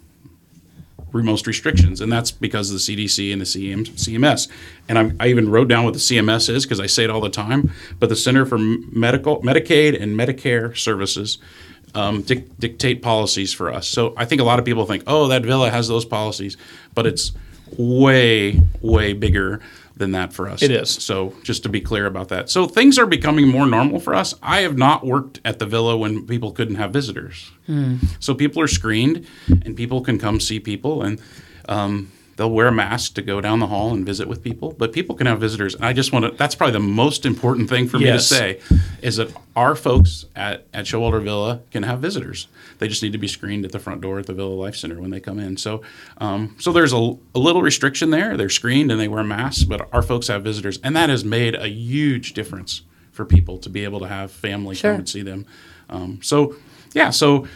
most 1.13 1.47
restrictions, 1.47 2.01
and 2.01 2.13
that's 2.13 2.31
because 2.31 2.71
of 2.71 2.75
the 2.75 2.81
CDC 2.81 3.33
and 3.33 3.41
the 3.41 3.45
CM, 3.45 3.89
CMS. 3.91 4.49
And 4.89 4.99
I, 4.99 5.13
I 5.25 5.29
even 5.29 5.51
wrote 5.51 5.69
down 5.69 5.85
what 5.85 5.95
the 5.95 6.01
CMS 6.01 6.49
is 6.49 6.65
because 6.65 6.81
I 6.81 6.87
say 6.87 7.05
it 7.05 7.11
all 7.11 7.21
the 7.21 7.31
time. 7.31 7.73
But 7.99 8.09
the 8.09 8.17
Center 8.17 8.45
for 8.45 8.59
Medical 8.59 9.41
Medicaid 9.43 10.01
and 10.01 10.19
Medicare 10.19 10.77
Services 10.77 11.39
um, 11.95 12.23
dic- 12.23 12.59
dictate 12.59 13.03
policies 13.03 13.53
for 13.53 13.73
us. 13.73 13.87
So 13.87 14.15
I 14.17 14.25
think 14.25 14.41
a 14.41 14.45
lot 14.45 14.59
of 14.59 14.65
people 14.65 14.85
think, 14.85 15.05
oh, 15.07 15.29
that 15.29 15.43
villa 15.43 15.71
has 15.71 15.89
those 15.89 16.05
policies, 16.05 16.57
but 16.95 17.07
it's 17.07 17.33
way 17.77 18.61
way 18.81 19.13
bigger 19.13 19.61
than 19.99 20.13
that 20.13 20.33
for 20.33 20.49
us. 20.49 20.63
It 20.63 20.71
is. 20.71 20.91
So 20.91 21.35
just 21.43 21.63
to 21.65 21.69
be 21.69 21.81
clear 21.81 22.07
about 22.07 22.29
that. 22.29 22.49
So 22.51 22.67
things 22.67 22.99
are 22.99 23.07
becoming 23.07 23.49
more 23.49 23.67
normal 23.67 24.01
for 24.01 24.15
us. 24.15 24.35
I 24.43 24.61
have 24.61 24.79
not 24.79 25.05
worked 25.05 25.41
at 25.45 25.59
the 25.59 25.67
villa 25.67 25.97
when 25.97 26.27
people 26.27 26.53
couldn't 26.53 26.77
have 26.77 26.93
visitors. 26.93 27.51
So 28.21 28.35
people 28.35 28.63
are 28.63 28.69
screened, 28.69 29.27
and 29.49 29.77
people 29.77 30.01
can 30.01 30.19
come 30.19 30.41
see 30.41 30.59
people, 30.61 31.03
and 31.03 31.21
um, 31.69 32.11
they'll 32.39 32.51
wear 32.51 32.69
a 32.69 32.73
mask 32.73 33.15
to 33.15 33.23
go 33.23 33.41
down 33.43 33.59
the 33.59 33.67
hall 33.67 33.93
and 33.93 34.07
visit 34.07 34.27
with 34.29 34.43
people. 34.43 34.75
But 34.79 34.93
people 34.95 35.15
can 35.15 35.27
have 35.27 35.39
visitors, 35.41 35.75
and 35.75 35.85
I 35.85 35.93
just 35.93 36.13
want 36.13 36.25
to. 36.25 36.31
That's 36.31 36.55
probably 36.55 36.73
the 36.73 36.79
most 36.81 37.27
important 37.27 37.69
thing 37.69 37.87
for 37.89 37.99
me 37.99 38.07
to 38.07 38.21
say 38.21 38.61
is 39.03 39.17
that 39.17 39.31
our 39.55 39.75
folks 39.77 40.25
at 40.35 40.67
at 40.73 40.87
Schowalter 40.87 41.23
Villa 41.23 41.61
can 41.71 41.83
have 41.83 41.99
visitors. 42.01 42.49
They 42.79 42.89
just 42.89 43.03
need 43.03 43.13
to 43.13 43.19
be 43.19 43.29
screened 43.29 43.65
at 43.67 43.73
the 43.73 43.79
front 43.81 44.01
door 44.01 44.19
at 44.21 44.27
the 44.27 44.33
Villa 44.33 44.55
Life 44.55 44.77
Center 44.77 45.01
when 45.01 45.11
they 45.11 45.21
come 45.21 45.39
in. 45.41 45.57
So, 45.57 45.83
um, 46.19 46.55
so 46.61 46.73
there's 46.73 46.93
a, 46.93 46.97
a 47.35 47.39
little 47.39 47.61
restriction 47.61 48.11
there. 48.11 48.37
They're 48.37 48.49
screened 48.49 48.91
and 48.93 49.01
they 49.01 49.09
wear 49.09 49.25
masks, 49.25 49.65
but 49.65 49.89
our 49.93 50.01
folks 50.03 50.29
have 50.29 50.45
visitors, 50.45 50.79
and 50.85 50.95
that 50.97 51.11
has 51.11 51.25
made 51.25 51.57
a 51.57 51.69
huge 51.69 52.33
difference 52.35 52.83
for 53.11 53.25
people 53.25 53.59
to 53.59 53.69
be 53.69 53.83
able 53.83 53.99
to 53.99 54.07
have 54.07 54.31
family 54.31 54.77
Sure. 54.77 54.93
come 54.93 55.01
and 55.01 55.09
see 55.09 55.23
them. 55.23 55.45
Um, 55.91 56.21
so 56.23 56.55
yeah, 56.95 57.11
so 57.11 57.49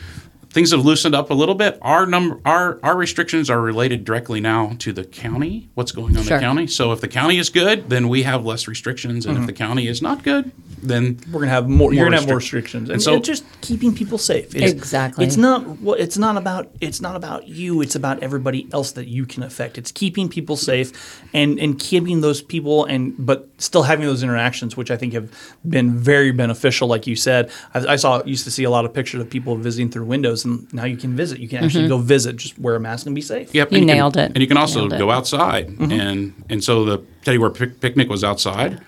things 0.53 0.71
have 0.71 0.85
loosened 0.85 1.15
up 1.15 1.31
a 1.31 1.35
little 1.35 1.55
bit. 1.55 1.79
Our 1.83 2.07
number, 2.07 2.41
our 2.45 2.79
our 2.83 2.97
restrictions 2.97 3.49
are 3.49 3.61
related 3.61 4.05
directly 4.05 4.41
now 4.41 4.77
to 4.81 4.93
the 4.93 5.05
county. 5.05 5.71
What's 5.75 5.93
going 5.93 6.17
on 6.17 6.25
Sure. 6.25 6.37
in 6.37 6.41
the 6.41 6.47
county? 6.47 6.67
So 6.67 6.93
if 6.93 7.01
the 7.01 7.09
county 7.09 7.39
is 7.39 7.49
good, 7.49 7.89
then 7.89 8.09
we 8.09 8.23
have 8.23 8.45
less 8.45 8.69
restrictions, 8.69 9.25
and 9.27 9.37
if 9.37 9.41
mm-hmm. 9.41 9.47
the 9.47 9.53
county 9.55 9.89
is 9.89 10.03
not 10.03 10.23
good, 10.23 10.53
then 10.83 11.19
we're 11.31 11.41
gonna 11.41 11.53
have 11.53 11.69
more. 11.69 11.93
you're 11.93 12.03
More 12.03 12.11
gonna 12.11 12.21
have 12.21 12.29
more 12.29 12.37
restrictions, 12.37 12.89
and, 12.89 12.95
and 12.95 13.03
so- 13.03 13.17
it's 13.17 13.27
just 13.27 13.45
keeping 13.63 13.95
people 13.95 14.19
safe. 14.19 14.55
It's, 14.55 14.73
Exactly. 14.73 15.25
It's 15.25 15.37
not. 15.37 15.81
well, 15.81 15.97
It's 15.99 16.19
not 16.19 16.37
about. 16.37 16.71
It's 16.81 17.01
not 17.01 17.17
about 17.17 17.49
you. 17.49 17.81
It's 17.81 17.95
about 17.95 18.23
everybody 18.23 18.69
else 18.73 18.93
that 18.93 19.09
you 19.09 19.25
can 19.27 19.43
affect. 19.43 19.79
It's 19.79 19.91
keeping 19.91 20.29
people 20.29 20.57
safe, 20.57 21.23
and 21.33 21.59
and 21.59 21.79
keeping 21.79 22.21
those 22.21 22.43
people, 22.43 22.85
and 22.85 23.15
but 23.19 23.49
still 23.59 23.85
having 23.85 24.07
those 24.07 24.23
interactions, 24.23 24.77
which 24.77 24.91
I 24.91 24.97
think 24.97 25.13
have 25.15 25.31
been 25.69 25.97
very 25.97 26.33
beneficial. 26.33 26.89
Like 26.89 27.07
you 27.07 27.17
said, 27.17 27.51
I, 27.75 27.93
I 27.95 27.97
saw 27.97 28.23
used 28.25 28.45
to 28.45 28.51
see 28.51 28.65
a 28.65 28.71
lot 28.71 28.85
of 28.85 28.93
pictures 28.93 29.21
of 29.21 29.31
people 29.31 29.57
visiting 29.57 29.89
through 29.91 30.05
windows, 30.05 30.42
and 30.45 30.73
now 30.73 30.85
you 30.85 30.97
can 30.97 31.15
visit. 31.17 31.39
You 31.41 31.49
can 31.49 31.65
actually 31.65 31.85
mm-hmm. 31.85 31.91
go 31.91 31.99
visit. 31.99 32.37
Just 32.37 32.59
wear 32.59 32.75
a 32.77 32.81
mask 32.81 33.07
and 33.07 33.15
be 33.15 33.21
safe. 33.21 33.55
Yep, 33.55 33.73
You 33.73 33.79
and 33.79 33.89
can- 33.89 33.97
nailed 33.97 34.17
it. 34.17 34.33
And 34.35 34.39
you 34.39 34.47
can 34.47 34.57
also 34.57 34.81
Nailed 34.81 34.93
it. 34.95 34.99
go 34.99 35.11
outside, 35.11 35.69
mm-hmm. 35.69 35.93
and 35.93 36.45
and 36.51 36.63
so 36.65 36.85
the 36.85 36.99
Teddy 37.25 37.39
Bear 37.39 37.51
pic- 37.51 37.81
picnic 37.81 38.09
was 38.09 38.23
outside, 38.25 38.81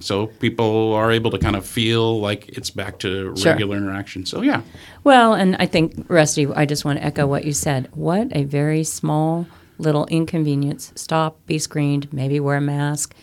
so 0.00 0.26
people 0.26 0.92
are 0.94 1.10
able 1.12 1.30
to 1.30 1.38
kind 1.38 1.56
of 1.56 1.66
feel 1.66 2.20
like 2.20 2.48
it's 2.48 2.70
back 2.70 2.98
to 3.00 3.34
Sure. 3.36 3.52
regular 3.52 3.76
interaction. 3.76 4.24
So 4.26 4.42
yeah, 4.42 4.62
Well, 5.04 5.34
and 5.34 5.56
I 5.58 5.66
think, 5.66 6.04
Rusty, 6.08 6.46
I 6.46 6.64
just 6.66 6.84
want 6.84 6.98
to 6.98 7.04
echo 7.04 7.26
what 7.26 7.44
you 7.44 7.52
said. 7.52 7.88
What 7.94 8.28
a 8.34 8.44
very 8.44 8.84
small 8.84 9.46
little 9.78 10.06
inconvenience. 10.06 10.92
Stop, 10.94 11.38
be 11.46 11.58
screened, 11.58 12.12
maybe 12.12 12.38
wear 12.40 12.56
a 12.56 12.60
mask. 12.60 13.14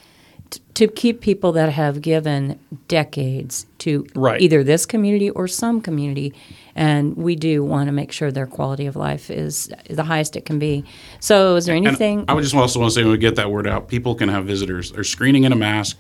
T- 0.50 0.62
to 0.76 0.88
keep 0.88 1.22
people 1.22 1.52
that 1.54 1.74
have 1.74 2.02
given 2.02 2.60
decades 2.88 3.66
to 3.80 4.06
Right. 4.16 4.40
either 4.42 4.64
this 4.64 4.86
community 4.86 5.30
or 5.32 5.48
some 5.48 5.82
community, 5.82 6.34
and 6.76 7.18
we 7.18 7.36
do 7.36 7.64
want 7.64 7.88
to 7.88 7.92
make 7.92 8.12
sure 8.12 8.32
their 8.32 8.46
quality 8.46 8.86
of 8.86 8.96
life 8.96 9.30
is 9.32 9.70
the 9.90 10.04
highest 10.04 10.36
it 10.36 10.46
can 10.46 10.60
be. 10.60 10.84
So, 11.20 11.56
is 11.56 11.66
there 11.66 11.76
And 11.76 11.88
anything? 11.88 12.26
I 12.28 12.34
would 12.34 12.44
just 12.44 12.56
also 12.56 12.80
want 12.80 12.92
to 12.92 12.96
say 12.96 13.04
when 13.04 13.12
we 13.12 13.18
get 13.18 13.36
that 13.38 13.52
word 13.52 13.68
out, 13.68 13.88
people 13.88 14.14
can 14.16 14.30
have 14.30 14.46
visitors. 14.46 14.92
They're 14.92 15.04
screening 15.04 15.44
in 15.46 15.52
a 15.52 15.56
mask, 15.56 16.00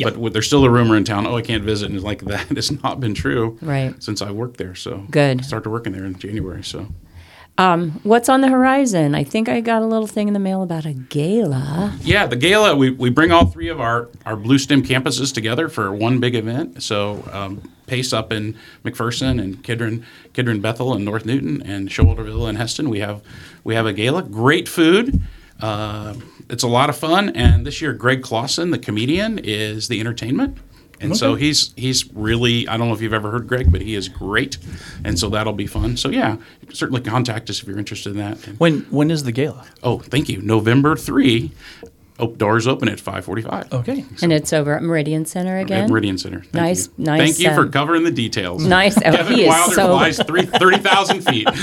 but 0.00 0.32
there's 0.32 0.46
still 0.46 0.64
a 0.64 0.70
rumor 0.70 0.96
in 0.96 1.04
town. 1.04 1.26
Oh, 1.26 1.36
I 1.36 1.42
can't 1.42 1.64
visit, 1.64 1.90
and 1.90 2.00
like 2.02 2.22
that 2.26 2.48
has 2.48 2.70
not 2.82 3.00
been 3.00 3.14
true 3.14 3.58
Right. 3.62 3.94
since 4.02 4.20
I 4.22 4.30
worked 4.30 4.58
there. 4.58 4.74
So 4.74 5.04
Good. 5.10 5.40
I 5.40 5.42
started 5.42 5.70
working 5.70 5.92
there 5.92 6.04
in 6.04 6.18
January. 6.18 6.62
So 6.62 6.86
um, 7.58 8.00
what's 8.04 8.28
on 8.28 8.40
the 8.40 8.48
horizon? 8.48 9.14
I 9.14 9.24
think 9.24 9.48
I 9.48 9.60
got 9.60 9.82
a 9.82 9.86
little 9.86 10.06
thing 10.06 10.28
in 10.28 10.34
the 10.34 10.40
mail 10.40 10.62
about 10.62 10.86
a 10.86 10.94
gala. 10.94 11.96
Yeah, 12.00 12.26
the 12.26 12.36
gala 12.36 12.74
we, 12.76 12.90
we 12.90 13.10
bring 13.10 13.32
all 13.32 13.46
three 13.46 13.68
of 13.68 13.80
our, 13.80 14.08
our 14.24 14.36
Bluestem 14.36 14.82
campuses 14.82 15.34
together 15.34 15.68
for 15.68 15.92
one 15.92 16.20
big 16.20 16.34
event. 16.34 16.82
So 16.82 17.28
um, 17.32 17.60
Pace 17.88 18.12
up 18.12 18.32
in 18.32 18.56
McPherson 18.84 19.42
and 19.42 19.64
Kidron, 19.64 20.04
Kidron 20.34 20.60
Bethel 20.60 20.92
and 20.94 21.04
North 21.04 21.24
Newton 21.24 21.62
and 21.62 21.88
Schowalter 21.88 22.22
Villa 22.22 22.48
and 22.48 22.58
Hesston. 22.58 22.88
We 22.88 23.00
have 23.00 23.22
we 23.64 23.74
have 23.74 23.86
a 23.86 23.92
gala. 23.92 24.22
Great 24.22 24.68
food. 24.68 25.22
Uh, 25.60 26.14
it's 26.50 26.62
a 26.62 26.68
lot 26.68 26.90
of 26.90 26.96
fun. 26.96 27.30
And 27.30 27.66
this 27.66 27.80
year, 27.80 27.92
Greg 27.94 28.22
Clausen, 28.22 28.70
the 28.70 28.78
comedian, 28.78 29.38
is 29.38 29.88
the 29.88 30.00
entertainment. 30.00 30.58
And 31.00 31.16
so 31.16 31.34
he's 31.34 31.72
he's 31.76 32.10
really 32.12 32.66
I 32.68 32.76
don't 32.76 32.88
know 32.88 32.94
if 32.94 33.00
you've 33.00 33.12
ever 33.12 33.30
heard 33.30 33.46
Greg, 33.46 33.70
but 33.70 33.80
he 33.80 33.94
is 33.94 34.08
great, 34.08 34.58
and 35.04 35.18
so 35.18 35.28
that'll 35.28 35.52
be 35.52 35.66
fun. 35.66 35.96
So 35.96 36.08
yeah, 36.08 36.36
certainly 36.72 37.00
contact 37.02 37.48
us 37.50 37.60
if 37.62 37.68
you're 37.68 37.78
interested 37.78 38.10
in 38.10 38.18
that. 38.18 38.38
When 38.58 38.80
when 38.90 39.10
is 39.10 39.22
the 39.24 39.32
gala? 39.32 39.66
Oh, 39.82 39.98
thank 39.98 40.28
you. 40.28 40.42
November 40.42 40.96
three. 40.96 41.52
Oh, 42.20 42.26
doors 42.26 42.66
open 42.66 42.88
at 42.88 42.98
five 42.98 43.24
forty-five. 43.24 43.72
Okay. 43.72 44.04
And 44.22 44.32
it's 44.32 44.52
over 44.52 44.74
at 44.74 44.82
Meridian 44.82 45.24
Center 45.24 45.58
again. 45.58 45.84
At 45.84 45.88
Meridian 45.88 46.18
Center. 46.18 46.40
Thank 46.40 46.52
Nice- 46.54 46.86
you. 46.98 47.04
nice, 47.04 47.20
Thank 47.20 47.38
you 47.38 47.54
for 47.54 47.66
um, 47.66 47.70
covering 47.70 48.02
the 48.02 48.10
details. 48.10 48.66
Nice. 48.66 48.96
Oh, 48.98 49.02
Kevin 49.02 49.34
he 49.36 49.42
is 49.42 49.48
Wilder 49.50 49.74
so- 49.76 49.86
flies 49.86 50.20
three, 50.24 50.42
30,000 50.42 51.20
feet. 51.22 51.46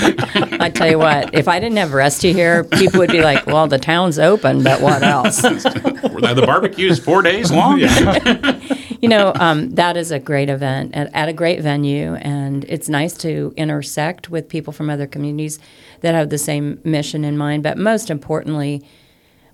I 0.58 0.70
tell 0.70 0.88
you 0.88 0.98
what, 0.98 1.34
if 1.34 1.46
I 1.46 1.60
didn't 1.60 1.76
have 1.76 1.92
Rusty 1.92 2.32
here, 2.32 2.64
people 2.64 3.00
would 3.00 3.10
be 3.12 3.20
like, 3.20 3.46
"Well, 3.46 3.66
the 3.66 3.78
town's 3.78 4.18
open, 4.18 4.62
but 4.62 4.80
what 4.80 5.02
else?" 5.02 5.42
the 5.42 6.42
barbecue 6.46 6.88
is 6.88 6.98
four 6.98 7.20
days 7.20 7.52
long. 7.52 7.78
you 9.06 9.18
know, 9.18 9.32
um, 9.36 9.70
that 9.70 9.96
is 9.96 10.10
a 10.10 10.18
great 10.18 10.48
event 10.48 10.94
at, 10.94 11.14
at 11.14 11.28
a 11.28 11.32
great 11.32 11.60
venue, 11.60 12.14
and 12.16 12.64
it's 12.64 12.88
nice 12.88 13.14
to 13.18 13.54
intersect 13.56 14.30
with 14.30 14.48
people 14.48 14.72
from 14.72 14.90
other 14.90 15.06
communities 15.06 15.58
that 16.00 16.14
have 16.14 16.30
the 16.30 16.38
same 16.38 16.80
mission 16.82 17.24
in 17.24 17.38
mind. 17.38 17.62
But 17.62 17.78
most 17.78 18.10
importantly, 18.10 18.84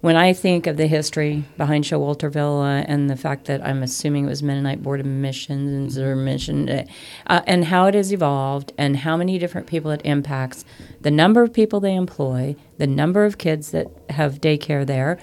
when 0.00 0.16
I 0.16 0.32
think 0.32 0.66
of 0.66 0.76
the 0.78 0.88
history 0.88 1.44
behind 1.56 1.84
Schowalter 1.84 2.30
Villa 2.30 2.84
and 2.88 3.08
the 3.08 3.14
fact 3.14 3.44
that 3.44 3.64
I'm 3.64 3.82
assuming 3.84 4.24
it 4.24 4.28
was 4.28 4.42
Mennonite 4.42 4.82
Board 4.82 4.98
of 4.98 5.06
Missions 5.06 5.96
or 5.96 6.16
mission, 6.16 6.68
uh, 6.68 7.42
and 7.46 7.66
how 7.66 7.86
it 7.86 7.94
has 7.94 8.12
evolved 8.12 8.72
and 8.76 8.96
how 8.96 9.16
many 9.16 9.38
different 9.38 9.68
people 9.68 9.90
it 9.92 10.00
impacts, 10.04 10.64
the 11.02 11.10
number 11.10 11.42
of 11.42 11.52
people 11.52 11.78
they 11.78 11.94
employ, 11.94 12.56
the 12.78 12.86
number 12.86 13.24
of 13.24 13.38
kids 13.38 13.70
that 13.70 13.86
have 14.10 14.40
daycare 14.40 14.84
there, 14.84 15.18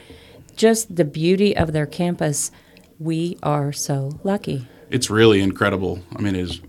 just 0.55 0.95
the 0.95 1.05
beauty 1.05 1.57
of 1.57 1.73
their 1.73 1.85
campus, 1.85 2.51
we 2.99 3.37
are 3.41 3.71
so 3.71 4.19
lucky. 4.23 4.67
It's 4.89 5.09
really 5.09 5.39
incredible. 5.41 6.01
I 6.15 6.21
mean, 6.21 6.35
it 6.35 6.41
is, 6.41 6.61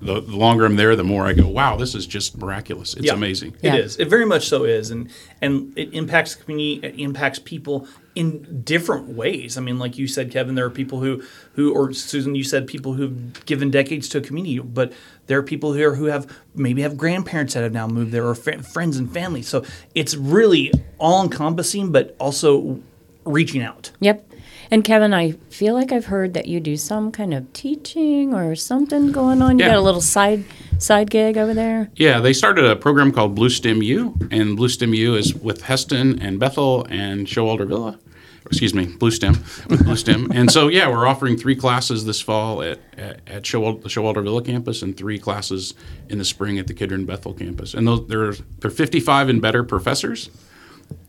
the, 0.00 0.20
the 0.20 0.36
longer 0.36 0.64
I'm 0.64 0.74
there, 0.76 0.96
the 0.96 1.04
more 1.04 1.26
I 1.26 1.32
go, 1.32 1.46
wow, 1.46 1.76
this 1.76 1.94
is 1.94 2.06
just 2.06 2.36
miraculous. 2.36 2.94
It's 2.94 3.06
Yeah. 3.06 3.14
amazing. 3.14 3.54
Yeah. 3.62 3.76
It 3.76 3.84
is. 3.84 3.96
It 3.98 4.08
very 4.08 4.26
much 4.26 4.48
so 4.48 4.64
is, 4.64 4.90
and 4.90 5.08
and 5.40 5.72
it 5.78 5.92
impacts 5.94 6.34
the 6.34 6.42
community. 6.42 6.80
It 6.86 6.98
impacts 6.98 7.38
people 7.38 7.86
in 8.16 8.62
different 8.64 9.10
ways. 9.10 9.56
I 9.56 9.60
mean, 9.60 9.78
like 9.78 9.96
you 9.96 10.08
said, 10.08 10.32
Kevin, 10.32 10.56
there 10.56 10.64
are 10.64 10.70
people 10.70 10.98
who 11.00 11.22
who, 11.52 11.72
or 11.72 11.92
Susan, 11.92 12.34
you 12.34 12.42
said 12.42 12.66
people 12.66 12.94
who've 12.94 13.44
given 13.46 13.70
decades 13.70 14.08
to 14.10 14.18
a 14.18 14.20
community, 14.20 14.58
but 14.58 14.92
there 15.26 15.38
are 15.38 15.42
people 15.44 15.72
here 15.74 15.94
who 15.94 16.06
have 16.06 16.26
maybe 16.56 16.82
have 16.82 16.96
grandparents 16.96 17.54
that 17.54 17.62
have 17.62 17.72
now 17.72 17.86
moved 17.86 18.10
there, 18.10 18.26
or 18.26 18.34
fr- 18.34 18.58
friends 18.62 18.96
and 18.96 19.12
family. 19.12 19.42
So 19.42 19.64
it's 19.94 20.16
really 20.16 20.72
all 20.98 21.22
encompassing, 21.22 21.92
but 21.92 22.16
also 22.18 22.80
reaching 23.24 23.62
out. 23.62 23.92
Yep. 24.00 24.27
And 24.70 24.84
Kevin, 24.84 25.14
I 25.14 25.32
feel 25.50 25.74
like 25.74 25.92
I've 25.92 26.06
heard 26.06 26.34
that 26.34 26.46
you 26.46 26.60
do 26.60 26.76
some 26.76 27.10
kind 27.10 27.32
of 27.32 27.50
teaching 27.52 28.34
or 28.34 28.54
something 28.54 29.12
going 29.12 29.40
on. 29.40 29.58
You 29.58 29.64
Yeah. 29.64 29.72
got 29.72 29.78
a 29.78 29.82
little 29.82 30.00
side 30.02 30.44
side 30.78 31.10
gig 31.10 31.36
over 31.38 31.54
there. 31.54 31.90
Yeah, 31.96 32.20
they 32.20 32.32
started 32.32 32.64
a 32.64 32.76
program 32.76 33.10
called 33.10 33.36
Bluestem 33.36 33.82
U, 33.84 34.14
and 34.30 34.56
Bluestem 34.58 34.94
U 34.96 35.14
is 35.16 35.34
with 35.34 35.62
Hesston 35.64 36.18
and 36.20 36.38
Bethel 36.38 36.86
and 36.90 37.26
Schowalter 37.26 37.66
Villa. 37.66 37.98
Excuse 38.46 38.72
me, 38.72 38.86
Bluestem 38.86 39.36
with 39.68 39.80
Bluestem. 39.84 40.28
And 40.34 40.50
so, 40.50 40.68
yeah, 40.68 40.88
we're 40.88 41.06
offering 41.06 41.36
three 41.36 41.56
classes 41.56 42.04
this 42.06 42.20
fall 42.20 42.62
at 42.62 42.78
at, 42.96 43.20
at 43.26 43.42
Showal- 43.42 43.82
the 43.82 43.88
Schowalter 43.88 44.22
Villa 44.22 44.42
campus 44.42 44.80
and 44.82 44.96
three 44.96 45.18
classes 45.18 45.74
in 46.08 46.18
the 46.18 46.24
spring 46.24 46.58
at 46.58 46.66
the 46.66 46.74
Kidron 46.74 47.04
Bethel 47.04 47.32
campus. 47.34 47.74
And 47.74 47.86
those 47.86 48.06
there 48.08 48.32
they're 48.60 48.70
55 48.70 49.28
and 49.28 49.42
better 49.42 49.64
professors. 49.64 50.30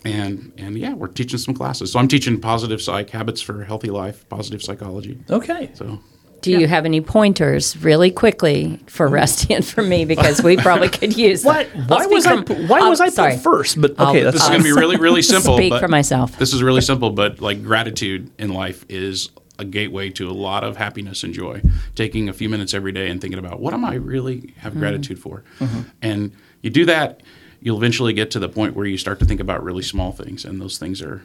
And 0.05 0.53
and 0.57 0.77
yeah, 0.77 0.93
we're 0.93 1.07
teaching 1.07 1.39
some 1.39 1.53
classes. 1.53 1.91
So 1.91 1.99
I'm 1.99 2.07
teaching 2.07 2.39
positive 2.39 2.81
psych 2.81 3.09
habits 3.09 3.41
for 3.41 3.61
a 3.61 3.65
healthy 3.65 3.89
life, 3.89 4.27
positive 4.29 4.63
psychology. 4.63 5.19
Okay. 5.29 5.71
So 5.73 5.99
Do 6.41 6.51
you 6.51 6.67
have 6.67 6.85
any 6.85 7.01
pointers, 7.01 7.75
really 7.83 8.09
quickly, 8.11 8.79
for 8.87 9.09
Rusty 9.09 9.53
and 9.57 9.65
for 9.65 9.83
me 9.83 10.05
because 10.05 10.41
we 10.41 10.55
probably 10.55 10.87
could 10.87 11.17
use 11.17 11.43
Why, 11.43 11.65
that. 11.65 11.89
Why 11.89 12.03
speak 12.03 12.13
was 12.13 12.25
I 12.25 12.35
from- 12.35 12.45
put- 12.45 12.69
why 12.69 12.79
I'll- 12.79 12.89
was 12.89 13.01
I 13.01 13.09
sorry. 13.09 13.33
put 13.33 13.41
first? 13.43 13.81
But 13.81 13.95
I'll- 13.99 14.09
okay, 14.11 14.23
that's 14.23 14.35
this 14.35 14.43
is 14.43 14.49
going 14.49 14.61
to 14.61 14.63
be 14.63 14.71
really, 14.71 14.95
really 15.07 15.21
simple. 15.21 15.57
Speak 15.57 15.71
but 15.71 15.81
for 15.81 15.89
myself. 15.89 16.37
This 16.39 16.53
is 16.53 16.63
really 16.63 16.81
simple, 16.81 17.09
but 17.09 17.41
like 17.41 17.61
gratitude 17.63 18.31
in 18.39 18.53
life 18.53 18.85
is 18.87 19.29
a 19.57 19.65
gateway 19.65 20.09
to 20.11 20.29
a 20.29 20.31
lot 20.31 20.63
of 20.63 20.77
happiness 20.77 21.23
and 21.25 21.33
joy. 21.33 21.61
Taking 21.95 22.29
a 22.29 22.33
few 22.33 22.47
minutes 22.47 22.73
every 22.73 22.93
day 22.93 23.09
and 23.09 23.19
thinking 23.19 23.37
about 23.39 23.59
what 23.59 23.73
am 23.73 23.83
I 23.83 23.95
really 23.95 24.53
have 24.59 24.71
Mm-hmm. 24.71 24.79
gratitude 24.79 25.19
for, 25.19 25.43
and 26.01 26.31
you 26.61 26.69
do 26.69 26.85
that, 26.85 27.21
you'll 27.61 27.77
eventually 27.77 28.13
get 28.13 28.31
to 28.31 28.39
the 28.39 28.49
point 28.49 28.75
where 28.75 28.85
you 28.85 28.97
start 28.97 29.19
to 29.19 29.25
think 29.25 29.39
about 29.39 29.63
really 29.63 29.83
small 29.83 30.11
things, 30.11 30.45
and 30.45 30.61
those 30.61 30.77
things 30.77 31.01
are, 31.01 31.21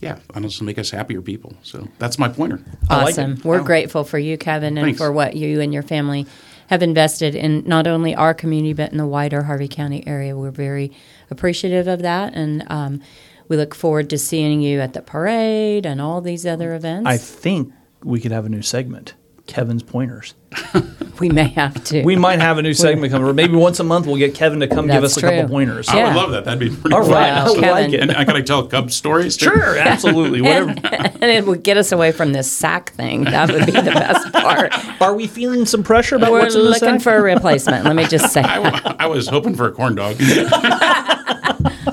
yeah, 0.00 0.18
honestly 0.34 0.66
make 0.66 0.78
us 0.78 0.90
happier 0.90 1.20
people. 1.22 1.54
So 1.62 1.88
that's 1.98 2.18
my 2.18 2.28
pointer. 2.28 2.60
I 2.90 3.04
like 3.04 3.12
Awesome. 3.14 3.40
We're 3.44 3.58
Wow. 3.60 3.64
grateful 3.64 4.04
for 4.04 4.18
you, 4.18 4.36
Kevin, 4.38 4.76
and 4.78 4.86
Thanks. 4.86 4.98
for 4.98 5.12
what 5.12 5.36
you 5.36 5.60
and 5.60 5.72
your 5.72 5.82
family 5.82 6.26
have 6.68 6.82
invested 6.82 7.34
in 7.34 7.62
not 7.66 7.86
only 7.86 8.14
our 8.14 8.32
community 8.32 8.72
but 8.72 8.90
in 8.90 8.96
the 8.96 9.06
wider 9.06 9.42
Harvey 9.42 9.68
County 9.68 10.02
area. 10.06 10.34
We're 10.36 10.50
very 10.50 10.90
appreciative 11.30 11.86
of 11.86 12.00
that, 12.02 12.34
and 12.34 12.64
um, 12.70 13.00
we 13.48 13.56
look 13.58 13.74
forward 13.74 14.08
to 14.10 14.18
seeing 14.18 14.62
you 14.62 14.80
at 14.80 14.94
the 14.94 15.02
parade 15.02 15.84
and 15.84 16.00
all 16.00 16.22
these 16.22 16.46
other 16.46 16.74
events. 16.74 17.06
I 17.06 17.18
think 17.18 17.70
we 18.02 18.18
could 18.20 18.32
have 18.32 18.46
a 18.46 18.48
new 18.48 18.62
segment. 18.62 19.12
Kevin's 19.46 19.82
pointers. 19.82 20.34
we 21.20 21.28
may 21.28 21.48
have 21.48 21.82
to. 21.84 22.02
We 22.02 22.16
might 22.16 22.40
have 22.40 22.58
a 22.58 22.62
new 22.62 22.74
segment 22.74 23.12
coming. 23.12 23.28
Or 23.28 23.32
maybe 23.32 23.54
once 23.56 23.80
a 23.80 23.84
month 23.84 24.06
we'll 24.06 24.16
get 24.16 24.34
Kevin 24.34 24.60
to 24.60 24.68
come 24.68 24.86
give 24.86 25.02
That's 25.02 25.16
us 25.16 25.16
a 25.18 25.20
couple 25.22 25.40
true. 25.40 25.48
pointers. 25.48 25.88
I 25.88 25.96
Yeah. 25.98 26.06
would 26.08 26.16
love 26.16 26.30
that. 26.32 26.44
That'd 26.44 26.58
be 26.60 26.70
pretty 26.70 26.94
All 26.94 27.02
fun. 27.02 27.12
right, 27.12 27.32
Wow, 27.34 27.44
I 27.46 27.48
like 27.48 27.60
Kevin. 27.90 27.94
it. 27.94 28.00
And 28.00 28.10
I, 28.12 28.24
could 28.24 28.36
I 28.36 28.40
tell 28.42 28.66
Cub 28.66 28.90
stories? 28.90 29.36
too? 29.36 29.46
Sure, 29.46 29.76
absolutely. 29.78 30.40
Whatever. 30.42 30.70
and 30.92 31.24
it 31.24 31.46
would 31.46 31.62
get 31.62 31.76
us 31.76 31.92
away 31.92 32.12
from 32.12 32.32
this 32.32 32.50
sack 32.50 32.90
thing. 32.92 33.24
That 33.24 33.50
would 33.50 33.66
be 33.66 33.72
the 33.72 33.82
best 33.82 34.32
part. 34.32 34.72
Are 35.00 35.14
we 35.14 35.26
feeling 35.26 35.66
some 35.66 35.82
pressure 35.82 36.16
about 36.16 36.32
We're 36.32 36.40
what's 36.40 36.54
in 36.54 36.62
the 36.62 36.68
looking 36.70 36.88
sack? 36.98 37.00
for 37.02 37.16
a 37.16 37.22
replacement. 37.22 37.84
Let 37.84 37.96
me 37.96 38.06
just 38.06 38.32
say. 38.32 38.42
I 38.42 39.06
was 39.06 39.28
hoping 39.28 39.54
for 39.54 39.66
a 39.68 39.72
corn 39.72 39.94
dog. 39.94 40.16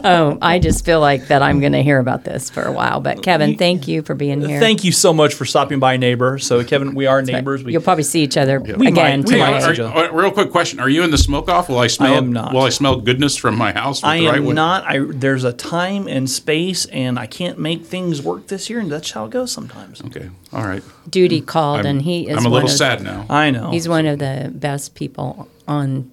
Oh, 0.04 0.38
I 0.42 0.60
just 0.60 0.86
feel 0.86 1.00
like 1.00 1.28
that 1.28 1.42
I'm 1.42 1.60
going 1.60 1.72
to 1.74 1.84
hear 1.84 2.00
about 2.00 2.24
this 2.24 2.50
for 2.50 2.62
a 2.64 2.72
while. 2.72 3.00
But 3.00 3.24
Kevin, 3.24 3.58
thank 3.58 3.88
you 3.88 4.02
for 4.02 4.14
being 4.16 4.42
here. 4.42 4.60
Thank 4.60 4.84
you 4.84 4.92
so 4.92 5.14
much 5.14 5.34
for 5.34 5.46
stopping 5.46 5.80
by, 5.80 5.98
neighbor. 5.98 6.38
So, 6.40 6.64
Kevin, 6.64 6.96
we 6.96 7.06
are 7.08 7.18
Right. 7.18 7.26
neighbors. 7.28 7.64
We, 7.64 7.74
You'll 7.74 7.82
probably 7.82 8.04
see 8.04 8.24
each 8.24 8.38
other 8.38 8.60
We 8.60 8.72
again 8.88 9.22
might. 9.22 9.30
We 9.30 9.38
might. 9.40 9.58
tomorrow. 9.60 9.74
Joe. 9.74 9.88
are- 9.88 10.06
are- 10.10 10.16
real 10.16 10.32
quick 10.32 10.52
question: 10.52 10.80
Are 10.80 10.90
you 10.90 11.04
in 11.04 11.12
the 11.12 11.18
smoke 11.18 11.50
off? 11.50 11.70
Will 11.70 11.80
I 11.80 11.88
smell? 11.88 12.14
I 12.14 12.18
am 12.18 12.32
not. 12.34 12.54
Will 12.54 12.62
I 12.64 12.70
smell 12.70 12.98
goodness 13.02 13.36
from 13.38 13.58
my 13.58 13.72
house? 13.72 14.02
with 14.02 14.10
I 14.10 14.20
the 14.20 14.28
right 14.28 14.36
am 14.38 14.46
way? 14.46 14.54
not. 14.54 14.84
I 14.86 15.00
there's 15.10 15.44
a 15.44 15.54
time 15.54 16.08
and 16.08 16.30
space, 16.30 16.86
and 16.86 17.20
I 17.20 17.26
can't 17.28 17.60
make 17.60 17.86
things 17.86 18.22
work 18.22 18.48
this 18.48 18.70
year, 18.70 18.80
and 18.80 18.92
that's 18.92 19.12
how 19.12 19.26
it 19.26 19.32
goes 19.32 19.52
sometimes. 19.52 20.02
Okay, 20.06 20.30
all 20.54 20.64
right. 20.66 20.84
Duty 21.10 21.42
called, 21.42 21.82
I'm, 21.82 21.86
and 21.86 22.02
he 22.02 22.28
is. 22.28 22.38
I'm 22.38 22.46
a 22.46 22.50
one 22.50 22.54
little 22.64 22.70
of- 22.70 22.76
sad 22.76 23.02
now. 23.04 23.26
I 23.30 23.52
know. 23.52 23.72
He's 23.72 23.88
one 23.90 24.06
of 24.06 24.20
the 24.20 24.52
best 24.54 24.96
people 24.96 25.48
on 25.68 26.10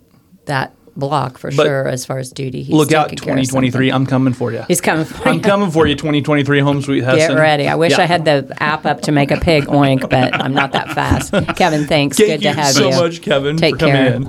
that 0.47 0.73
block 0.99 1.39
for 1.39 1.51
But 1.51 1.65
sure, 1.65 1.89
as 1.89 2.05
far 2.05 2.19
as 2.19 2.31
duty. 2.31 2.63
He's 2.63 2.75
Look 2.75 2.93
out, 2.93 3.09
taking 3.09 3.25
care 3.25 3.35
of 3.35 3.41
2023. 3.45 3.91
I'm 3.93 4.05
coming 4.07 4.33
for 4.35 4.53
you. 4.53 4.65
He's 4.69 4.81
coming 4.81 5.05
for 5.05 5.29
I'm 5.29 5.37
you. 5.37 5.41
coming 5.41 5.71
for 5.71 5.87
you, 5.87 5.95
2023 5.95 6.61
Home 6.61 6.83
Sweet 6.83 7.01
Get 7.01 7.35
ready. 7.35 7.69
I 7.69 7.77
wish 7.77 7.93
Yeah. 7.93 8.03
I 8.03 8.07
had 8.07 8.25
the 8.25 8.55
app 8.61 8.85
up 8.85 9.03
to 9.03 9.13
make 9.13 9.31
a 9.31 9.37
pig 9.39 9.65
oink, 9.67 10.11
but 10.11 10.35
I'm 10.35 10.53
not 10.53 10.73
that 10.73 10.91
fast. 10.93 11.33
Kevin, 11.57 11.87
thanks. 11.87 12.17
Thank 12.19 12.43
Good 12.43 12.49
to 12.49 12.53
have 12.53 12.73
so 12.75 12.87
you. 12.89 12.93
So 12.93 13.03
much, 13.03 13.23
Kevin, 13.23 13.57
Take 13.57 13.75
for 13.77 13.79
coming 13.81 13.95
care. 13.95 14.15
in. 14.15 14.23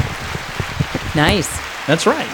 Nice. 1.15 1.49
That's 1.87 2.05
right. 2.05 2.27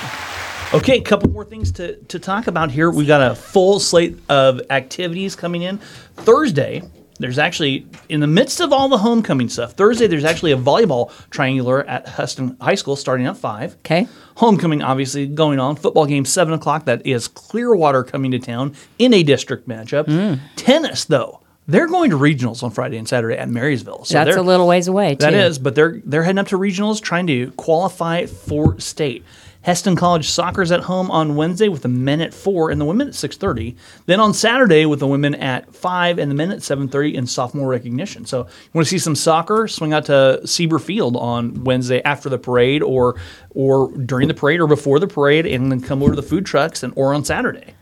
Okay, 0.74 0.98
a 0.98 1.02
couple 1.02 1.30
more 1.30 1.46
things 1.46 1.72
to, 1.74 1.96
to 1.96 2.20
talk 2.20 2.48
about 2.48 2.72
here. 2.72 2.92
We've 2.92 3.08
got 3.08 3.32
a 3.32 3.36
full 3.36 3.80
slate 3.80 4.18
of 4.28 4.60
activities 4.70 5.36
coming 5.36 5.62
in. 5.62 5.78
Thursday, 6.18 6.82
there's 7.20 7.40
actually, 7.40 7.88
in 8.10 8.20
the 8.20 8.28
midst 8.28 8.60
of 8.60 8.74
all 8.74 8.90
the 8.90 8.98
homecoming 8.98 9.50
stuff, 9.50 9.74
Thursday, 9.74 10.08
there's 10.08 10.26
actually 10.26 10.52
a 10.52 10.58
volleyball 10.58 11.12
triangular 11.30 11.84
at 11.86 12.06
Hesston 12.06 12.60
High 12.62 12.76
School 12.76 12.96
starting 12.96 13.26
at 13.26 13.38
5. 13.38 13.76
Okay. 13.78 14.08
Homecoming, 14.36 14.82
obviously, 14.82 15.28
going 15.28 15.60
on. 15.60 15.76
Football 15.78 16.06
game, 16.06 16.26
7 16.26 16.54
o'clock. 16.54 16.86
That 16.86 17.06
is 17.06 17.28
Clearwater 17.28 18.04
coming 18.04 18.32
to 18.32 18.40
town 18.40 18.76
in 19.00 19.14
a 19.14 19.24
district 19.24 19.68
matchup. 19.68 20.06
Mm. 20.06 20.40
Tennis, 20.58 21.06
though, 21.06 21.42
they're 21.68 21.88
going 21.88 22.12
to 22.12 22.18
regionals 22.18 22.64
on 22.64 22.72
Friday 22.72 22.98
and 22.98 23.08
Saturday 23.08 23.38
at 23.38 23.50
Marysville. 23.50 24.06
So 24.06 24.14
That's 24.24 24.36
a 24.36 24.42
little 24.42 24.68
ways 24.68 24.88
away, 24.88 25.16
too. 25.16 25.26
that 25.26 25.34
is, 25.34 25.58
but 25.58 25.74
they're 25.74 26.02
they're 26.06 26.24
heading 26.24 26.40
up 26.40 26.48
to 26.50 26.58
regionals, 26.60 27.02
trying 27.02 27.28
to 27.28 27.52
qualify 27.52 28.26
for 28.26 28.80
state. 28.80 29.24
Hesston 29.66 29.98
College 29.98 30.30
soccer's 30.30 30.72
at 30.72 30.82
home 30.82 31.10
on 31.10 31.36
Wednesday 31.36 31.70
with 31.70 31.82
the 31.82 31.88
men 31.88 32.22
at 32.22 32.34
four 32.34 32.70
and 32.70 32.80
the 32.80 32.86
women 32.86 33.08
at 33.08 33.16
six 33.16 33.36
thirty. 33.36 33.76
Then 34.06 34.20
on 34.20 34.34
Saturday 34.34 34.86
with 34.86 35.00
the 35.00 35.08
women 35.08 35.34
at 35.36 35.74
five 35.74 36.20
and 36.20 36.30
the 36.30 36.36
men 36.36 36.52
at 36.52 36.62
seven 36.62 36.88
thirty 36.88 37.16
in 37.16 37.26
sophomore 37.26 37.68
recognition. 37.68 38.26
So 38.26 38.42
you 38.42 38.70
want 38.74 38.86
to 38.86 38.92
see 38.92 39.00
some 39.00 39.16
soccer? 39.16 39.68
Swing 39.68 39.92
out 39.92 40.06
to 40.06 40.46
Seaver 40.46 40.78
Field 40.78 41.16
on 41.18 41.64
Wednesday 41.64 42.02
after 42.04 42.30
the 42.30 42.38
parade, 42.38 42.84
or 42.84 43.20
or 43.50 43.92
during 43.98 44.28
the 44.28 44.34
parade, 44.36 44.60
or 44.60 44.68
before 44.68 45.00
the 45.00 45.08
parade, 45.08 45.48
and 45.48 45.72
then 45.72 45.82
come 45.82 46.04
over 46.04 46.12
to 46.12 46.16
the 46.16 46.28
food 46.28 46.46
trucks 46.46 46.84
and 46.84 46.94
or 46.96 47.14
on 47.14 47.26
Saturday. 47.26 47.74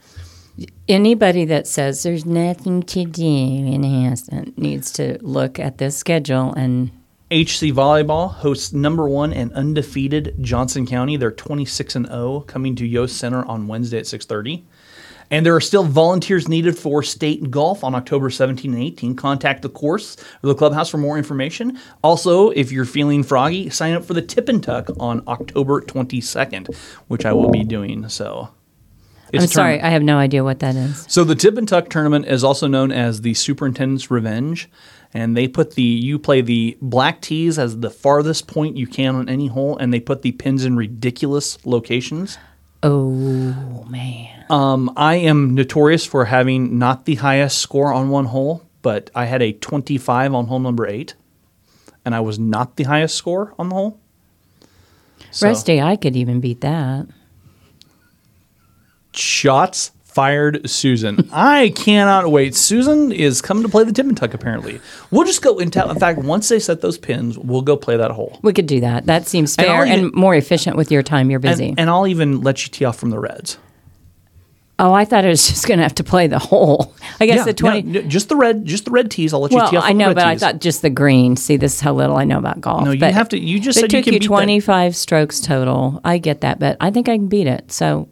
Anybody 0.87 1.45
that 1.45 1.67
says 1.67 2.03
there's 2.03 2.25
nothing 2.25 2.83
to 2.83 3.05
do 3.05 3.25
in 3.25 3.83
Hampton 3.83 4.53
needs 4.55 4.91
to 4.93 5.17
look 5.21 5.57
at 5.59 5.79
this 5.79 5.97
schedule 5.97 6.53
and 6.53 6.91
HC 7.33 7.73
Volleyball 7.73 8.31
hosts 8.31 8.73
number 8.73 9.09
one 9.09 9.33
and 9.33 9.51
undefeated 9.53 10.35
Johnson 10.39 10.85
County. 10.85 11.17
They're 11.17 11.31
26 11.31 11.95
and 11.95 12.05
0 12.05 12.41
coming 12.41 12.75
to 12.75 12.85
Yost 12.85 13.17
Center 13.17 13.43
on 13.45 13.65
Wednesday 13.65 13.97
at 13.97 14.05
6:30. 14.05 14.61
And 15.31 15.43
there 15.43 15.55
are 15.55 15.61
still 15.61 15.83
volunteers 15.83 16.47
needed 16.47 16.77
for 16.77 17.01
state 17.01 17.49
golf 17.49 17.83
on 17.83 17.95
October 17.95 18.29
17 18.29 18.71
and 18.75 18.83
18. 18.83 19.15
Contact 19.15 19.63
the 19.63 19.69
course 19.69 20.15
or 20.43 20.47
the 20.47 20.53
clubhouse 20.53 20.89
for 20.89 20.99
more 20.99 21.17
information. 21.17 21.79
Also, 22.03 22.51
if 22.51 22.71
you're 22.71 22.85
feeling 22.85 23.23
froggy, 23.23 23.67
sign 23.71 23.93
up 23.93 24.05
for 24.05 24.13
the 24.13 24.21
Tip 24.21 24.47
and 24.47 24.61
Tuck 24.61 24.91
on 24.99 25.23
October 25.27 25.81
22nd, 25.81 26.67
which 27.07 27.25
I 27.25 27.33
will 27.33 27.49
be 27.49 27.63
doing. 27.63 28.07
So, 28.09 28.49
it's 29.33 29.45
I'm 29.45 29.49
sorry. 29.49 29.81
I 29.81 29.89
have 29.89 30.03
no 30.03 30.19
idea 30.19 30.43
what 30.43 30.59
that 30.59 30.75
is. 30.75 31.05
So 31.09 31.23
the 31.23 31.33
Tip 31.33 31.57
and 31.57 31.67
Tuck 31.67 31.89
tournament 31.89 32.27
is 32.27 32.43
also 32.43 32.67
known 32.67 32.91
as 32.91 33.21
the 33.21 33.33
Superintendent's 33.33 34.11
Revenge, 34.11 34.69
and 35.13 35.37
they 35.37 35.47
put 35.47 35.75
the 35.75 35.83
you 35.83 36.17
play 36.17 36.41
the 36.41 36.77
black 36.81 37.21
tees 37.21 37.59
as 37.59 37.79
the 37.79 37.89
farthest 37.89 38.47
point 38.47 38.77
you 38.77 38.87
can 38.87 39.15
on 39.15 39.29
any 39.29 39.47
hole, 39.47 39.77
and 39.77 39.93
they 39.93 39.99
put 39.99 40.21
the 40.21 40.31
pins 40.31 40.65
in 40.65 40.75
ridiculous 40.75 41.63
locations. 41.65 42.37
Oh 42.81 43.85
man. 43.89 44.45
Um, 44.49 44.91
I 44.97 45.15
am 45.15 45.55
notorious 45.55 46.05
for 46.05 46.25
having 46.25 46.77
not 46.77 47.05
the 47.05 47.15
highest 47.15 47.59
score 47.59 47.93
on 47.93 48.09
one 48.09 48.25
hole, 48.25 48.67
but 48.81 49.09
I 49.15 49.25
had 49.25 49.41
a 49.41 49.53
25 49.53 50.33
on 50.33 50.47
hole 50.47 50.59
number 50.59 50.85
eight, 50.85 51.15
and 52.03 52.13
I 52.13 52.19
was 52.19 52.37
not 52.37 52.75
the 52.75 52.83
highest 52.83 53.15
score 53.15 53.53
on 53.57 53.69
the 53.69 53.75
hole. 53.75 53.99
So, 55.31 55.47
Rusty, 55.47 55.81
I 55.81 55.95
could 55.95 56.15
even 56.15 56.41
beat 56.41 56.61
that. 56.61 57.07
shots 59.15 59.91
fired, 60.13 60.69
Susan. 60.69 61.27
I 61.33 61.69
cannot 61.75 62.31
wait. 62.31 62.55
Susan 62.55 63.11
is 63.11 63.41
coming 63.41 63.63
to 63.63 63.69
play 63.69 63.83
the 63.83 63.91
Tip 63.91 64.05
and 64.05 64.15
Tuck. 64.17 64.33
Apparently, 64.33 64.79
we'll 65.11 65.25
just 65.25 65.41
go. 65.41 65.57
In, 65.59 65.71
ta- 65.71 65.89
in 65.89 65.99
fact, 65.99 66.19
once 66.19 66.49
they 66.49 66.59
set 66.59 66.81
those 66.81 66.97
pins, 66.97 67.37
we'll 67.37 67.61
go 67.61 67.75
play 67.77 67.97
that 67.97 68.11
hole. 68.11 68.39
We 68.41 68.53
could 68.53 68.67
do 68.67 68.79
that. 68.81 69.05
That 69.05 69.27
seems 69.27 69.55
fair 69.55 69.83
and, 69.83 70.05
even- 70.07 70.11
more 70.13 70.35
efficient 70.35 70.75
with 70.77 70.91
your 70.91 71.03
time. 71.03 71.29
You're 71.29 71.39
busy. 71.39 71.69
And, 71.69 71.79
and 71.81 71.89
I'll 71.89 72.07
even 72.07 72.41
let 72.41 72.65
you 72.65 72.71
tee 72.71 72.85
off 72.85 72.97
from 72.97 73.09
the 73.09 73.19
reds. 73.19 73.57
oh, 74.79 74.91
I 74.91 75.05
thought 75.05 75.23
I 75.23 75.29
was 75.29 75.47
just 75.47 75.67
going 75.67 75.77
to 75.77 75.83
have 75.83 75.95
to 75.95 76.03
play 76.03 76.27
the 76.27 76.39
hole. 76.39 76.93
I 77.19 77.25
guess 77.25 77.37
Yeah, 77.37 77.43
the 77.45 77.53
20. 77.53 77.81
yeah, 77.81 78.01
just 78.01 78.27
the 78.29 78.35
red, 78.35 78.65
just 78.65 78.85
the 78.85 78.91
red 78.91 79.11
tees. 79.11 79.33
I'll 79.33 79.39
let 79.41 79.51
you 79.51 79.57
well, 79.57 79.69
tee 79.69 79.77
off. 79.77 79.83
I 79.83 79.89
from 79.89 79.97
the 79.97 80.03
know, 80.03 80.07
red 80.09 80.15
but 80.15 80.25
I 80.25 80.37
thought 80.37 80.59
just 80.59 80.81
the 80.81 80.89
green. 80.89 81.35
See, 81.35 81.57
this 81.57 81.75
is 81.75 81.79
how 81.79 81.93
little 81.93 82.17
I 82.17 82.23
know 82.25 82.37
about 82.39 82.59
golf. 82.59 82.83
No, 82.83 82.91
you 82.91 82.99
But 82.99 83.13
have 83.13 83.29
to- 83.29 83.39
you 83.39 83.59
just 83.59 83.77
it 83.77 83.81
said 83.81 83.93
you 83.93 83.99
took 83.99 84.05
can 84.05 84.13
you 84.13 84.19
beat 84.19 84.25
that. 84.29 84.35
25 84.35 84.95
strokes 84.95 85.39
total. 85.39 86.01
I 86.03 86.17
get 86.17 86.41
that, 86.41 86.59
but 86.59 86.77
I 86.81 86.89
think 86.91 87.07
I 87.07 87.17
can 87.17 87.27
beat 87.27 87.47
it. 87.47 87.71
So 87.71 88.09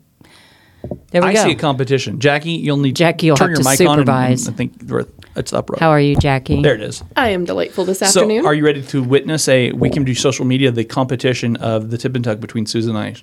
there 1.11 1.21
we 1.21 1.29
I 1.29 1.33
go. 1.33 1.43
see 1.43 1.51
a 1.51 1.55
competition. 1.55 2.19
Jackie, 2.19 2.51
you'll 2.51 2.77
need 2.77 2.95
Jackie, 2.95 3.27
you'll 3.27 3.35
turn 3.37 3.49
have 3.49 3.57
your 3.57 3.63
to 3.63 3.69
mic 3.69 3.77
supervise. 3.77 4.47
on. 4.47 4.53
And, 4.53 4.59
and 4.61 4.71
I 4.71 5.05
think 5.05 5.13
it's 5.35 5.53
up. 5.53 5.69
How 5.79 5.89
are 5.89 5.99
you, 5.99 6.15
Jackie? 6.15 6.61
There 6.61 6.75
it 6.75 6.81
is. 6.81 7.03
I 7.15 7.29
am 7.29 7.45
delightful 7.45 7.85
this 7.85 7.99
So, 7.99 8.05
afternoon. 8.05 8.45
are 8.45 8.53
you 8.53 8.65
ready 8.65 8.81
to 8.83 9.03
witness 9.03 9.47
a? 9.47 9.71
We 9.71 9.89
can 9.89 10.03
do 10.03 10.15
social 10.15 10.45
media 10.45 10.71
the 10.71 10.83
competition 10.83 11.55
of 11.57 11.89
the 11.91 11.97
tip 11.97 12.15
and 12.15 12.23
tuck 12.23 12.39
between 12.39 12.65
Susan 12.65 12.95
and 12.95 12.99
I. 12.99 13.15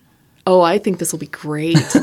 oh, 0.47 0.61
I 0.61 0.79
think 0.79 0.99
this 0.99 1.13
will 1.13 1.19
be 1.19 1.27
great. 1.27 1.77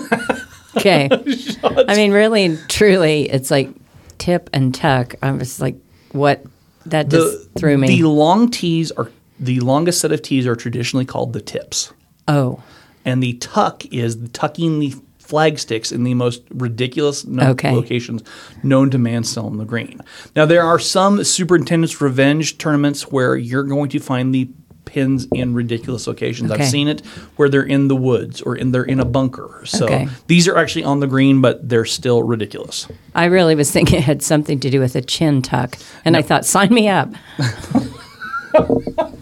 Okay. 0.78 1.08
I 1.64 1.96
mean, 1.96 2.12
really 2.12 2.44
and 2.44 2.60
truly, 2.70 3.30
it's 3.30 3.50
like 3.50 3.70
tip 4.18 4.50
and 4.52 4.76
tuck. 4.76 5.16
I 5.22 5.32
was 5.32 5.62
like, 5.62 5.78
what? 6.12 6.44
That 6.88 7.08
just 7.08 7.48
threw 7.58 7.78
me. 7.78 7.88
The 7.88 8.04
long 8.10 8.52
tees 8.52 8.92
are 8.92 9.10
the 9.40 9.62
longest 9.62 10.02
set 10.02 10.12
of 10.12 10.22
tees 10.22 10.46
are 10.46 10.56
traditionally 10.56 11.06
called 11.06 11.32
the 11.32 11.40
tips, 11.40 11.94
oh, 12.28 12.62
and 13.06 13.24
the 13.24 13.34
tuck 13.36 13.86
is 13.86 14.20
the 14.20 14.28
tucking 14.28 14.80
the 14.80 14.94
flag 15.26 15.58
sticks 15.60 15.92
in 15.92 16.04
the 16.04 16.14
most 16.14 16.44
ridiculous 16.54 17.26
no- 17.26 17.50
Okay. 17.52 17.72
locations 17.72 18.24
known 18.64 18.90
to 18.92 18.98
man 18.98 19.24
still 19.24 19.46
on 19.48 19.58
the 19.58 19.66
green. 19.66 20.00
Now 20.36 20.46
there 20.46 20.62
are 20.64 20.80
some 20.80 21.24
superintendent's 21.24 22.00
revenge 22.00 22.58
tournaments 22.58 23.04
where 23.12 23.36
you're 23.36 23.64
going 23.64 23.90
to 23.90 24.00
find 24.00 24.34
the 24.34 24.50
pins 24.86 25.28
in 25.34 25.56
ridiculous 25.56 26.06
locations. 26.06 26.52
Okay. 26.52 26.62
I've 26.62 26.70
seen 26.70 26.88
it 26.88 27.02
where 27.38 27.50
they're 27.50 27.64
in 27.64 27.88
the 27.88 27.96
woods 27.96 28.40
or 28.44 28.56
in 28.56 28.72
they're 28.72 28.84
in 28.84 29.00
a 29.00 29.06
bunker. 29.06 29.64
So 29.66 29.86
Okay. 29.86 30.08
these 30.28 30.48
are 30.48 30.56
actually 30.58 30.84
on 30.84 31.00
the 31.00 31.08
green, 31.08 31.42
but 31.42 31.68
they're 31.68 31.86
still 31.86 32.22
ridiculous. 32.22 32.88
I 33.16 33.26
really 33.26 33.56
was 33.56 33.72
thinking 33.72 33.98
it 33.98 34.04
had 34.04 34.22
something 34.22 34.60
to 34.60 34.70
do 34.70 34.80
with 34.80 34.96
a 34.96 35.02
chin 35.02 35.42
tuck, 35.42 35.76
and 36.06 36.16
I 36.16 36.22
thought, 36.22 36.46
sign 36.46 36.72
me 36.72 36.88
up. 36.88 37.10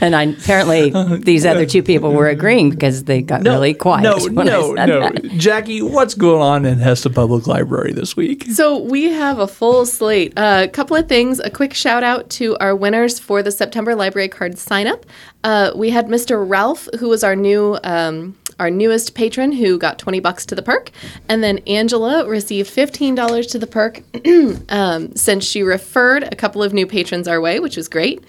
and 0.00 0.14
I 0.14 0.24
apparently 0.24 0.90
these 1.18 1.46
other 1.46 1.66
two 1.66 1.82
people 1.82 2.12
were 2.12 2.28
agreeing 2.28 2.70
because 2.70 3.04
they 3.04 3.22
got 3.22 3.42
really 3.42 3.74
quiet. 3.74 4.02
No, 4.02 4.18
when 4.32 4.48
I 4.48 4.52
no, 4.52 4.74
said 4.74 4.86
no. 4.86 5.00
that. 5.00 5.22
Jackie, 5.32 5.82
what's 5.82 6.14
going 6.14 6.42
on 6.42 6.64
in 6.64 6.78
Hesston 6.78 7.14
Public 7.14 7.46
Library 7.46 7.92
this 7.92 8.16
week? 8.16 8.44
So 8.50 8.78
we 8.78 9.04
have 9.04 9.38
a 9.38 9.46
full 9.46 9.86
slate. 9.86 10.32
A 10.36 10.68
couple 10.68 10.96
of 10.96 11.08
things. 11.08 11.40
A 11.40 11.50
quick 11.50 11.74
shout 11.74 12.02
out 12.02 12.28
to 12.30 12.56
our 12.58 12.74
winners 12.74 13.18
for 13.18 13.42
the 13.42 13.50
September 13.50 13.94
library 13.94 14.28
card 14.28 14.58
sign 14.58 14.86
up. 14.86 15.06
Uh, 15.44 15.72
we 15.76 15.90
had 15.90 16.06
Mr. 16.06 16.48
Ralph, 16.48 16.88
who 16.98 17.08
was 17.08 17.22
our 17.22 17.36
new 17.36 17.78
um, 17.84 18.36
our 18.58 18.70
newest 18.70 19.14
patron, 19.14 19.52
who 19.52 19.78
got 19.78 19.98
twenty 19.98 20.20
bucks 20.20 20.46
to 20.46 20.54
the 20.54 20.62
perk, 20.62 20.90
and 21.28 21.42
then 21.42 21.58
Angela 21.66 22.26
received 22.26 22.70
fifteen 22.70 23.14
dollars 23.14 23.46
to 23.48 23.58
the 23.58 23.66
perk 23.66 24.02
um, 24.68 25.14
since 25.14 25.44
she 25.44 25.62
referred 25.62 26.24
a 26.24 26.36
couple 26.36 26.62
of 26.62 26.72
new 26.72 26.86
patrons 26.86 27.28
our 27.28 27.40
way, 27.40 27.60
which 27.60 27.76
was 27.76 27.88
great. 27.88 28.24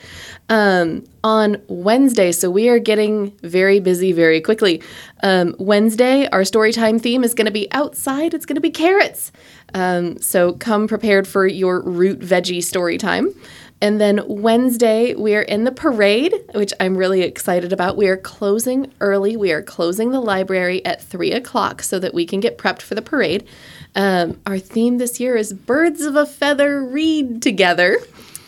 Um, 0.50 1.04
on 1.24 1.62
Wednesday, 1.68 2.32
so 2.32 2.50
we 2.50 2.70
are 2.70 2.80
getting 2.80 3.32
very 3.42 3.82
busy 3.82 4.14
very 4.14 4.40
quickly. 4.40 4.82
Um, 5.22 5.56
Wednesday, 5.60 6.26
our 6.30 6.46
story 6.46 6.72
time 6.72 7.00
theme 7.00 7.26
is 7.26 7.34
going 7.34 7.48
to 7.48 7.52
be 7.52 7.70
outside. 7.74 8.34
It's 8.34 8.46
going 8.46 8.56
to 8.56 8.62
be 8.62 8.72
carrots. 8.72 9.34
Um, 9.74 10.20
so 10.22 10.54
come 10.54 10.88
prepared 10.88 11.28
for 11.28 11.46
your 11.46 11.82
root 11.82 12.20
veggie 12.20 12.64
story 12.64 12.98
time. 12.98 13.34
And 13.80 14.02
then 14.02 14.22
Wednesday, 14.28 15.14
we 15.14 15.36
are 15.36 15.42
in 15.42 15.64
the 15.64 15.72
parade, 15.72 16.34
which 16.56 16.74
I'm 16.80 16.98
really 16.98 17.22
excited 17.22 17.72
about. 17.72 17.96
We 17.96 18.08
are 18.08 18.18
closing 18.18 18.92
early. 19.00 19.38
We 19.38 19.52
are 19.52 19.62
closing 19.62 20.12
the 20.12 20.20
library 20.20 20.84
at 20.84 21.04
three 21.04 21.32
o'clock 21.32 21.84
so 21.84 22.00
that 22.00 22.14
we 22.14 22.26
can 22.26 22.40
get 22.40 22.58
prepped 22.58 22.82
for 22.82 22.96
the 22.96 23.04
parade. 23.04 23.48
Um, 23.96 24.40
our 24.48 24.58
theme 24.58 24.98
this 24.98 25.20
year 25.20 25.36
is 25.36 25.54
Birds 25.54 26.02
of 26.02 26.16
a 26.16 26.26
Feather 26.26 26.84
Read 26.84 27.42
Together. 27.42 28.00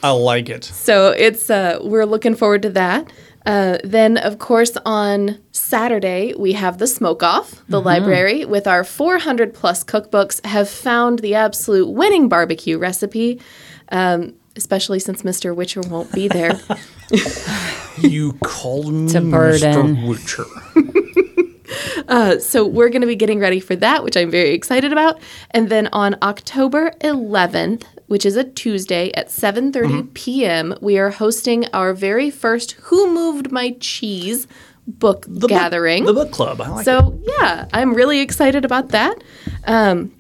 I 0.02 0.12
like 0.12 0.50
it. 0.50 0.64
So 0.64 1.10
it's 1.10 1.50
uh, 1.50 1.80
we're 1.84 2.06
looking 2.06 2.36
forward 2.36 2.64
to 2.64 2.70
that. 2.72 3.12
Uh, 3.46 3.78
then, 3.84 4.18
of 4.18 4.38
course, 4.38 4.78
on 4.86 5.40
Saturday, 5.52 6.34
we 6.38 6.54
have 6.54 6.78
the 6.78 6.88
Smoke 6.88 7.24
Off. 7.24 7.64
The 7.68 7.82
library, 7.82 8.46
with 8.46 8.68
our 8.68 8.84
400 8.84 9.54
plus 9.54 9.84
cookbooks, 9.84 10.46
have 10.46 10.70
found 10.70 11.20
the 11.20 11.36
absolute 11.36 11.90
winning 11.90 12.30
barbecue 12.30 12.78
recipe, 12.78 13.42
um, 13.92 14.36
especially 14.56 15.00
since 15.00 15.22
Mr. 15.24 15.56
Witcher 15.56 15.82
won't 15.82 16.12
be 16.12 16.28
there. 16.28 16.60
You 18.02 18.34
called 18.44 18.94
me. 18.94 19.10
Mr. 19.12 20.08
Witcher. 20.08 20.46
Uh, 22.08 22.40
so 22.40 22.66
we're 22.66 22.90
going 22.90 23.02
to 23.02 23.08
be 23.08 23.16
getting 23.16 23.40
ready 23.40 23.60
for 23.60 23.76
that, 23.76 24.04
which 24.04 24.18
I'm 24.18 24.32
very 24.32 24.50
excited 24.56 24.92
about. 24.92 25.20
And 25.52 25.70
then 25.70 25.88
on 25.94 26.16
October 26.24 26.92
11th, 27.02 27.84
which 28.08 28.26
is 28.26 28.36
a 28.36 28.44
Tuesday 28.44 29.12
at 29.14 29.28
7:30 29.28 30.12
p.m., 30.16 30.74
we 30.82 30.98
are 30.98 31.12
hosting 31.12 31.68
our 31.72 31.94
very 31.94 32.32
first 32.32 32.72
"Who 32.84 33.14
Moved 33.14 33.52
My 33.52 33.76
Cheese" 33.80 34.48
book 34.88 35.26
The 35.28 35.42
book- 35.42 35.50
gathering. 35.52 36.06
the 36.06 36.14
book 36.14 36.32
club. 36.32 36.60
I 36.62 36.70
like 36.70 36.82
it. 36.82 36.86
so 36.86 37.20
yeah, 37.40 37.68
I'm 37.72 37.94
really 37.94 38.22
excited 38.22 38.66
about 38.66 38.90
that. 38.90 39.24
Um, 39.68 40.12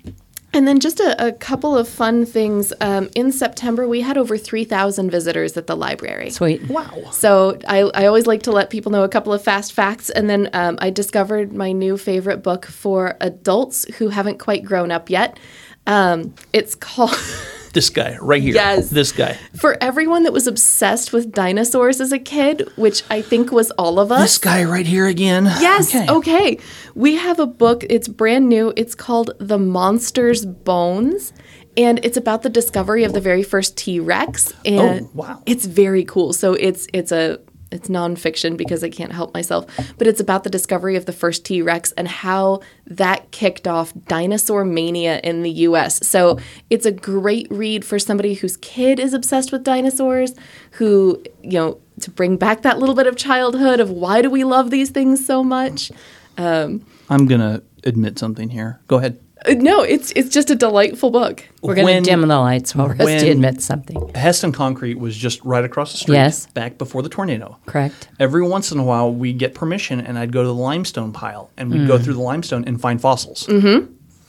and 0.53 0.67
then 0.67 0.79
just 0.79 0.99
a, 0.99 1.27
a 1.27 1.31
couple 1.31 1.77
of 1.77 1.87
fun 1.87 2.25
things. 2.25 2.73
Um, 2.81 3.09
in 3.15 3.31
September, 3.31 3.87
we 3.87 4.01
had 4.01 4.17
over 4.17 4.37
3,000 4.37 5.09
visitors 5.09 5.55
at 5.57 5.67
the 5.67 5.75
library. 5.75 6.31
Sweet. 6.31 6.67
Wow. 6.67 7.11
So 7.11 7.59
I, 7.67 7.81
I 7.93 8.05
always 8.07 8.25
like 8.25 8.43
to 8.43 8.51
let 8.51 8.69
people 8.69 8.91
know 8.91 9.03
a 9.03 9.09
couple 9.09 9.31
of 9.31 9.43
fast 9.43 9.73
facts. 9.73 10.09
And 10.09 10.29
then 10.29 10.49
um, 10.53 10.77
I 10.81 10.89
discovered 10.89 11.53
my 11.53 11.71
new 11.71 11.97
favorite 11.97 12.41
book 12.41 12.65
for 12.65 13.15
adults 13.21 13.85
who 13.95 14.09
haven't 14.09 14.39
quite 14.39 14.63
grown 14.63 14.91
up 14.91 15.09
yet. 15.09 15.37
Um, 15.85 16.33
it's 16.51 16.75
called 16.75 17.15
This 17.73 17.89
guy 17.89 18.17
right 18.21 18.41
here. 18.41 18.53
Yes. 18.55 18.89
This 18.89 19.11
guy. 19.11 19.37
For 19.55 19.77
Everyone 19.81 20.23
That 20.23 20.33
Was 20.33 20.47
Obsessed 20.47 21.13
with 21.13 21.31
Dinosaurs 21.31 22.01
as 22.01 22.11
a 22.11 22.19
Kid, 22.19 22.69
which 22.75 23.03
I 23.09 23.21
think 23.21 23.51
was 23.51 23.71
all 23.71 23.99
of 23.99 24.11
us. 24.11 24.21
This 24.21 24.37
guy 24.37 24.63
right 24.63 24.85
here 24.85 25.07
again. 25.07 25.45
Yes. 25.45 25.93
Okay. 25.93 26.07
Okay. 26.09 26.59
We 26.95 27.15
have 27.17 27.39
a 27.39 27.45
book. 27.47 27.83
It's 27.89 28.07
brand 28.07 28.49
new. 28.49 28.73
It's 28.75 28.95
called 28.95 29.31
The 29.39 29.57
Monster's 29.57 30.45
Bones. 30.45 31.33
And 31.77 32.03
it's 32.03 32.17
about 32.17 32.41
the 32.41 32.49
discovery 32.49 33.03
of 33.03 33.13
the 33.13 33.21
very 33.21 33.43
first 33.43 33.77
T 33.77 33.99
Rex. 33.99 34.53
And 34.65 35.05
Oh, 35.05 35.09
wow. 35.13 35.43
It's 35.45 35.65
very 35.65 36.03
cool. 36.03 36.33
So 36.33 36.53
it's 36.53 36.87
it's 36.93 37.11
a 37.11 37.39
it's 37.71 37.87
nonfiction 37.87 38.57
because 38.57 38.83
I 38.83 38.89
can't 38.89 39.11
help 39.11 39.33
myself. 39.33 39.65
But 39.97 40.07
it's 40.07 40.19
about 40.19 40.43
the 40.43 40.49
discovery 40.49 40.95
of 40.95 41.05
the 41.05 41.13
first 41.13 41.45
T 41.45 41.61
Rex 41.61 41.91
and 41.93 42.07
how 42.07 42.61
that 42.87 43.31
kicked 43.31 43.67
off 43.67 43.93
dinosaur 44.07 44.65
mania 44.65 45.19
in 45.23 45.43
the 45.43 45.51
US. 45.51 46.05
So 46.07 46.39
it's 46.69 46.85
a 46.85 46.91
great 46.91 47.47
read 47.49 47.85
for 47.85 47.99
somebody 47.99 48.33
whose 48.33 48.57
kid 48.57 48.99
is 48.99 49.13
obsessed 49.13 49.51
with 49.51 49.63
dinosaurs, 49.63 50.33
who, 50.71 51.23
you 51.43 51.59
know, 51.59 51.79
to 52.01 52.11
bring 52.11 52.37
back 52.37 52.61
that 52.61 52.79
little 52.79 52.95
bit 52.95 53.07
of 53.07 53.15
childhood 53.15 53.79
of 53.79 53.89
why 53.89 54.21
do 54.21 54.29
we 54.29 54.43
love 54.43 54.71
these 54.71 54.89
things 54.89 55.25
so 55.25 55.43
much. 55.43 55.91
Um, 56.37 56.85
I'm 57.09 57.25
gonna 57.25 57.61
admit 57.83 58.17
something 58.17 58.49
here. 58.49 58.79
Go 58.87 58.97
ahead. 58.97 59.19
Uh, 59.47 59.53
No, 59.53 59.81
it's 59.81 60.11
it's 60.11 60.29
just 60.29 60.49
a 60.49 60.55
delightful 60.55 61.11
book. 61.11 61.43
We're 61.61 61.75
going 61.75 62.03
to 62.03 62.09
dim 62.09 62.21
the 62.21 62.27
lights 62.39 62.75
while 62.75 62.87
Rusty 62.89 63.29
admits 63.29 63.65
something. 63.65 63.97
Hesston 64.15 64.53
Concrete 64.53 64.99
was 64.99 65.15
just 65.15 65.43
right 65.43 65.63
across 65.63 65.91
the 65.91 65.97
street. 65.97 66.15
Yes. 66.15 66.45
Back 66.47 66.77
before 66.77 67.01
the 67.03 67.09
tornado. 67.09 67.57
Correct. 67.65 68.09
Every 68.19 68.43
once 68.47 68.71
in 68.71 68.79
a 68.79 68.83
while, 68.83 69.13
we 69.13 69.33
get 69.33 69.53
permission, 69.53 69.99
and 70.01 70.17
I'd 70.17 70.31
go 70.31 70.41
to 70.41 70.47
the 70.47 70.53
limestone 70.53 71.11
pile, 71.13 71.51
and 71.57 71.71
we'd 71.71 71.81
Mm. 71.81 71.87
go 71.87 71.97
through 71.97 72.13
the 72.15 72.21
limestone 72.21 72.63
and 72.65 72.79
find 72.79 72.99
fossils. 73.01 73.47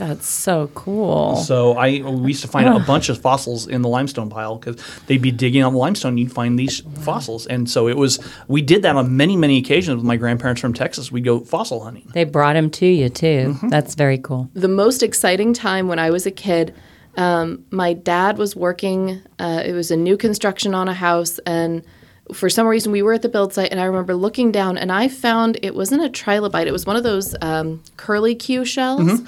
That's 0.00 0.26
so 0.26 0.70
cool. 0.74 1.36
So 1.36 1.76
I 1.76 2.00
we 2.00 2.28
used 2.28 2.40
to 2.40 2.48
find 2.48 2.66
a 2.66 2.80
bunch 2.80 3.10
of 3.10 3.20
fossils 3.20 3.66
in 3.68 3.82
the 3.82 3.88
limestone 3.88 4.30
pile 4.30 4.56
because 4.56 4.82
they'd 5.06 5.20
be 5.20 5.30
digging 5.30 5.62
on 5.62 5.74
the 5.74 5.78
limestone. 5.78 6.16
You'd 6.16 6.32
find 6.32 6.58
these 6.58 6.80
fossils, 7.02 7.46
and 7.46 7.68
so 7.68 7.86
it 7.86 7.96
was. 7.98 8.18
We 8.48 8.62
did 8.62 8.80
that 8.82 8.96
on 8.96 9.14
many 9.16 9.36
many 9.36 9.58
occasions 9.58 9.96
with 9.96 10.04
my 10.06 10.16
grandparents 10.16 10.60
from 10.62 10.72
Texas. 10.72 11.12
We'd 11.12 11.24
go 11.24 11.40
fossil 11.40 11.84
hunting. 11.84 12.10
They 12.14 12.24
brought 12.24 12.56
him 12.56 12.70
to 12.70 12.86
you 12.86 13.10
too. 13.10 13.54
Mm-hmm. 13.54 13.68
That's 13.68 13.94
very 13.94 14.16
cool. 14.18 14.48
the 14.54 14.68
most 14.68 15.02
exciting 15.02 15.52
time 15.52 15.86
when 15.86 15.98
I 15.98 16.10
was 16.10 16.24
a 16.26 16.30
kid. 16.30 16.74
Um, 17.16 17.64
my 17.70 17.92
dad 17.92 18.38
was 18.38 18.56
working. 18.56 19.20
Uh, 19.38 19.62
it 19.64 19.72
was 19.74 19.90
a 19.90 19.96
new 19.96 20.16
construction 20.16 20.74
on 20.74 20.88
a 20.88 20.94
house, 20.94 21.38
and 21.40 21.82
for 22.32 22.48
some 22.48 22.66
reason 22.66 22.92
we 22.92 23.02
were 23.02 23.12
at 23.12 23.22
the 23.22 23.28
build 23.28 23.52
site. 23.52 23.70
And 23.72 23.80
I 23.80 23.84
remember 23.84 24.14
looking 24.14 24.52
down, 24.52 24.78
and 24.78 24.90
I 24.92 25.08
found 25.08 25.58
it 25.62 25.74
wasn't 25.74 26.04
a 26.04 26.08
trilobite. 26.08 26.66
It 26.66 26.72
was 26.72 26.86
one 26.86 26.96
of 26.96 27.02
those 27.02 27.34
um, 27.42 27.82
curly 27.96 28.34
Q 28.34 28.64
shells. 28.64 29.20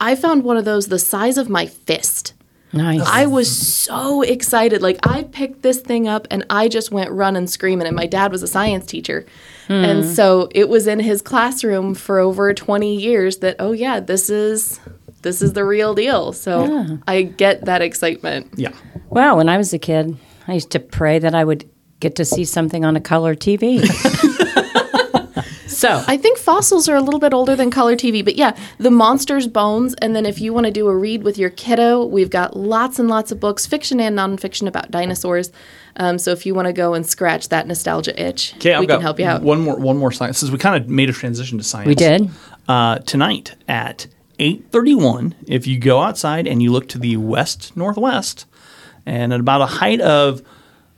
I 0.00 0.16
found 0.16 0.44
one 0.44 0.56
of 0.56 0.64
those 0.64 0.88
the 0.88 0.98
size 0.98 1.38
of 1.38 1.48
my 1.48 1.66
fist. 1.66 2.34
Nice. 2.72 3.02
I 3.04 3.26
was 3.26 3.54
so 3.54 4.22
excited. 4.22 4.80
Like 4.80 5.04
I 5.06 5.24
picked 5.24 5.62
this 5.62 5.80
thing 5.80 6.06
up 6.06 6.28
and 6.30 6.46
I 6.50 6.68
just 6.68 6.92
went 6.92 7.10
running 7.10 7.48
screaming. 7.48 7.86
And 7.86 7.96
my 7.96 8.06
dad 8.06 8.30
was 8.30 8.42
a 8.42 8.46
science 8.46 8.86
teacher. 8.86 9.26
Hmm. 9.66 9.72
And 9.72 10.04
so 10.06 10.48
it 10.54 10.68
was 10.68 10.86
in 10.86 11.00
his 11.00 11.20
classroom 11.20 11.94
for 11.94 12.20
over 12.20 12.54
20 12.54 12.96
years 12.96 13.38
that, 13.38 13.56
oh 13.58 13.72
yeah, 13.72 13.98
this 14.00 14.30
is 14.30 14.80
this 15.22 15.42
is 15.42 15.52
the 15.52 15.64
real 15.64 15.94
deal. 15.94 16.32
So 16.32 16.98
I 17.06 17.22
get 17.22 17.64
that 17.66 17.82
excitement. 17.82 18.52
Yeah. 18.56 18.72
Wow, 19.10 19.36
when 19.36 19.48
I 19.48 19.58
was 19.58 19.72
a 19.72 19.78
kid, 19.78 20.16
I 20.46 20.54
used 20.54 20.70
to 20.70 20.80
pray 20.80 21.18
that 21.18 21.34
I 21.34 21.44
would 21.44 21.68
get 21.98 22.16
to 22.16 22.24
see 22.24 22.44
something 22.44 22.84
on 22.84 22.96
a 22.96 23.00
color 23.00 23.34
TV. 23.34 23.80
so, 25.80 26.04
I 26.06 26.16
think 26.16 26.36
fossils 26.38 26.88
are 26.88 26.96
a 26.96 27.00
little 27.00 27.20
bit 27.20 27.32
older 27.32 27.56
than 27.56 27.70
color 27.70 27.96
TV, 27.96 28.24
but 28.24 28.36
yeah, 28.36 28.56
the 28.78 28.90
monster's 28.90 29.46
bones. 29.46 29.94
And 30.02 30.14
then 30.14 30.26
if 30.26 30.40
you 30.40 30.52
want 30.52 30.66
to 30.66 30.70
do 30.70 30.88
a 30.88 30.96
read 30.96 31.22
with 31.22 31.38
your 31.38 31.50
kiddo, 31.50 32.04
we've 32.04 32.30
got 32.30 32.56
lots 32.56 32.98
and 32.98 33.08
lots 33.08 33.32
of 33.32 33.40
books, 33.40 33.66
fiction 33.66 33.98
and 34.00 34.16
nonfiction, 34.18 34.66
about 34.68 34.90
dinosaurs. 34.90 35.50
Um, 35.96 36.18
so 36.18 36.30
if 36.32 36.44
you 36.46 36.54
want 36.54 36.66
to 36.66 36.72
go 36.72 36.94
and 36.94 37.06
scratch 37.06 37.48
that 37.48 37.66
nostalgia 37.66 38.14
itch, 38.20 38.54
Okay, 38.56 38.74
I've 38.74 38.80
we 38.80 38.86
got 38.86 38.96
can 38.96 39.02
help 39.02 39.18
you 39.18 39.26
out. 39.26 39.42
one 39.42 39.60
more 39.60 39.76
one 39.76 39.96
more 39.96 40.12
science. 40.12 40.38
Since 40.38 40.52
we 40.52 40.58
kind 40.58 40.82
of 40.82 40.88
made 40.88 41.08
a 41.10 41.12
transition 41.12 41.58
to 41.58 41.64
science, 41.64 41.88
We 41.88 41.94
did. 41.94 42.30
uh, 42.68 42.98
tonight 43.00 43.54
at 43.66 44.06
eight 44.38 44.66
thirty 44.70 44.94
one. 44.94 45.34
If 45.46 45.66
you 45.66 45.78
go 45.78 46.00
outside 46.00 46.46
and 46.46 46.62
you 46.62 46.70
look 46.72 46.88
to 46.90 46.98
the 46.98 47.16
west 47.16 47.76
northwest, 47.76 48.46
and 49.06 49.32
at 49.32 49.40
about 49.40 49.62
a 49.62 49.66
height 49.66 50.00
of 50.00 50.42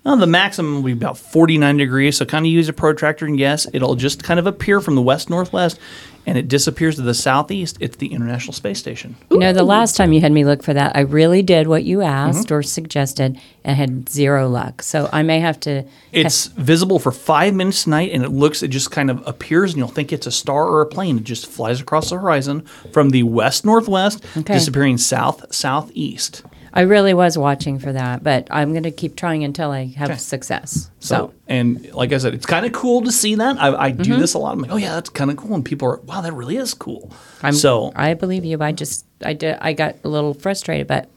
well, 0.05 0.17
the 0.17 0.27
maximum 0.27 0.77
will 0.77 0.83
be 0.83 0.93
about 0.93 1.17
49 1.19 1.77
degrees. 1.77 2.17
So 2.17 2.25
kind 2.25 2.45
of 2.45 2.51
use 2.53 2.69
a 2.69 2.73
protractor 2.73 3.27
and 3.27 3.39
guess. 3.39 3.67
It'll 3.73 3.95
just 3.95 4.23
kind 4.25 4.41
of 4.41 4.47
appear 4.47 4.81
from 4.81 4.95
the 4.97 5.03
west 5.03 5.31
northwest 5.31 5.79
and 6.25 6.39
it 6.39 6.47
disappears 6.47 6.95
to 6.97 7.03
the 7.03 7.15
southeast. 7.15 7.77
It's 7.81 7.97
the 7.97 8.13
International 8.13 8.53
Space 8.53 8.79
Station. 8.79 9.17
you 9.31 9.39
know, 9.39 9.53
the 9.53 9.65
last 9.65 9.97
time 9.97 10.13
you 10.13 10.21
had 10.21 10.31
me 10.31 10.45
look 10.45 10.63
for 10.63 10.73
that, 10.73 10.95
I 10.97 11.01
really 11.01 11.43
did 11.43 11.67
what 11.67 11.83
you 11.83 12.03
asked 12.03 12.47
Mm-hmm. 12.47 12.55
or 12.55 12.63
suggested 12.63 13.41
and 13.65 13.77
had 13.77 14.09
zero 14.09 14.49
luck. 14.49 14.83
So 14.83 15.09
I 15.13 15.23
may 15.25 15.41
have 15.41 15.59
to. 15.61 15.85
It's 16.13 16.47
visible 16.47 17.01
for 17.01 17.11
five 17.11 17.55
minutes 17.55 17.83
tonight, 17.85 18.11
and 18.13 18.23
it 18.23 18.29
looks, 18.29 18.63
it 18.63 18.69
just 18.69 18.93
kind 18.93 19.11
of 19.11 19.27
appears, 19.27 19.73
and 19.73 19.79
you'll 19.79 19.89
think 19.89 20.13
it's 20.13 20.27
a 20.29 20.31
star 20.33 20.69
or 20.69 20.81
a 20.81 20.87
plane. 20.87 21.19
It 21.19 21.25
just 21.25 21.47
flies 21.47 21.81
across 21.81 22.11
the 22.11 22.19
horizon 22.19 22.61
from 22.93 23.11
the 23.11 23.25
west 23.25 23.65
northwest, 23.65 24.25
Okay. 24.37 24.55
disappearing 24.55 24.99
south 24.99 25.53
southeast. 25.53 26.43
I 26.75 26.83
really 26.83 27.13
was 27.15 27.37
watching 27.37 27.79
for 27.79 27.93
that, 27.93 28.25
but 28.25 28.49
I'm 28.51 28.73
going 28.73 28.85
to 28.85 28.91
keep 28.91 29.15
trying 29.17 29.45
until 29.45 29.71
I 29.71 29.87
have 29.97 30.11
Okay. 30.11 30.19
success. 30.19 30.91
So, 31.01 31.15
So, 31.17 31.35
and 31.47 31.93
like 31.93 32.13
I 32.13 32.19
said, 32.19 32.33
it's 32.35 32.47
kind 32.47 32.65
of 32.65 32.73
cool 32.73 33.03
to 33.03 33.13
see 33.13 33.35
that. 33.35 33.57
I, 33.61 33.69
I 33.87 33.93
Mm-hmm. 33.93 34.03
do 34.03 34.17
this 34.17 34.35
a 34.35 34.39
lot. 34.39 34.53
I'm 34.55 34.61
like, 34.61 34.71
oh 34.73 34.77
yeah, 34.77 34.95
that's 34.95 35.11
kind 35.11 35.31
of 35.31 35.37
cool, 35.37 35.55
and 35.55 35.65
people 35.65 35.89
are, 35.89 35.97
wow, 35.99 36.21
that 36.23 36.33
really 36.33 36.57
is 36.57 36.73
cool. 36.75 37.13
I'm, 37.43 37.53
so 37.53 37.93
I 37.95 38.15
believe 38.15 38.45
you. 38.45 38.57
I 38.61 38.73
just 38.73 39.05
I 39.25 39.35
did 39.35 39.59
I 39.61 39.73
got 39.75 39.97
a 40.05 40.09
little 40.09 40.33
frustrated, 40.35 40.87
but 40.87 41.09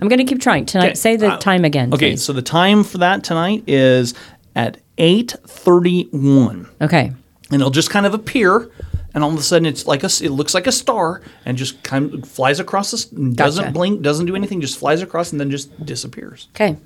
I'm 0.00 0.08
going 0.08 0.18
to 0.18 0.24
keep 0.24 0.40
trying 0.40 0.66
tonight. 0.66 0.86
Okay, 0.86 0.94
Say 0.94 1.16
the 1.16 1.28
uh, 1.34 1.38
time 1.38 1.64
again. 1.64 1.94
okay, 1.94 2.10
please. 2.12 2.24
so 2.24 2.32
the 2.32 2.42
time 2.42 2.82
for 2.84 2.98
that 2.98 3.22
tonight 3.22 3.62
is 3.68 4.14
at 4.56 4.78
eight 4.98 5.34
thirty-one. 5.46 6.68
okay. 6.80 7.12
and 7.50 7.60
it'll 7.60 7.70
just 7.70 7.90
kind 7.90 8.06
of 8.06 8.14
appear 8.14 8.70
and 9.14 9.22
all 9.24 9.30
of 9.32 9.38
a 9.38 9.42
sudden 9.42 9.64
it's 9.66 9.86
like 9.86 10.02
a 10.02 10.10
it 10.22 10.30
looks 10.30 10.54
like 10.54 10.66
a 10.66 10.72
star 10.72 11.22
and 11.44 11.56
just 11.56 11.82
kind 11.82 12.12
of 12.14 12.28
flies 12.28 12.60
across 12.60 12.90
this 12.90 13.04
doesn't 13.06 13.64
Gotcha. 13.64 13.72
blink 13.72 14.02
doesn't 14.02 14.26
do 14.26 14.34
anything 14.36 14.60
just 14.60 14.78
flies 14.78 15.00
across 15.02 15.32
and 15.32 15.40
then 15.40 15.50
just 15.50 15.84
disappears 15.86 16.48
Okay. 16.54 16.76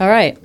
All 0.00 0.08
right. 0.08 0.38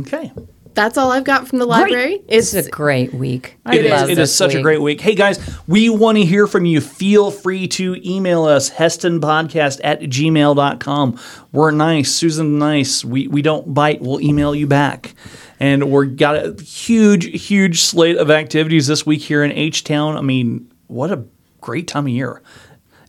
okay 0.00 0.32
That's 0.76 0.98
all 0.98 1.10
I've 1.10 1.24
got 1.24 1.48
from 1.48 1.58
the 1.58 1.64
library. 1.64 2.22
It's 2.28 2.52
a 2.52 2.68
great 2.68 3.14
week. 3.14 3.56
I 3.64 3.76
It 3.76 3.86
is. 3.86 3.90
love 3.90 4.10
It 4.10 4.14
this 4.16 4.30
is 4.30 4.36
such 4.36 4.54
a 4.54 4.60
great 4.60 4.82
week. 4.82 5.00
Hey 5.00 5.14
guys, 5.14 5.40
we 5.66 5.88
want 5.88 6.18
to 6.18 6.24
hear 6.24 6.46
from 6.46 6.66
you. 6.66 6.82
Feel 6.82 7.30
free 7.30 7.66
to 7.68 7.96
email 8.06 8.44
us, 8.44 8.68
hesstonpodcast 8.68 9.80
at 9.82 10.00
gmail.com. 10.02 11.18
We're 11.52 11.70
nice. 11.70 12.14
Susan's 12.14 12.58
nice. 12.60 13.02
We, 13.06 13.26
we 13.26 13.40
don't 13.40 13.72
bite. 13.72 14.02
We'll 14.02 14.20
email 14.20 14.54
you 14.54 14.66
back. 14.66 15.14
And 15.58 15.90
we're 15.90 16.04
got 16.04 16.36
a 16.36 16.62
huge, 16.62 17.24
huge 17.46 17.80
slate 17.80 18.18
of 18.18 18.30
activities 18.30 18.86
this 18.86 19.06
week 19.06 19.22
here 19.22 19.42
in 19.42 19.52
H 19.52 19.82
Town. 19.82 20.18
I 20.18 20.20
mean, 20.20 20.70
what 20.88 21.10
a 21.10 21.24
great 21.62 21.88
time 21.88 22.04
of 22.04 22.10
year. 22.12 22.42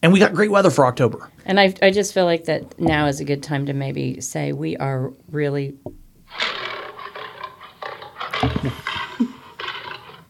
And 0.01 0.13
we 0.13 0.19
got 0.19 0.33
great 0.33 0.51
weather 0.51 0.69
for 0.69 0.85
October. 0.85 1.29
And 1.45 1.59
I, 1.59 1.73
I 1.81 1.91
just 1.91 2.13
feel 2.13 2.23
like 2.23 2.45
that 2.45 2.79
now 2.79 3.07
is 3.07 3.19
a 3.19 3.25
good 3.25 3.43
time 3.43 3.65
to 3.65 3.73
maybe 3.73 4.21
say 4.21 4.53
we 4.53 4.77
are 4.77 5.11
really. 5.29 5.75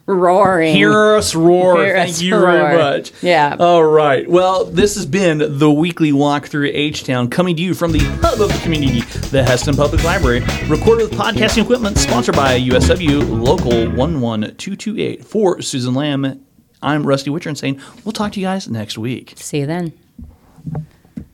Roaring. 0.08 0.74
Hear 0.74 1.16
us 1.16 1.36
roar. 1.36 1.84
Hear 1.84 1.96
Thank 1.96 2.12
us 2.12 2.22
you 2.22 2.40
very 2.40 2.78
much. 2.78 3.12
Yeah. 3.22 3.58
All 3.60 3.84
right. 3.84 4.26
Well, 4.30 4.64
this 4.64 4.96
has 4.96 5.06
been 5.06 5.60
the 5.60 5.70
weekly 5.70 6.14
walk 6.14 6.46
through 6.46 6.70
H 6.74 7.04
Town, 7.04 7.30
coming 7.30 7.58
to 7.58 7.62
you 7.62 7.74
from 7.74 7.92
the 7.92 8.00
hub 8.00 8.40
of 8.40 8.48
the 8.48 8.60
community, 8.64 9.02
the 9.32 9.44
Hesston 9.44 9.76
Public 9.76 10.06
Library. 10.06 10.40
Recorded 10.70 11.10
with 11.10 11.20
podcasting 11.20 11.64
equipment, 11.64 11.98
sponsored 11.98 12.38
by 12.38 12.58
USW 12.58 13.44
Local 13.44 13.72
11228. 13.72 15.26
For 15.26 15.62
Susan 15.62 15.94
Lamb, 15.94 16.46
I'm 16.82 17.06
Rusty 17.06 17.30
Witcher 17.30 17.50
and 17.50 17.58
saying 17.58 17.82
we'll 18.06 18.14
talk 18.14 18.32
to 18.32 18.40
you 18.40 18.46
guys 18.46 18.70
next 18.70 18.98
week. 18.98 19.34
See 19.36 19.60
you 19.60 19.66
then. 19.66 19.92